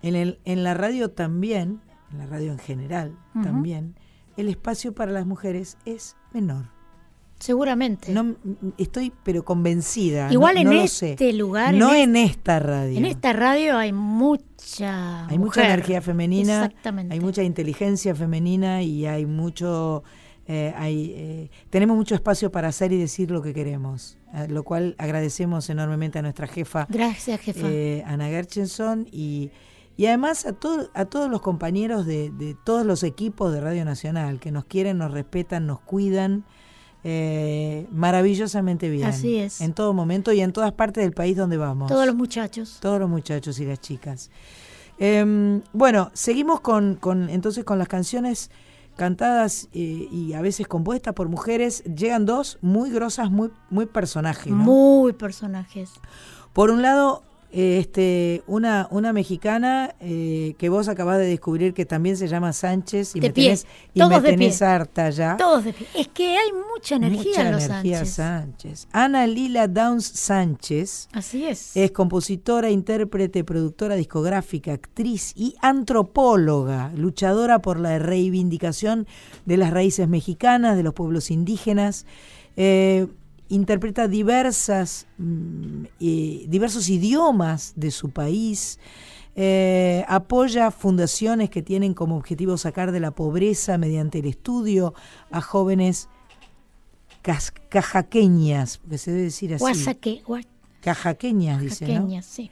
en, 0.02 0.14
el, 0.14 0.38
en 0.44 0.62
la 0.62 0.74
radio 0.74 1.10
también, 1.10 1.80
en 2.12 2.18
la 2.18 2.26
radio 2.26 2.52
en 2.52 2.58
general 2.58 3.16
también, 3.42 3.94
el 4.36 4.48
espacio 4.48 4.94
para 4.94 5.10
las 5.12 5.26
mujeres 5.26 5.78
es 5.84 6.16
menor. 6.32 6.66
Seguramente. 7.38 8.12
No, 8.12 8.34
estoy 8.78 9.12
pero 9.22 9.44
convencida. 9.44 10.32
Igual 10.32 10.56
en 10.56 10.72
este 10.72 11.32
lugar. 11.32 11.74
No 11.74 11.94
en, 11.94 12.16
esta 12.16 12.58
radio. 12.58 12.98
En 12.98 13.04
esta 13.04 13.32
radio 13.32 13.76
hay 13.76 13.92
mucha. 13.92 15.26
Hay 15.26 15.38
mucha 15.38 15.64
energía 15.64 16.02
femenina. 16.02 16.64
Exactamente. 16.64 17.14
Hay 17.14 17.20
mucha 17.20 17.42
inteligencia 17.42 18.14
femenina 18.14 18.82
y 18.82 19.06
hay 19.06 19.24
mucho. 19.24 20.02
Eh, 20.48 20.72
hay, 20.76 21.12
eh, 21.14 21.50
tenemos 21.68 21.96
mucho 21.96 22.14
espacio 22.14 22.50
para 22.50 22.68
hacer 22.68 22.90
y 22.92 22.98
decir 22.98 23.30
lo 23.30 23.42
que 23.42 23.52
queremos, 23.52 24.16
eh, 24.32 24.48
lo 24.48 24.64
cual 24.64 24.94
agradecemos 24.96 25.68
enormemente 25.68 26.18
a 26.18 26.22
nuestra 26.22 26.46
jefa, 26.46 26.86
Gracias, 26.88 27.38
jefa. 27.42 27.66
Ana 28.06 28.28
Gerchenson, 28.28 29.06
y, 29.12 29.50
y 29.98 30.06
además 30.06 30.46
a, 30.46 30.54
todo, 30.54 30.90
a 30.94 31.04
todos 31.04 31.30
los 31.30 31.42
compañeros 31.42 32.06
de, 32.06 32.30
de 32.30 32.56
todos 32.64 32.86
los 32.86 33.02
equipos 33.02 33.52
de 33.52 33.60
Radio 33.60 33.84
Nacional 33.84 34.40
que 34.40 34.50
nos 34.50 34.64
quieren, 34.64 34.96
nos 34.96 35.10
respetan, 35.10 35.66
nos 35.66 35.80
cuidan 35.80 36.46
eh, 37.04 37.86
maravillosamente 37.92 38.88
bien. 38.88 39.06
Así 39.06 39.36
es. 39.36 39.60
En 39.60 39.72
todo 39.72 39.92
momento 39.92 40.32
y 40.32 40.40
en 40.40 40.52
todas 40.52 40.72
partes 40.72 41.04
del 41.04 41.12
país 41.12 41.36
donde 41.36 41.56
vamos. 41.56 41.88
Todos 41.88 42.06
los 42.06 42.14
muchachos. 42.14 42.78
Todos 42.80 43.00
los 43.00 43.08
muchachos 43.08 43.58
y 43.60 43.64
las 43.64 43.80
chicas. 43.80 44.30
Em, 44.98 45.62
bueno, 45.72 46.10
seguimos 46.12 46.60
con, 46.60 46.96
con, 46.96 47.30
entonces 47.30 47.64
con 47.64 47.78
las 47.78 47.88
canciones 47.88 48.50
cantadas 48.96 49.68
eh, 49.72 50.08
y 50.10 50.32
a 50.32 50.42
veces 50.42 50.66
compuestas 50.66 51.14
por 51.14 51.28
mujeres. 51.28 51.84
Llegan 51.84 52.26
dos 52.26 52.58
muy 52.60 52.90
grosas, 52.90 53.30
muy, 53.30 53.50
muy 53.70 53.86
personajes. 53.86 54.52
Muy 54.52 55.12
personajes. 55.12 55.92
Por 56.52 56.70
un 56.70 56.82
lado, 56.82 57.22
este, 57.50 58.42
una, 58.46 58.88
una 58.90 59.12
mexicana 59.12 59.94
eh, 60.00 60.54
que 60.58 60.68
vos 60.68 60.88
acabas 60.88 61.18
de 61.18 61.26
descubrir 61.26 61.72
que 61.72 61.86
también 61.86 62.16
se 62.16 62.28
llama 62.28 62.52
Sánchez 62.52 63.16
y 63.16 63.20
me 63.20 63.30
tenés, 63.30 63.66
y 63.94 64.02
me 64.02 64.66
harta 64.66 65.10
ya. 65.10 65.36
Todos 65.36 65.64
de 65.64 65.72
pie. 65.72 65.86
Es 65.94 66.08
que 66.08 66.36
hay 66.36 66.50
mucha 66.52 66.96
energía 66.96 67.46
en 67.46 67.52
los 67.52 67.64
energía 67.64 68.04
Sánchez. 68.04 68.88
Ana 68.92 69.26
Lila 69.26 69.66
Downs 69.66 70.04
Sánchez. 70.04 71.08
Así 71.12 71.46
es. 71.46 71.76
Es 71.76 71.90
compositora, 71.92 72.70
intérprete, 72.70 73.44
productora 73.44 73.94
discográfica, 73.94 74.72
actriz 74.72 75.32
y 75.34 75.54
antropóloga, 75.62 76.92
luchadora 76.94 77.60
por 77.60 77.78
la 77.80 77.98
reivindicación 77.98 79.06
de 79.46 79.56
las 79.56 79.70
raíces 79.70 80.06
mexicanas, 80.06 80.76
de 80.76 80.82
los 80.82 80.92
pueblos 80.94 81.30
indígenas. 81.30 82.04
Eh, 82.56 83.06
interpreta 83.48 84.08
diversas, 84.08 85.06
mm, 85.18 85.84
diversos 85.98 86.88
idiomas 86.88 87.72
de 87.76 87.90
su 87.90 88.10
país, 88.10 88.78
eh, 89.36 90.04
apoya 90.08 90.70
fundaciones 90.70 91.48
que 91.50 91.62
tienen 91.62 91.94
como 91.94 92.16
objetivo 92.16 92.56
sacar 92.56 92.92
de 92.92 93.00
la 93.00 93.12
pobreza 93.12 93.78
mediante 93.78 94.18
el 94.18 94.26
estudio 94.26 94.94
a 95.30 95.40
jóvenes 95.40 96.08
cajaqueñas, 97.68 98.78
porque 98.78 98.98
se 98.98 99.10
debe 99.10 99.22
decir 99.24 99.54
así. 99.54 99.64
cajaqueñas, 100.80 101.60
dice, 101.60 101.86
¿no? 101.86 102.22
sí. 102.22 102.50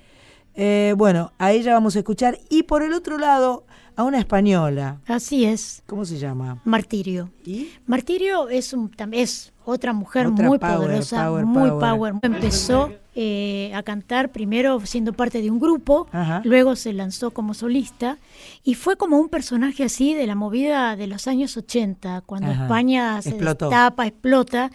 Eh, 0.55 0.95
bueno, 0.97 1.33
a 1.39 1.53
ella 1.53 1.75
vamos 1.75 1.97
a 1.97 1.99
escuchar. 1.99 2.39
Y 2.49 2.63
por 2.63 2.83
el 2.83 2.93
otro 2.93 3.19
lado, 3.19 3.67
a 3.95 4.05
una 4.05 4.19
española. 4.19 5.01
Así 5.07 5.45
es. 5.45 5.83
¿Cómo 5.87 6.05
se 6.05 6.19
llama? 6.19 6.61
Martirio. 6.65 7.31
¿Y? 7.45 7.71
Martirio 7.87 8.49
es, 8.49 8.73
un, 8.73 8.91
es 9.13 9.53
otra 9.67 9.93
mujer 9.93 10.31
muy 10.31 10.59
poderosa, 10.59 11.31
muy 11.45 11.71
power. 11.71 12.15
Empezó 12.23 12.91
eh, 13.17 13.73
a 13.75 13.83
cantar 13.83 14.31
primero 14.31 14.81
siendo 14.87 15.13
parte 15.13 15.43
de 15.43 15.51
un 15.51 15.59
grupo, 15.59 16.07
luego 16.45 16.77
se 16.77 16.93
lanzó 16.93 17.33
como 17.33 17.53
solista 17.53 18.19
y 18.63 18.75
fue 18.75 18.97
como 18.97 19.19
un 19.19 19.29
personaje 19.29 19.83
así 19.85 20.15
de 20.15 20.27
la 20.27 20.37
movida 20.37 20.95
de 20.95 21.09
los 21.09 21.27
años 21.27 21.57
80, 21.57 22.23
cuando 22.27 22.51
España 22.51 23.21
se 23.21 23.33
destapa, 23.33 24.07
explota. 24.07 24.71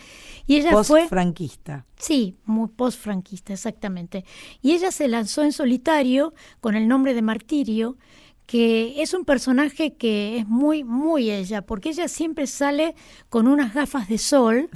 Y 0.45 0.57
ella 0.57 0.71
post 0.71 0.89
fue. 0.89 1.07
franquista. 1.07 1.85
Sí, 1.97 2.35
muy 2.45 2.67
post-franquista, 2.67 3.53
exactamente. 3.53 4.25
Y 4.61 4.71
ella 4.71 4.91
se 4.91 5.07
lanzó 5.07 5.43
en 5.43 5.53
solitario 5.53 6.33
con 6.59 6.75
el 6.75 6.87
nombre 6.87 7.13
de 7.13 7.21
Martirio 7.21 7.95
que 8.51 9.01
es 9.01 9.13
un 9.13 9.23
personaje 9.23 9.93
que 9.93 10.37
es 10.37 10.45
muy, 10.45 10.83
muy 10.83 11.31
ella, 11.31 11.61
porque 11.61 11.87
ella 11.87 12.09
siempre 12.09 12.47
sale 12.47 12.95
con 13.29 13.47
unas 13.47 13.73
gafas 13.73 14.09
de 14.09 14.17
sol. 14.17 14.69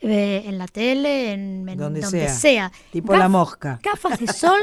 Eh, 0.00 0.42
en 0.46 0.58
la 0.58 0.66
tele, 0.66 1.32
en, 1.32 1.64
donde, 1.78 2.02
sea. 2.28 2.72
Tipo 2.90 3.16
la 3.16 3.28
mosca. 3.28 3.78
Gafas 3.82 4.18
de 4.18 4.26
sol 4.26 4.58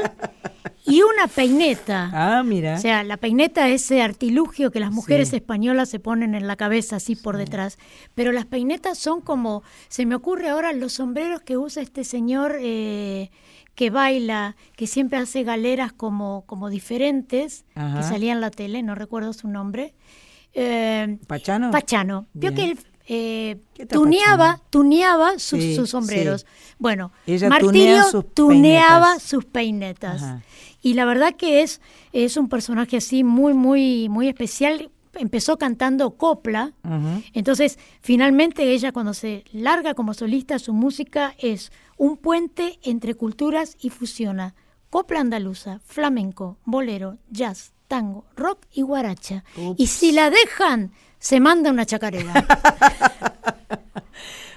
y 0.84 1.02
una 1.02 1.26
peineta. 1.26 2.10
Ah, 2.12 2.42
mira. 2.44 2.74
O 2.74 2.78
sea, 2.78 3.02
la 3.02 3.16
peineta 3.16 3.68
es 3.70 3.84
ese 3.84 4.02
artilugio 4.02 4.70
que 4.70 4.78
las 4.78 4.92
mujeres 4.92 5.32
españolas 5.32 5.88
se 5.88 5.98
ponen 5.98 6.34
en 6.34 6.46
la 6.46 6.54
cabeza 6.54 6.96
así 6.96 7.16
por 7.16 7.38
detrás. 7.38 7.78
Pero 8.14 8.30
las 8.32 8.44
peinetas 8.44 8.98
son 8.98 9.22
como, 9.22 9.64
se 9.88 10.04
me 10.04 10.14
ocurre 10.14 10.50
ahora 10.50 10.72
los 10.74 10.92
sombreros 10.92 11.40
que 11.40 11.56
usa 11.56 11.82
este 11.82 12.04
señor 12.04 12.58
eh, 12.60 13.30
que 13.74 13.90
baila, 13.90 14.56
que 14.76 14.86
siempre 14.86 15.18
hace 15.18 15.42
galeras 15.44 15.92
como, 15.92 16.44
como 16.46 16.68
diferentes, 16.68 17.64
que 17.74 18.02
salía 18.02 18.32
en 18.32 18.40
la 18.40 18.50
tele, 18.50 18.82
no 18.82 18.94
recuerdo 18.94 19.32
su 19.32 19.48
nombre. 19.48 19.94
Eh, 20.54 21.18
¿Pachano? 21.26 21.70
Pachano. 21.70 22.26
Vio 22.34 22.54
que 22.54 22.76
eh, 23.08 23.58
tuneaba, 23.88 24.60
tuneaba 24.70 25.38
sus, 25.38 25.88
sombreros. 25.88 26.46
Bueno, 26.78 27.12
Martirio 27.48 28.04
tuneaba 28.34 29.18
sus 29.18 29.44
peinetas. 29.44 30.22
Y 30.82 30.94
la 30.94 31.04
verdad 31.04 31.34
que 31.36 31.62
es, 31.62 31.80
es 32.12 32.36
un 32.36 32.48
personaje 32.48 32.96
así 32.98 33.24
muy, 33.24 33.54
muy, 33.54 34.08
muy 34.08 34.28
especial. 34.28 34.90
Empezó 35.14 35.58
cantando 35.58 36.16
copla, 36.16 36.72
entonces 37.34 37.78
finalmente 38.00 38.72
ella 38.72 38.92
cuando 38.92 39.12
se 39.12 39.44
larga 39.52 39.94
como 39.94 40.14
solista, 40.14 40.58
su 40.58 40.72
música 40.72 41.34
es 41.38 41.70
un 41.98 42.16
puente 42.16 42.78
entre 42.82 43.14
culturas 43.14 43.76
y 43.80 43.90
fusiona 43.90 44.54
copla 44.92 45.20
andaluza, 45.20 45.80
flamenco, 45.86 46.58
bolero, 46.64 47.16
jazz, 47.30 47.72
tango, 47.88 48.26
rock 48.36 48.66
y 48.72 48.82
guaracha. 48.82 49.42
Y 49.78 49.86
si 49.86 50.12
la 50.12 50.28
dejan, 50.28 50.92
se 51.18 51.40
manda 51.40 51.70
una 51.70 51.86
chacarera. 51.86 52.46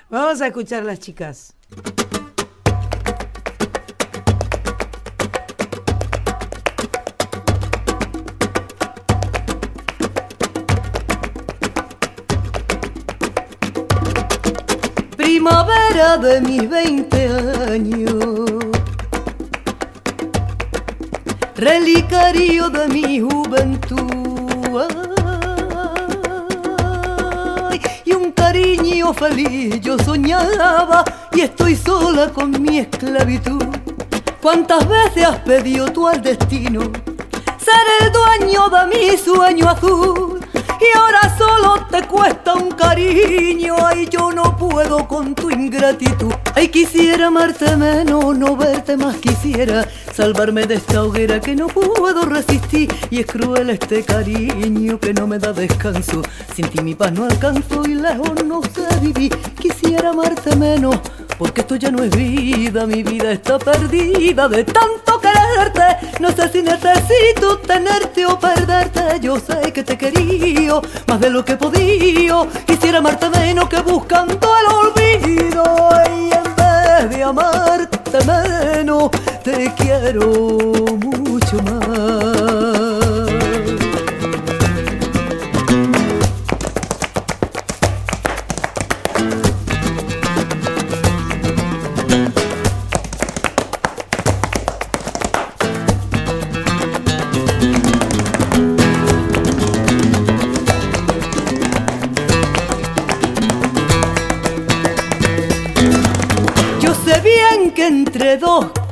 Vamos 0.09 0.41
a 0.41 0.47
escuchar 0.47 0.83
las 0.83 0.99
chicas. 0.99 1.55
Primavera 15.35 16.15
de 16.17 16.39
mis 16.39 16.69
20 16.69 17.29
años, 17.69 18.13
relicario 21.57 22.69
de 22.69 22.87
mi 22.87 23.19
juventud 23.19 24.45
cariño 28.33 29.13
feliz 29.13 29.81
yo 29.81 29.99
soñaba 29.99 31.03
y 31.33 31.41
estoy 31.41 31.75
sola 31.75 32.29
con 32.31 32.51
mi 32.61 32.79
esclavitud. 32.79 33.65
¿Cuántas 34.41 34.87
veces 34.87 35.25
has 35.25 35.39
pedido 35.39 35.91
tú 35.91 36.07
al 36.07 36.21
destino 36.21 36.79
ser 37.57 37.85
el 37.99 38.11
dueño 38.13 38.69
de 38.69 38.87
mi 38.87 39.17
sueño 39.17 39.67
azul? 39.67 40.34
Y 40.79 40.97
ahora 40.97 41.37
solo 41.37 41.85
te 41.89 42.05
cuesta 42.07 42.53
un 42.53 42.71
cariño, 42.71 43.75
ay 43.85 44.07
yo 44.11 44.31
no 44.31 44.55
puedo 44.57 45.07
con 45.07 45.33
tu 45.33 45.49
ingratitud. 45.49 46.33
Ay 46.53 46.67
quisiera 46.69 47.27
amarte 47.27 47.75
menos, 47.77 48.37
no 48.37 48.55
verte 48.55 48.97
más 48.97 49.15
quisiera, 49.17 49.87
salvarme 50.13 50.65
de 50.65 50.75
esta 50.75 51.03
hoguera 51.03 51.39
que 51.39 51.55
no 51.55 51.67
puedo 51.67 52.25
resistir. 52.25 52.93
Y 53.09 53.19
es 53.19 53.25
cruel 53.25 53.69
este 53.69 54.03
cariño 54.03 54.99
que 54.99 55.13
no 55.13 55.27
me 55.27 55.39
da 55.39 55.53
descanso, 55.53 56.21
sin 56.53 56.67
ti 56.67 56.81
mi 56.81 56.95
paz 56.95 57.11
no 57.13 57.25
alcanzo 57.25 57.83
y 57.85 57.95
lejos 57.95 58.43
no 58.45 58.61
sé 58.61 58.87
vivir. 59.01 59.35
Quisiera 59.59 60.09
amarte 60.09 60.55
menos 60.55 60.99
porque 61.37 61.61
esto 61.61 61.75
ya 61.75 61.91
no 61.91 62.03
es 62.03 62.11
vida, 62.15 62.85
mi 62.85 63.03
vida 63.03 63.31
está 63.31 63.59
perdida 63.59 64.47
de 64.47 64.63
tanto 64.63 65.19
quererte. 65.19 66.07
No 66.19 66.31
sé 66.31 66.49
si 66.49 66.61
necesito 66.61 67.59
tenerte 67.59 68.25
o 68.25 68.39
perderte. 68.39 69.19
Yo 69.21 69.37
sé 69.39 69.73
que 69.73 69.83
te 69.83 69.97
quería 69.97 70.79
más 71.07 71.19
de 71.19 71.29
lo 71.29 71.43
que 71.43 71.55
podía. 71.55 72.45
Quisiera 72.65 72.99
amarte 72.99 73.29
menos 73.29 73.67
que 73.69 73.81
buscando 73.81 74.33
el 74.59 74.65
olvido. 74.73 75.89
Y 76.17 76.33
en 76.33 76.55
vez 76.55 77.09
de 77.09 77.23
amarte 77.23 78.17
menos, 78.25 79.09
te 79.43 79.73
quiero 79.75 80.27
mucho 80.97 81.61
más. 81.63 82.34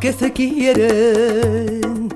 Que 0.04 0.12
se 0.12 0.34
quieren. 0.34 2.14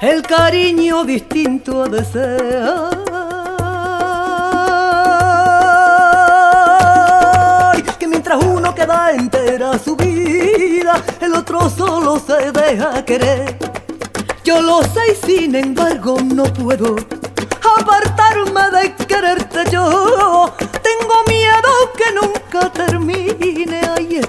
El 0.00 0.22
cariño 0.22 1.04
distinto 1.04 1.82
ha 1.82 1.88
de 1.90 2.02
ser. 2.02 2.72
Que 7.98 8.08
mientras 8.08 8.42
uno 8.42 8.74
queda 8.74 9.10
entera 9.10 9.78
su 9.78 9.96
vida, 9.96 10.94
el 11.20 11.34
otro 11.34 11.68
solo 11.68 12.22
se 12.26 12.52
deja 12.52 13.04
querer. 13.04 13.58
Yo 14.44 14.62
lo 14.62 14.82
sé 14.82 15.00
y 15.12 15.26
sin 15.26 15.56
embargo 15.56 16.16
no 16.22 16.44
puedo 16.44 16.96
apartarme 17.78 18.62
de 18.78 18.94
quererte 19.06 19.70
yo. 19.70 20.54
Tengo 20.88 21.16
miedo 21.28 21.70
que 21.98 22.14
nunca 22.14 22.72
termine. 22.72 23.80
Ahí 23.94 24.20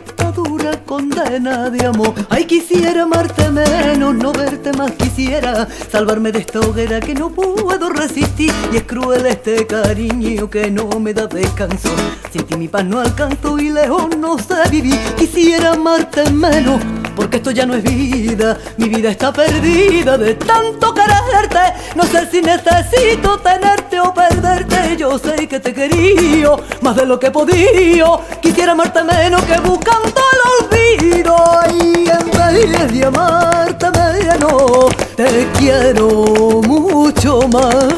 condena 0.86 1.70
de 1.70 1.86
amor. 1.86 2.14
Ay, 2.30 2.46
quisiera 2.46 3.04
amarte 3.04 3.50
menos, 3.50 4.16
no 4.16 4.32
verte 4.32 4.72
más 4.74 4.92
quisiera. 4.92 5.68
Salvarme 5.92 6.32
de 6.32 6.40
esta 6.40 6.60
hoguera 6.60 7.00
que 7.00 7.14
no 7.14 7.30
puedo 7.30 7.90
resistir. 7.90 8.52
Y 8.74 8.78
es 8.78 8.84
cruel 8.84 9.26
este 9.26 9.66
cariño 9.68 10.50
que 10.50 10.70
no 10.72 10.88
me 11.00 11.14
da 11.14 11.28
descanso. 11.28 11.90
Sin 12.32 12.44
ti 12.44 12.56
mi 12.56 12.68
paz 12.68 12.86
no 12.86 13.00
alcanzo 13.00 13.58
y 13.60 13.70
lejos 13.70 14.16
no 14.18 14.38
sé 14.38 14.70
vivir. 14.70 15.00
Quisiera 15.18 15.74
amarte 15.74 16.30
menos 16.32 16.82
porque 17.18 17.38
esto 17.38 17.50
ya 17.50 17.66
no 17.66 17.74
es 17.74 17.82
vida, 17.82 18.58
mi 18.78 18.88
vida 18.90 19.10
está 19.10 19.34
perdida 19.34 20.20
de 20.20 20.36
tanto 20.36 20.94
quererte, 20.94 21.74
no 21.96 22.04
sé 22.04 22.30
si 22.30 22.44
necesito 22.44 23.40
tenerte 23.40 24.00
o 24.00 24.14
perderte, 24.14 24.96
yo 24.98 25.18
sé 25.18 25.48
que 25.48 25.60
te 25.60 25.74
quería 25.74 26.52
más 26.82 26.96
de 26.96 27.08
lo 27.08 27.20
que 27.20 27.32
podía, 27.32 28.06
quisiera 28.40 28.74
amarte 28.74 29.04
menos 29.04 29.42
que 29.46 29.60
buscando 29.62 30.22
el 30.34 30.40
olvido. 30.60 31.36
Y 31.74 32.08
en 32.08 32.30
vez 32.32 32.94
de 32.94 33.06
amarte 33.06 33.88
menos, 33.92 34.96
te 35.16 35.48
quiero 35.58 36.62
mucho 36.62 37.48
más. 37.48 37.96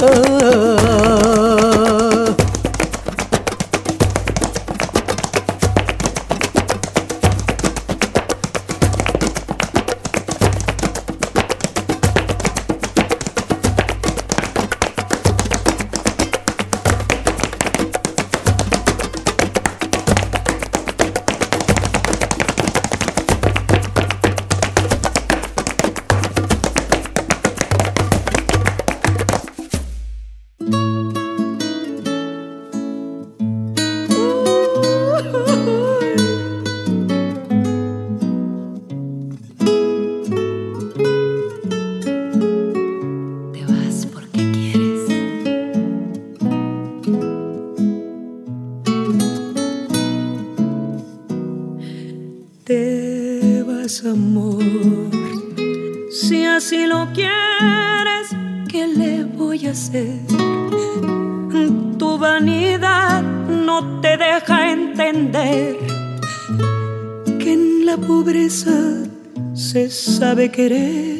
Querer. 70.47 71.19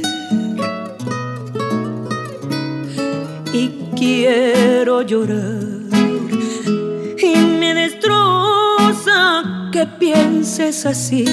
Y 3.54 3.68
quiero 3.98 5.02
llorar. 5.02 5.60
Y 7.18 7.36
me 7.60 7.74
destroza 7.74 9.44
que 9.74 9.86
pienses 10.00 10.86
así. 10.86 11.26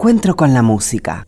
Encuentro 0.00 0.34
con 0.34 0.54
la 0.54 0.62
música. 0.62 1.26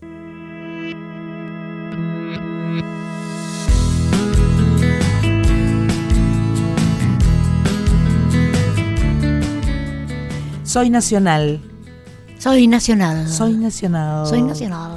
Soy 10.65 10.89
nacional. 10.89 11.61
Soy 12.39 12.67
nacional. 12.67 13.29
Soy 13.29 13.53
nacional. 13.59 14.27
Soy 14.27 14.41
nacional. 14.41 14.91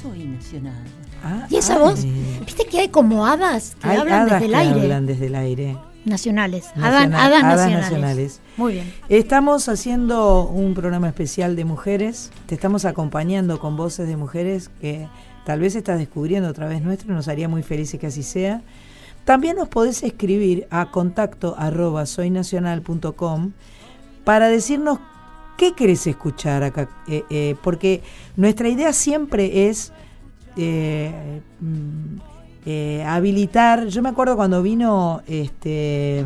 Soy 0.00 0.24
nacional. 0.26 0.84
Ah, 1.24 1.46
¿Y 1.50 1.56
esa 1.56 1.80
voz? 1.80 2.04
¿Viste 2.46 2.64
que 2.66 2.78
hay 2.78 2.90
como 2.90 3.26
hadas 3.26 3.74
que 3.82 3.88
hablan 3.88 4.28
desde 4.28 4.44
el 4.46 4.54
aire? 4.54 4.82
hablan 4.82 5.06
desde 5.06 5.26
el 5.26 5.34
aire. 5.34 5.76
Nacionales. 6.04 6.66
hadas, 6.76 7.08
nacionales. 7.08 8.40
Muy 8.56 8.74
bien. 8.74 8.92
Estamos 9.08 9.68
haciendo 9.68 10.44
un 10.46 10.74
programa 10.74 11.08
especial 11.08 11.56
de 11.56 11.64
mujeres. 11.64 12.30
Te 12.46 12.54
estamos 12.54 12.84
acompañando 12.84 13.60
con 13.60 13.76
voces 13.76 14.08
de 14.08 14.16
mujeres 14.16 14.70
que 14.80 15.08
tal 15.44 15.60
vez 15.60 15.74
estás 15.74 15.98
descubriendo 15.98 16.48
a 16.48 16.52
través 16.52 16.82
nuestro. 16.82 17.14
Nos 17.14 17.28
haría 17.28 17.48
muy 17.48 17.62
felices 17.62 18.00
que 18.00 18.06
así 18.06 18.22
sea. 18.22 18.62
También 19.24 19.56
nos 19.56 19.68
podés 19.68 20.02
escribir 20.02 20.66
a 20.70 20.90
contacto 20.90 21.54
arroba 21.58 22.06
soynacional.com 22.06 23.52
para 24.24 24.48
decirnos 24.48 24.98
qué 25.56 25.74
querés 25.74 26.06
escuchar 26.06 26.62
acá, 26.62 26.88
eh, 27.06 27.22
eh, 27.28 27.54
porque 27.62 28.02
nuestra 28.36 28.68
idea 28.68 28.92
siempre 28.94 29.68
es 29.68 29.92
eh, 30.56 31.42
mm, 32.64 33.06
habilitar. 33.06 33.86
Yo 33.86 34.02
me 34.02 34.08
acuerdo 34.08 34.36
cuando 34.36 34.62
vino 34.62 35.22
este 35.26 36.24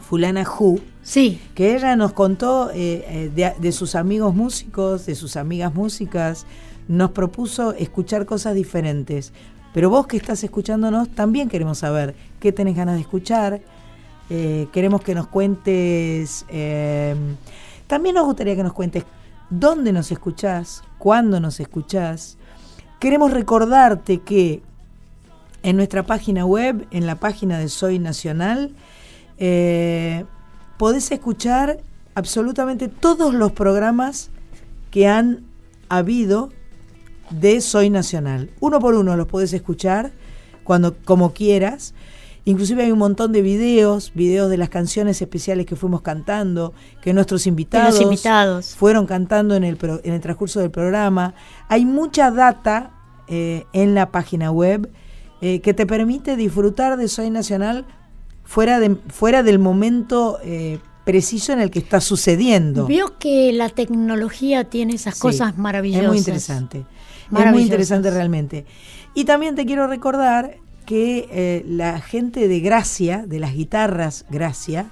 fulana 0.00 0.44
Hu, 0.44 0.78
sí. 1.02 1.40
que 1.54 1.74
ella 1.74 1.96
nos 1.96 2.12
contó 2.12 2.68
de, 2.68 3.54
de 3.58 3.72
sus 3.72 3.94
amigos 3.94 4.34
músicos, 4.34 5.06
de 5.06 5.14
sus 5.14 5.36
amigas 5.36 5.74
músicas, 5.74 6.44
nos 6.88 7.12
propuso 7.12 7.72
escuchar 7.72 8.26
cosas 8.26 8.54
diferentes. 8.54 9.32
Pero 9.72 9.88
vos 9.88 10.06
que 10.06 10.18
estás 10.18 10.44
escuchándonos, 10.44 11.08
también 11.10 11.48
queremos 11.48 11.78
saber 11.78 12.14
qué 12.40 12.52
tenés 12.52 12.76
ganas 12.76 12.96
de 12.96 13.00
escuchar, 13.00 13.62
eh, 14.28 14.68
queremos 14.72 15.02
que 15.02 15.14
nos 15.14 15.26
cuentes, 15.28 16.44
eh, 16.48 17.14
también 17.86 18.14
nos 18.14 18.26
gustaría 18.26 18.54
que 18.54 18.62
nos 18.62 18.72
cuentes 18.72 19.04
dónde 19.48 19.92
nos 19.92 20.10
escuchás, 20.12 20.82
cuándo 20.98 21.40
nos 21.40 21.58
escuchás. 21.60 22.36
Queremos 22.98 23.32
recordarte 23.32 24.20
que 24.20 24.62
en 25.62 25.76
nuestra 25.76 26.04
página 26.04 26.44
web, 26.44 26.86
en 26.90 27.06
la 27.06 27.16
página 27.16 27.58
de 27.58 27.68
Soy 27.68 27.98
Nacional, 27.98 28.72
eh, 29.38 30.24
podés 30.76 31.10
escuchar 31.12 31.78
absolutamente 32.14 32.88
todos 32.88 33.34
los 33.34 33.52
programas 33.52 34.30
que 34.90 35.08
han 35.08 35.44
habido 35.88 36.50
de 37.30 37.60
Soy 37.60 37.90
Nacional. 37.90 38.50
Uno 38.60 38.80
por 38.80 38.94
uno 38.94 39.16
los 39.16 39.26
podés 39.26 39.52
escuchar 39.52 40.12
cuando, 40.64 40.96
como 41.04 41.32
quieras. 41.32 41.94
Inclusive 42.44 42.82
hay 42.82 42.90
un 42.90 42.98
montón 42.98 43.30
de 43.30 43.40
videos, 43.40 44.12
videos 44.14 44.50
de 44.50 44.56
las 44.56 44.68
canciones 44.68 45.22
especiales 45.22 45.64
que 45.64 45.76
fuimos 45.76 46.02
cantando, 46.02 46.74
que 47.00 47.12
nuestros 47.12 47.46
invitados, 47.46 48.00
invitados. 48.00 48.74
fueron 48.74 49.06
cantando 49.06 49.54
en 49.54 49.62
el, 49.62 49.78
en 50.02 50.12
el 50.12 50.20
transcurso 50.20 50.58
del 50.58 50.72
programa. 50.72 51.34
Hay 51.68 51.84
mucha 51.84 52.32
data 52.32 52.90
eh, 53.28 53.64
en 53.72 53.94
la 53.94 54.10
página 54.10 54.50
web 54.50 54.90
eh, 55.44 55.60
que 55.60 55.74
te 55.74 55.86
permite 55.86 56.36
disfrutar 56.36 56.96
de 56.96 57.08
Soy 57.08 57.28
Nacional 57.28 57.84
fuera, 58.44 58.78
de, 58.78 58.94
fuera 59.08 59.42
del 59.42 59.58
momento 59.58 60.38
eh, 60.44 60.78
preciso 61.04 61.52
en 61.52 61.60
el 61.60 61.70
que 61.72 61.80
está 61.80 62.00
sucediendo. 62.00 62.86
Vio 62.86 63.18
que 63.18 63.52
la 63.52 63.68
tecnología 63.68 64.70
tiene 64.70 64.94
esas 64.94 65.18
cosas 65.18 65.58
maravillosas. 65.58 66.04
Es 66.04 66.08
muy 66.08 66.18
interesante. 66.18 66.86
Es 67.36 67.46
muy 67.50 67.62
interesante 67.62 68.10
realmente. 68.12 68.66
Y 69.14 69.24
también 69.24 69.56
te 69.56 69.66
quiero 69.66 69.88
recordar 69.88 70.58
que 70.86 71.28
eh, 71.32 71.64
la 71.66 72.00
gente 72.00 72.46
de 72.46 72.60
Gracia, 72.60 73.24
de 73.26 73.40
las 73.40 73.54
guitarras 73.54 74.26
Gracia, 74.30 74.90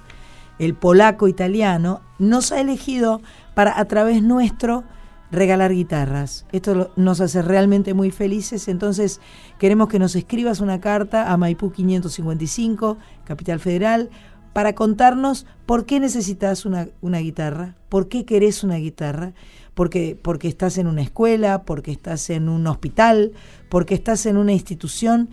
el 0.59 0.73
polaco 0.73 1.29
italiano, 1.29 2.01
nos 2.19 2.51
ha 2.51 2.59
elegido 2.59 3.21
para 3.53 3.79
a 3.79 3.85
través 3.85 4.21
nuestro 4.21 4.83
regalar 5.31 5.73
guitarras. 5.73 6.45
Esto 6.51 6.91
nos 6.95 7.21
hace 7.21 7.41
realmente 7.41 7.93
muy 7.93 8.11
felices, 8.11 8.67
entonces 8.67 9.19
queremos 9.59 9.87
que 9.87 9.99
nos 9.99 10.15
escribas 10.15 10.59
una 10.59 10.79
carta 10.81 11.31
a 11.31 11.37
Maipú 11.37 11.71
555, 11.71 12.97
Capital 13.23 13.59
Federal, 13.59 14.09
para 14.53 14.75
contarnos 14.75 15.45
por 15.65 15.85
qué 15.85 15.99
necesitas 15.99 16.65
una, 16.65 16.87
guitarra, 17.19 17.75
por 17.89 18.09
qué 18.09 18.25
querés 18.25 18.63
una 18.63 18.75
guitarra, 18.75 19.33
porque, 19.73 20.17
porque 20.21 20.49
estás 20.49 20.77
en 20.77 20.87
una 20.87 21.01
escuela, 21.01 21.63
porque 21.63 21.91
estás 21.91 22.29
en 22.29 22.49
un 22.49 22.67
hospital, 22.67 23.31
porque 23.69 23.95
estás 23.95 24.25
en 24.25 24.35
una 24.35 24.51
institución 24.51 25.29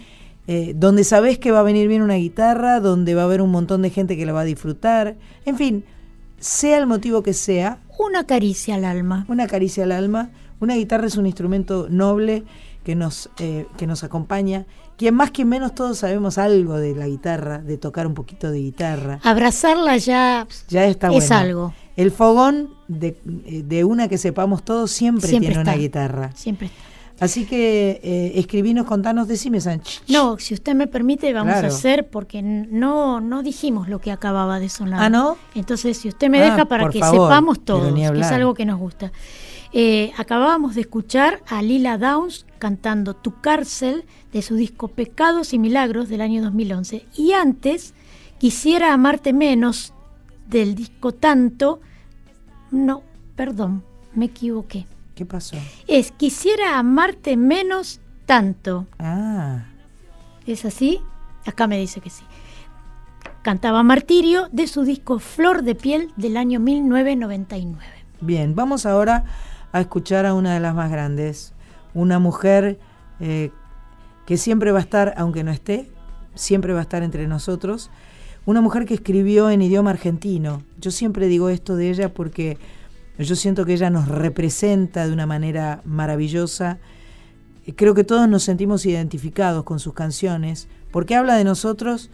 eh, 0.46 0.72
donde 0.76 1.02
sabes 1.04 1.38
que 1.38 1.50
va 1.50 1.60
a 1.60 1.64
venir 1.64 1.88
bien 1.88 2.02
una 2.02 2.14
guitarra, 2.14 2.80
donde 2.80 3.14
va 3.14 3.22
a 3.22 3.24
haber 3.24 3.42
un 3.42 3.50
montón 3.50 3.82
de 3.82 3.90
gente 3.90 4.16
que 4.16 4.24
la 4.24 4.32
va 4.32 4.42
a 4.42 4.44
disfrutar, 4.44 5.16
en 5.44 5.56
fin, 5.56 5.84
sea 6.38 6.78
el 6.78 6.86
motivo 6.86 7.22
que 7.22 7.32
sea. 7.32 7.78
Una 7.98 8.24
caricia 8.24 8.76
al 8.76 8.84
alma. 8.84 9.26
Una 9.28 9.46
caricia 9.46 9.84
al 9.84 9.92
alma. 9.92 10.30
Una 10.60 10.74
guitarra 10.74 11.06
es 11.06 11.16
un 11.16 11.26
instrumento 11.26 11.88
noble 11.90 12.44
que 12.84 12.94
nos, 12.94 13.30
eh, 13.38 13.66
que 13.76 13.86
nos 13.86 14.04
acompaña. 14.04 14.66
Quien 14.96 15.14
más 15.14 15.30
que 15.30 15.44
menos 15.44 15.74
todos 15.74 15.98
sabemos 15.98 16.38
algo 16.38 16.76
de 16.78 16.94
la 16.94 17.06
guitarra, 17.06 17.58
de 17.58 17.78
tocar 17.78 18.06
un 18.06 18.14
poquito 18.14 18.50
de 18.50 18.58
guitarra. 18.58 19.20
Abrazarla 19.22 19.96
ya, 19.96 20.46
ya 20.68 20.86
está 20.86 21.12
es 21.12 21.30
algo. 21.30 21.72
El 21.96 22.10
fogón 22.10 22.70
de, 22.88 23.84
una 23.84 24.08
que 24.08 24.18
sepamos 24.18 24.64
todos 24.64 24.90
siempre, 24.90 25.28
tiene 25.28 25.58
una 25.58 25.74
guitarra. 25.74 26.32
Siempre 26.34 26.68
está. 26.68 26.97
Así 27.20 27.46
que 27.46 28.00
eh, 28.02 28.32
escribinos, 28.36 28.86
contanos, 28.86 29.28
decime, 29.28 29.60
Sánchez. 29.60 30.02
No, 30.08 30.38
si 30.38 30.54
usted 30.54 30.74
me 30.74 30.86
permite, 30.86 31.32
vamos 31.32 31.54
a 31.54 31.66
hacer, 31.66 32.08
porque 32.08 32.42
no, 32.42 33.20
no 33.20 33.42
dijimos 33.42 33.88
lo 33.88 34.00
que 34.00 34.12
acababa 34.12 34.60
de 34.60 34.68
sonar. 34.68 35.02
Ah, 35.02 35.10
¿no? 35.10 35.36
Entonces, 35.54 35.98
si 35.98 36.08
usted 36.08 36.28
me 36.28 36.40
deja 36.40 36.62
ah, 36.62 36.68
para 36.68 36.88
que 36.88 37.00
sepamos 37.02 37.64
todos, 37.64 37.92
que 37.92 38.20
es 38.20 38.32
algo 38.32 38.54
que 38.54 38.64
nos 38.64 38.78
gusta. 38.78 39.12
Eh, 39.72 40.12
acabábamos 40.16 40.76
de 40.76 40.80
escuchar 40.80 41.42
a 41.46 41.60
Lila 41.60 41.98
Downs 41.98 42.46
cantando 42.58 43.12
Tu 43.12 43.38
cárcel 43.42 44.04
de 44.32 44.40
su 44.40 44.54
disco 44.54 44.88
Pecados 44.88 45.52
y 45.52 45.58
Milagros 45.58 46.08
del 46.08 46.22
año 46.22 46.42
2011. 46.42 47.04
Y 47.16 47.32
antes, 47.32 47.92
Quisiera 48.38 48.94
amarte 48.94 49.32
menos 49.32 49.92
del 50.48 50.76
disco 50.76 51.12
Tanto. 51.12 51.80
No, 52.70 53.02
perdón, 53.34 53.82
me 54.14 54.26
equivoqué. 54.26 54.86
¿Qué 55.18 55.26
pasó? 55.26 55.56
Es 55.88 56.12
Quisiera 56.12 56.78
amarte 56.78 57.36
menos 57.36 58.00
tanto. 58.24 58.86
Ah. 59.00 59.64
¿Es 60.46 60.64
así? 60.64 61.00
Acá 61.44 61.66
me 61.66 61.76
dice 61.76 62.00
que 62.00 62.08
sí. 62.08 62.22
Cantaba 63.42 63.82
Martirio 63.82 64.48
de 64.52 64.68
su 64.68 64.84
disco 64.84 65.18
Flor 65.18 65.64
de 65.64 65.74
piel 65.74 66.12
del 66.14 66.36
año 66.36 66.60
1999. 66.60 67.84
Bien, 68.20 68.54
vamos 68.54 68.86
ahora 68.86 69.24
a 69.72 69.80
escuchar 69.80 70.24
a 70.24 70.34
una 70.34 70.54
de 70.54 70.60
las 70.60 70.76
más 70.76 70.88
grandes, 70.88 71.52
una 71.94 72.20
mujer 72.20 72.78
eh, 73.18 73.50
que 74.24 74.36
siempre 74.36 74.70
va 74.70 74.78
a 74.78 74.82
estar, 74.82 75.14
aunque 75.16 75.42
no 75.42 75.50
esté, 75.50 75.90
siempre 76.36 76.74
va 76.74 76.78
a 76.78 76.82
estar 76.82 77.02
entre 77.02 77.26
nosotros, 77.26 77.90
una 78.46 78.60
mujer 78.60 78.84
que 78.84 78.94
escribió 78.94 79.50
en 79.50 79.62
idioma 79.62 79.90
argentino. 79.90 80.62
Yo 80.80 80.92
siempre 80.92 81.26
digo 81.26 81.48
esto 81.48 81.74
de 81.74 81.90
ella 81.90 82.14
porque 82.14 82.56
yo 83.24 83.36
siento 83.36 83.64
que 83.64 83.72
ella 83.74 83.90
nos 83.90 84.08
representa 84.08 85.06
de 85.06 85.12
una 85.12 85.26
manera 85.26 85.82
maravillosa. 85.84 86.78
Creo 87.76 87.94
que 87.94 88.04
todos 88.04 88.28
nos 88.28 88.44
sentimos 88.44 88.86
identificados 88.86 89.64
con 89.64 89.80
sus 89.80 89.92
canciones 89.92 90.68
porque 90.90 91.16
habla 91.16 91.34
de 91.34 91.44
nosotros 91.44 92.10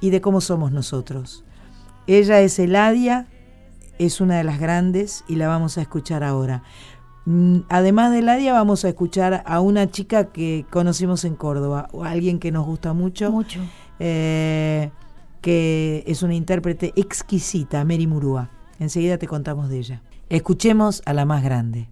y 0.00 0.10
de 0.10 0.20
cómo 0.20 0.40
somos 0.40 0.72
nosotros. 0.72 1.44
Ella 2.06 2.40
es 2.40 2.58
Eladia, 2.58 3.28
es 3.98 4.20
una 4.20 4.38
de 4.38 4.44
las 4.44 4.58
grandes 4.58 5.24
y 5.28 5.36
la 5.36 5.46
vamos 5.46 5.78
a 5.78 5.82
escuchar 5.82 6.24
ahora. 6.24 6.62
Mm, 7.26 7.60
además 7.68 8.10
de 8.10 8.18
Eladia, 8.18 8.52
vamos 8.52 8.84
a 8.84 8.88
escuchar 8.88 9.42
a 9.46 9.60
una 9.60 9.90
chica 9.90 10.24
que 10.32 10.66
conocimos 10.70 11.24
en 11.24 11.36
Córdoba, 11.36 11.88
o 11.92 12.04
alguien 12.04 12.38
que 12.38 12.50
nos 12.50 12.66
gusta 12.66 12.92
mucho. 12.92 13.30
Mucho. 13.30 13.60
Eh, 13.98 14.90
que 15.40 16.02
es 16.06 16.22
una 16.22 16.34
intérprete 16.34 16.92
exquisita, 16.96 17.84
Mary 17.84 18.06
Murúa. 18.06 18.50
Enseguida 18.78 19.18
te 19.18 19.26
contamos 19.26 19.68
de 19.68 19.78
ella. 19.78 20.02
Escuchemos 20.30 21.02
a 21.06 21.12
la 21.12 21.24
más 21.24 21.42
grande. 21.42 21.88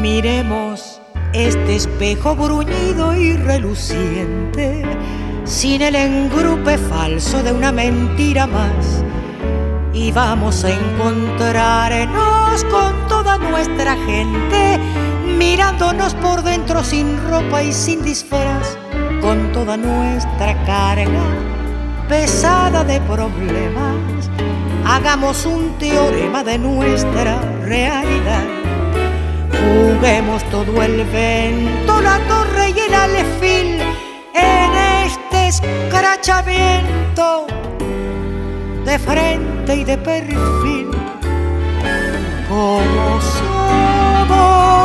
Miremos 0.00 1.00
este 1.32 1.76
espejo 1.76 2.34
bruñido 2.34 3.14
y 3.14 3.36
reluciente, 3.36 4.82
sin 5.44 5.82
el 5.82 5.94
engrupe 5.94 6.76
falso 6.76 7.40
de 7.40 7.52
una 7.52 7.70
mentira 7.70 8.48
más. 8.48 9.04
Y 9.92 10.10
vamos 10.10 10.64
a 10.64 10.70
encontrarnos 10.72 12.64
con 12.64 13.06
toda 13.06 13.38
nuestra 13.38 13.94
gente 13.94 14.80
mirándonos 15.38 16.14
por 16.14 16.42
dentro 16.42 16.82
sin 16.82 17.16
ropa 17.28 17.62
y 17.62 17.72
sin 17.72 18.02
disfraz, 18.02 18.76
con 19.20 19.52
toda 19.52 19.76
nuestra 19.76 20.54
carga 20.64 21.22
pesada 22.08 22.84
de 22.84 23.00
problemas. 23.00 24.30
Hagamos 24.86 25.46
un 25.46 25.78
teorema 25.78 26.44
de 26.44 26.58
nuestra 26.58 27.40
realidad. 27.62 28.44
Juguemos 29.50 30.44
todo 30.50 30.82
el 30.82 31.04
vento, 31.04 32.00
la 32.00 32.18
torre 32.28 32.70
y 32.70 32.78
el 32.80 32.94
alefil 32.94 33.80
en 34.34 34.72
este 35.06 35.48
escrachamiento 35.48 37.46
de 38.84 38.98
frente 38.98 39.76
y 39.76 39.84
de 39.84 39.96
perfil. 39.96 40.90
Como 42.48 43.20
somos 43.20 44.83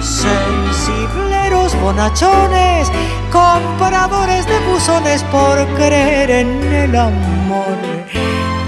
Sensibleros 0.00 1.78
bonachones, 1.80 2.90
compradores 3.30 4.46
de 4.46 4.58
buzones 4.60 5.22
por 5.24 5.66
creer 5.74 6.30
en 6.30 6.62
el 6.72 6.96
amor. 6.96 7.76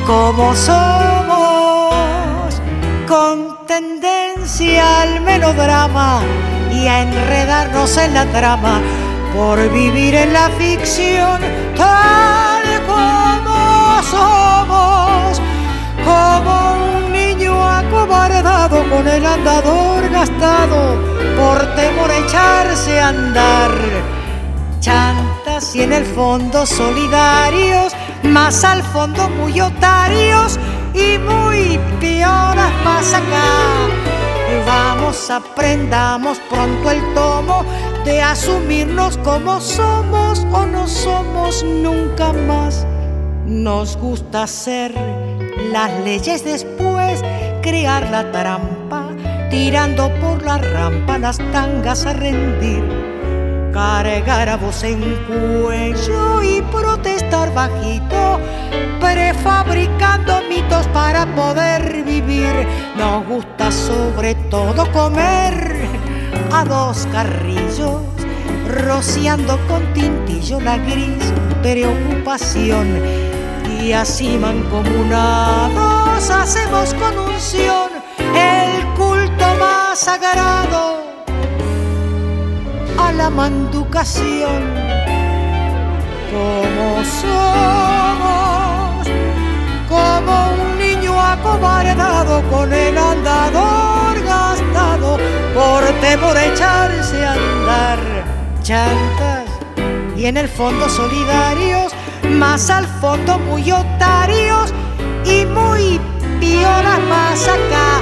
Como 0.06 0.54
somos, 0.54 1.94
con 3.08 3.56
tendencia 3.66 5.02
al 5.02 5.20
melodrama 5.22 6.20
y 6.70 6.86
a 6.86 7.02
enredarnos 7.02 7.96
en 7.96 8.12
la 8.12 8.26
trama 8.26 8.80
por 9.34 9.58
vivir 9.72 10.14
en 10.14 10.32
la 10.34 10.50
ficción 10.50 11.40
tal 11.76 12.62
como 12.86 14.02
somos, 14.02 15.40
como 16.04 16.98
un 16.98 17.12
niño 17.12 17.62
acobardado 18.02 18.82
con 18.90 19.06
el 19.06 19.24
andador 19.24 20.08
gastado 20.10 20.96
por 21.36 21.58
temor 21.76 22.10
a 22.10 22.18
echarse 22.18 22.98
a 22.98 23.08
andar. 23.08 23.70
Chantas 24.80 25.74
y 25.76 25.82
en 25.82 25.92
el 25.92 26.04
fondo 26.04 26.66
solidarios, 26.66 27.92
más 28.24 28.64
al 28.64 28.82
fondo 28.82 29.28
muy 29.28 29.60
otarios 29.60 30.58
y 30.92 31.16
muy 31.18 31.78
pioras 32.00 32.72
más 32.84 33.14
acá. 33.14 33.86
Vamos, 34.66 35.30
aprendamos 35.30 36.40
pronto 36.50 36.90
el 36.90 37.14
tomo 37.14 37.64
de 38.04 38.20
asumirnos 38.20 39.16
como 39.18 39.60
somos 39.60 40.44
o 40.52 40.66
no 40.66 40.88
somos 40.88 41.62
nunca 41.62 42.32
más. 42.32 42.84
Nos 43.46 43.96
gusta 43.96 44.44
hacer 44.44 44.92
las 45.70 45.92
leyes 46.04 46.44
después, 46.44 47.22
crear 47.62 48.10
la 48.10 48.30
trampa 48.30 49.08
tirando 49.50 50.10
por 50.20 50.42
la 50.42 50.58
rampa 50.58 51.18
las 51.18 51.38
tangas 51.52 52.04
a 52.06 52.12
rendir, 52.12 52.82
cargar 53.72 54.48
a 54.48 54.56
voz 54.56 54.82
en 54.82 55.00
cuello 55.26 56.42
y 56.42 56.60
protestar 56.62 57.52
bajito, 57.54 58.40
prefabricando 59.00 60.40
mitos 60.48 60.86
para 60.88 61.26
poder 61.34 62.02
vivir. 62.02 62.66
Nos 62.96 63.26
gusta 63.26 63.70
sobre 63.70 64.34
todo 64.50 64.90
comer 64.92 65.86
a 66.52 66.64
dos 66.64 67.06
carrillos, 67.12 68.02
rociando 68.86 69.58
con 69.68 69.82
tintillo 69.92 70.60
la 70.60 70.78
gris 70.78 71.32
preocupación. 71.62 73.31
Y 73.80 73.92
así 73.92 74.38
mancomunados 74.38 76.30
hacemos 76.30 76.94
con 76.94 77.18
unción 77.18 77.90
el 78.34 78.82
sagrado 79.94 81.02
a 82.98 83.12
la 83.12 83.30
manducación. 83.30 84.62
Como 86.32 87.04
somos, 87.04 89.06
como 89.88 90.50
un 90.62 90.78
niño 90.78 91.20
acobardado 91.20 92.42
con 92.50 92.72
el 92.72 92.96
andador 92.96 94.22
gastado 94.24 95.18
por 95.54 95.84
temor 96.00 96.36
a 96.36 96.46
echarse 96.46 97.24
a 97.24 97.34
andar 97.34 97.98
chantas 98.62 99.44
y 100.16 100.26
en 100.26 100.38
el 100.38 100.48
fondo 100.48 100.88
solidarios, 100.88 101.92
más 102.28 102.70
al 102.70 102.86
fondo 102.86 103.38
muy 103.38 103.70
otarios 103.70 104.72
y 105.24 105.44
muy 105.46 106.00
pioras 106.40 107.00
más 107.08 107.48
acá. 107.48 108.00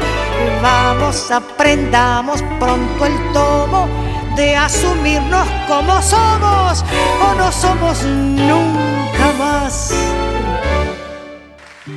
Vamos, 0.62 1.30
aprendamos 1.30 2.42
pronto 2.58 3.06
el 3.06 3.32
tomo 3.32 3.88
de 4.36 4.56
asumirnos 4.56 5.46
como 5.68 6.00
somos 6.02 6.84
o 7.22 7.34
no 7.34 7.52
somos 7.52 8.02
nunca 8.04 9.32
más. 9.38 9.94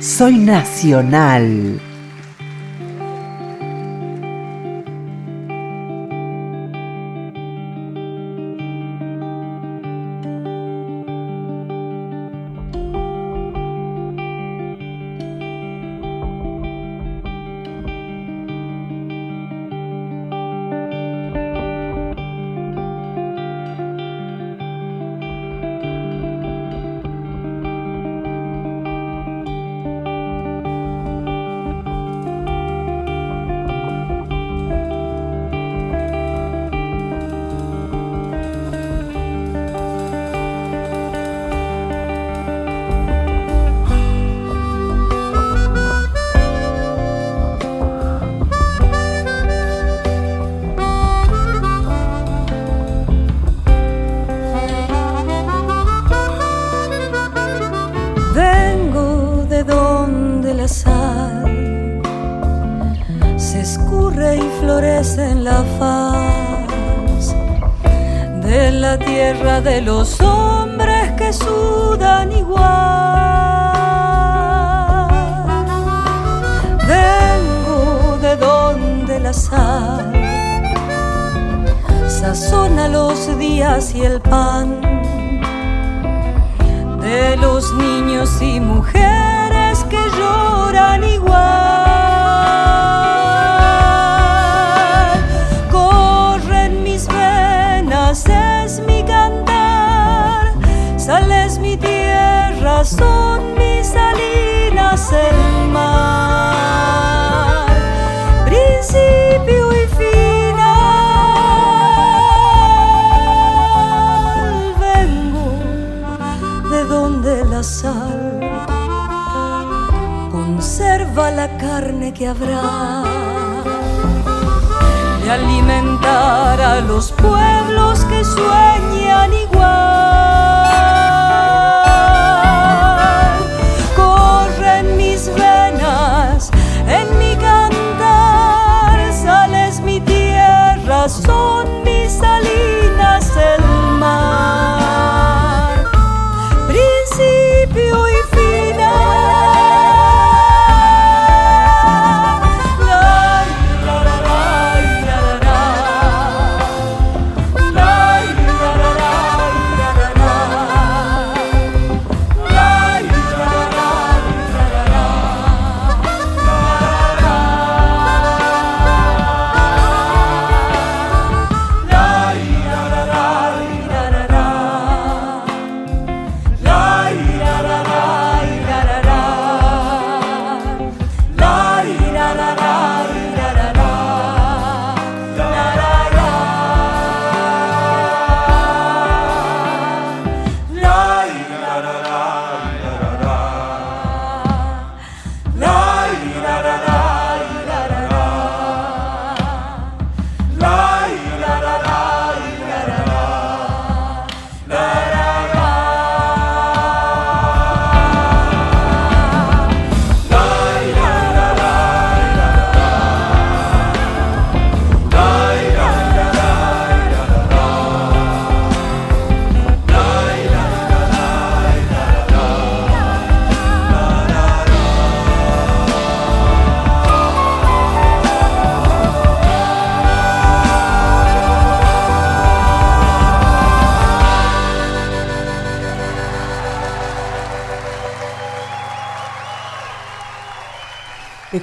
Soy 0.00 0.38
nacional. 0.38 1.80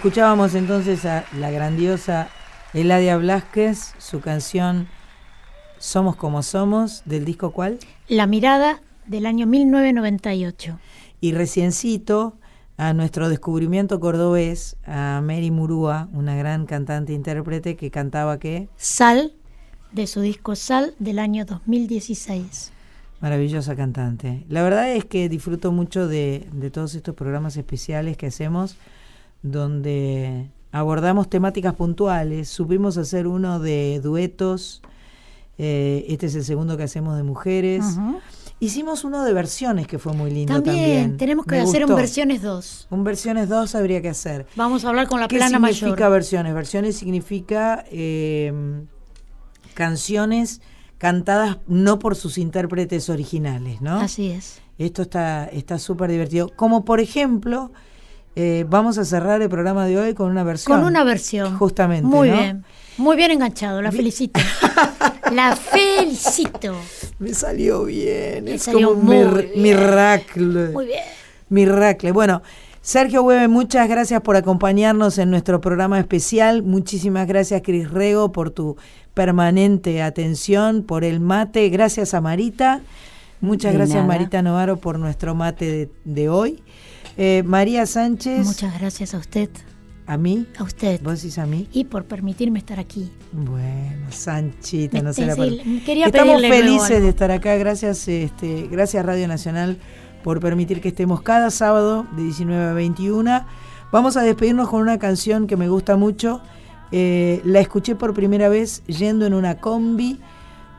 Escuchábamos 0.02 0.56
entonces 0.56 1.06
a 1.06 1.26
la 1.38 1.52
grandiosa 1.52 2.28
Eladia 2.74 3.18
Blasquez, 3.18 3.94
su 4.00 4.20
canción 4.20 4.88
Somos 5.78 6.16
como 6.16 6.42
somos, 6.42 7.04
del 7.06 7.24
disco 7.24 7.52
cuál? 7.52 7.78
La 8.08 8.26
mirada 8.26 8.82
del 9.06 9.28
año 9.28 9.46
1998. 9.46 10.80
Y 11.20 11.34
reciencito 11.34 12.40
a 12.78 12.94
nuestro 12.94 13.30
descubrimiento 13.30 14.00
cordobés, 14.00 14.76
a 14.88 15.22
Mary 15.24 15.52
Murúa, 15.52 16.10
una 16.14 16.36
gran 16.36 16.66
cantante 16.66 17.12
e 17.12 17.16
intérprete 17.16 17.76
que 17.76 17.92
cantaba 17.92 18.40
qué? 18.40 18.70
Sal, 18.78 19.36
de 19.92 20.08
su 20.08 20.22
disco 20.22 20.56
Sal 20.56 20.96
del 20.98 21.20
año 21.20 21.46
2016. 21.46 22.72
Maravillosa 23.20 23.76
cantante. 23.76 24.46
La 24.50 24.64
verdad 24.64 24.90
es 24.90 25.06
que 25.06 25.30
disfruto 25.30 25.72
mucho 25.72 26.08
de, 26.08 26.48
de 26.54 26.72
todos 26.72 26.96
estos 26.96 27.14
programas 27.14 27.56
especiales 27.56 28.18
que 28.18 28.26
hacemos 28.26 28.78
donde 29.42 30.52
abordamos 30.72 31.30
temáticas 31.30 31.74
puntuales. 31.76 32.50
Supimos 32.50 32.98
hacer 32.98 33.28
uno 33.28 33.60
de 33.60 34.00
duetos. 34.02 34.82
Eh, 35.58 36.06
este 36.10 36.28
es 36.28 36.36
el 36.36 36.44
segundo 36.44 36.78
que 36.78 36.84
hacemos 36.84 37.16
de 37.18 37.24
mujeres. 37.24 37.86
Hicimos 38.60 39.04
uno 39.04 39.24
de 39.24 39.34
versiones 39.34 39.88
que 39.88 39.98
fue 39.98 40.14
muy 40.14 40.30
lindo 40.30 40.54
también. 40.54 40.78
también. 40.78 41.18
tenemos 41.18 41.46
que 41.46 41.60
hacer 41.60 41.84
un 41.84 41.96
versiones 41.96 42.44
2. 42.44 42.88
Un 42.92 43.04
versiones 43.04 43.50
2 43.50 43.74
habría 43.74 44.02
que 44.02 44.10
hacer. 44.10 44.46
Vamos 44.56 44.86
a 44.86 44.90
hablar 44.90 45.08
con 45.08 45.20
la 45.20 45.28
plana 45.28 45.58
mayor. 45.58 45.74
¿Qué 45.74 45.80
significa 45.80 46.10
versiones? 46.10 46.54
Versiones 46.54 46.96
significa 46.96 47.84
eh, 47.90 48.54
canciones 49.74 50.62
cantadas 51.00 51.58
no 51.66 51.98
por 51.98 52.16
sus 52.16 52.38
intérpretes 52.38 53.10
originales, 53.10 53.82
¿no? 53.82 54.00
Así 54.00 54.30
es. 54.30 54.62
Esto 54.78 55.02
está 55.02 55.80
súper 55.80 56.12
divertido. 56.12 56.50
Como 56.56 56.86
por 56.86 57.00
ejemplo, 57.00 57.72
eh, 58.36 58.66
vamos 58.70 58.98
a 58.98 59.06
cerrar 59.06 59.42
el 59.42 59.50
programa 59.50 59.86
de 59.86 59.98
hoy 59.98 60.14
con 60.14 60.32
una 60.32 60.44
versión. 60.44 60.78
Con 60.78 60.86
una 60.86 61.04
versión. 61.04 61.58
Justamente. 61.58 62.08
Muy 62.08 62.30
bien. 62.30 62.64
Muy 62.98 63.16
bien 63.16 63.32
enganchado, 63.32 63.82
la 63.82 63.92
felicito. 63.92 64.40
la 65.32 65.56
felicito. 65.56 66.76
Me 67.20 67.34
salió 67.34 67.86
bien. 67.86 68.48
es 68.48 68.68
como 68.68 68.92
un 68.92 69.06
miracle. 69.56 70.70
Muy 70.70 70.86
bien. 70.86 71.04
Miracle. 71.50 72.12
Bueno, 72.12 72.42
Sergio 72.82 73.22
Hueve, 73.22 73.48
muchas 73.48 73.88
gracias 73.88 74.22
por 74.22 74.36
acompañarnos 74.36 75.20
en 75.20 75.30
nuestro 75.30 75.62
programa 75.62 76.00
especial. 76.00 76.64
Muchísimas 76.64 77.28
gracias, 77.28 77.62
Cris 77.64 77.92
Rego, 77.92 78.32
por 78.32 78.50
tu 78.50 78.76
permanente 79.14 80.02
atención, 80.02 80.82
por 80.82 81.04
el 81.04 81.20
mate. 81.20 81.70
Gracias 81.70 82.16
a 82.16 82.22
Marita. 82.22 82.82
Muchas 83.40 83.74
gracias, 83.74 84.06
Marita 84.06 84.42
Novaro, 84.42 84.78
por 84.78 84.98
nuestro 84.98 85.36
mate 85.36 85.90
de, 86.06 86.30
hoy. 86.30 86.64
Eh, 87.18 87.44
María 87.46 87.86
Sánchez. 87.86 88.46
Muchas 88.46 88.80
gracias 88.80 89.14
a 89.14 89.18
usted. 89.18 89.50
¿A 90.08 90.18
mí? 90.18 90.48
A 90.58 90.64
usted. 90.64 91.02
¿Vos 91.02 91.22
decís 91.22 91.38
a 91.38 91.46
mí? 91.46 91.68
Y 91.72 91.86
por 91.86 92.06
permitirme 92.06 92.60
estar 92.60 92.80
aquí. 92.80 93.12
Bueno, 93.32 94.08
Sanchita, 94.10 95.02
no 95.02 95.14
sé 95.14 95.26
la 95.26 95.34
Estamos 95.34 96.42
felices 96.42 97.02
de 97.02 97.10
estar 97.10 97.32
acá. 97.32 97.56
Gracias, 97.56 98.08
este, 98.08 98.68
gracias 98.68 99.06
Radio 99.06 99.28
Nacional 99.28 99.78
por 100.24 100.40
permitir 100.40 100.82
que 100.82 100.90
estemos 100.90 101.22
cada 101.22 101.50
sábado 101.50 102.06
de 102.16 102.24
19 102.24 102.72
a 102.72 102.74
21. 102.74 103.46
Vamos 103.92 104.18
a 104.18 104.22
despedirnos 104.22 104.70
con 104.70 104.82
una 104.82 105.00
canción 105.00 105.48
que 105.48 105.56
me 105.56 105.70
gusta 105.70 105.96
mucho. 105.96 106.42
Eh, 106.92 107.42
la 107.46 107.60
escuché 107.60 107.96
por 107.96 108.14
primera 108.14 108.50
vez 108.50 108.84
yendo 108.88 109.26
en 109.26 109.34
una 109.34 109.60
combi 109.60 110.20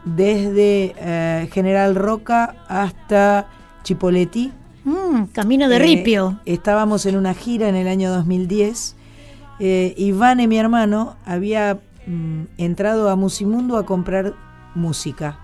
desde 0.05 0.95
eh, 0.99 1.49
General 1.53 1.95
Roca 1.95 2.57
hasta 2.69 3.49
Chipoleti. 3.83 4.53
Mm, 4.85 5.25
camino 5.33 5.69
de 5.69 5.77
eh, 5.77 5.79
Ripio. 5.79 6.41
Estábamos 6.45 7.07
en 7.07 7.17
una 7.17 7.35
gira 7.35 7.69
en 7.69 7.77
el 7.77 7.89
año 7.89 8.11
2010 8.11 8.97
eh, 9.65 9.95
Iván, 9.97 10.47
mi 10.49 10.59
hermano, 10.59 11.15
había 11.25 11.79
mm, 12.07 12.43
entrado 12.59 13.11
a 13.11 13.15
Musimundo 13.17 13.77
a 13.77 13.87
comprar 13.87 14.35
música. 14.75 15.39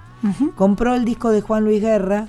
Compró 0.56 0.96
el 0.96 1.04
disco 1.04 1.30
de 1.30 1.40
Juan 1.40 1.62
Luis 1.62 1.80
Guerra 1.80 2.26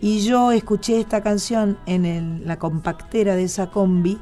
y 0.00 0.22
yo 0.22 0.50
escuché 0.50 0.98
esta 0.98 1.20
canción 1.20 1.78
en 1.86 2.42
la 2.44 2.58
compactera 2.58 3.36
de 3.36 3.44
esa 3.44 3.70
combi 3.70 4.18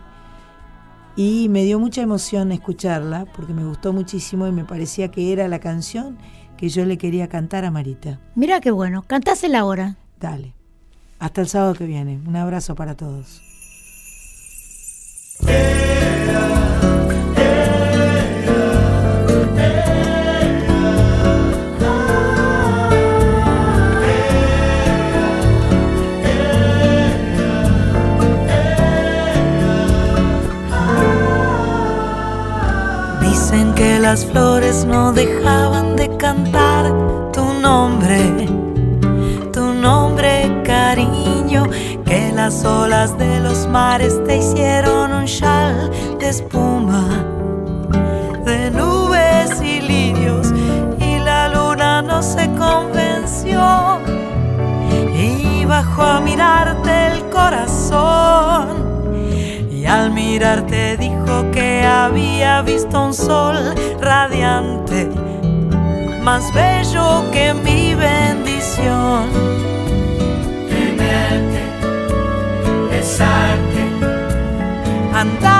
y 1.16 1.48
me 1.48 1.64
dio 1.64 1.78
mucha 1.78 2.02
emoción 2.02 2.52
escucharla 2.52 3.24
porque 3.34 3.54
me 3.54 3.64
gustó 3.64 3.94
muchísimo 3.94 4.46
y 4.46 4.52
me 4.52 4.66
parecía 4.66 5.10
que 5.10 5.32
era 5.32 5.48
la 5.48 5.60
canción 5.60 6.18
que 6.58 6.68
yo 6.68 6.84
le 6.84 6.98
quería 6.98 7.28
cantar 7.28 7.64
a 7.64 7.70
Marita. 7.70 8.20
Mira 8.34 8.60
qué 8.60 8.70
bueno, 8.70 9.04
cantásela 9.06 9.60
ahora. 9.60 9.96
Dale. 10.20 10.59
Hasta 11.20 11.42
el 11.42 11.48
sábado 11.48 11.74
que 11.74 11.84
viene. 11.84 12.18
Un 12.26 12.34
abrazo 12.34 12.74
para 12.74 12.96
todos. 12.96 13.42
Dicen 33.20 33.74
que 33.74 33.98
las 33.98 34.24
flores 34.24 34.86
no 34.86 35.12
dejaban 35.12 35.96
de 35.96 36.16
cantar 36.16 36.86
tu 37.32 37.44
nombre, 37.60 38.48
que 40.90 42.32
las 42.34 42.64
olas 42.64 43.16
de 43.16 43.38
los 43.38 43.68
mares 43.68 44.20
te 44.24 44.38
hicieron 44.38 45.12
un 45.12 45.24
chal 45.24 45.88
de 46.18 46.28
espuma, 46.28 47.06
de 48.44 48.72
nubes 48.72 49.62
y 49.62 49.80
lirios, 49.82 50.48
y 50.98 51.20
la 51.20 51.48
luna 51.48 52.02
no 52.02 52.20
se 52.24 52.50
convenció 52.58 54.00
y 55.14 55.64
bajó 55.64 56.02
a 56.02 56.20
mirarte 56.20 57.06
el 57.12 57.24
corazón. 57.30 58.66
Y 59.70 59.86
al 59.86 60.10
mirarte 60.10 60.96
dijo 60.96 61.52
que 61.52 61.84
había 61.84 62.62
visto 62.62 63.00
un 63.00 63.14
sol 63.14 63.76
radiante, 64.00 65.08
más 66.24 66.52
bello 66.52 67.30
que 67.30 67.54
mi 67.54 67.94
bendición 67.94 69.69
andar 75.20 75.59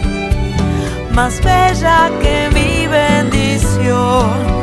más 1.13 1.41
bella 1.43 2.09
que 2.21 2.49
mi 2.53 2.87
bendición. 2.87 4.60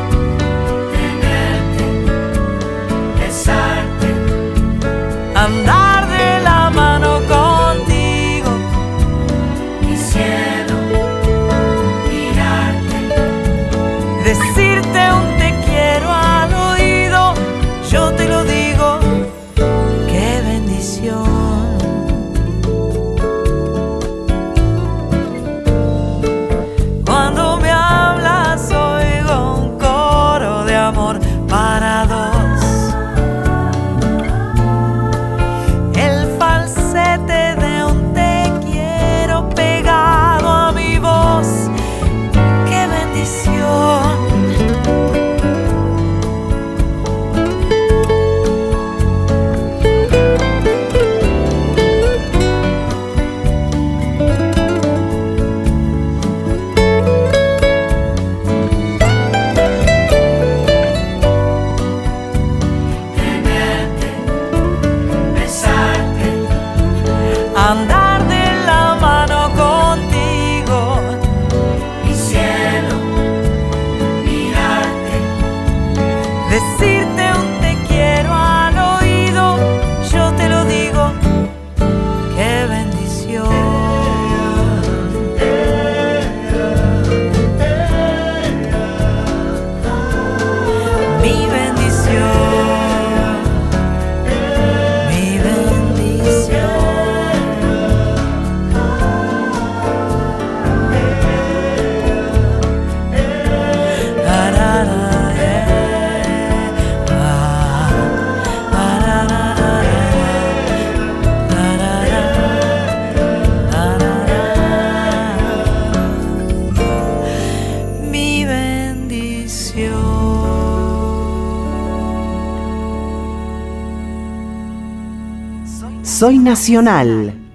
Soy 126.19 126.41
Nacional. 126.41 127.48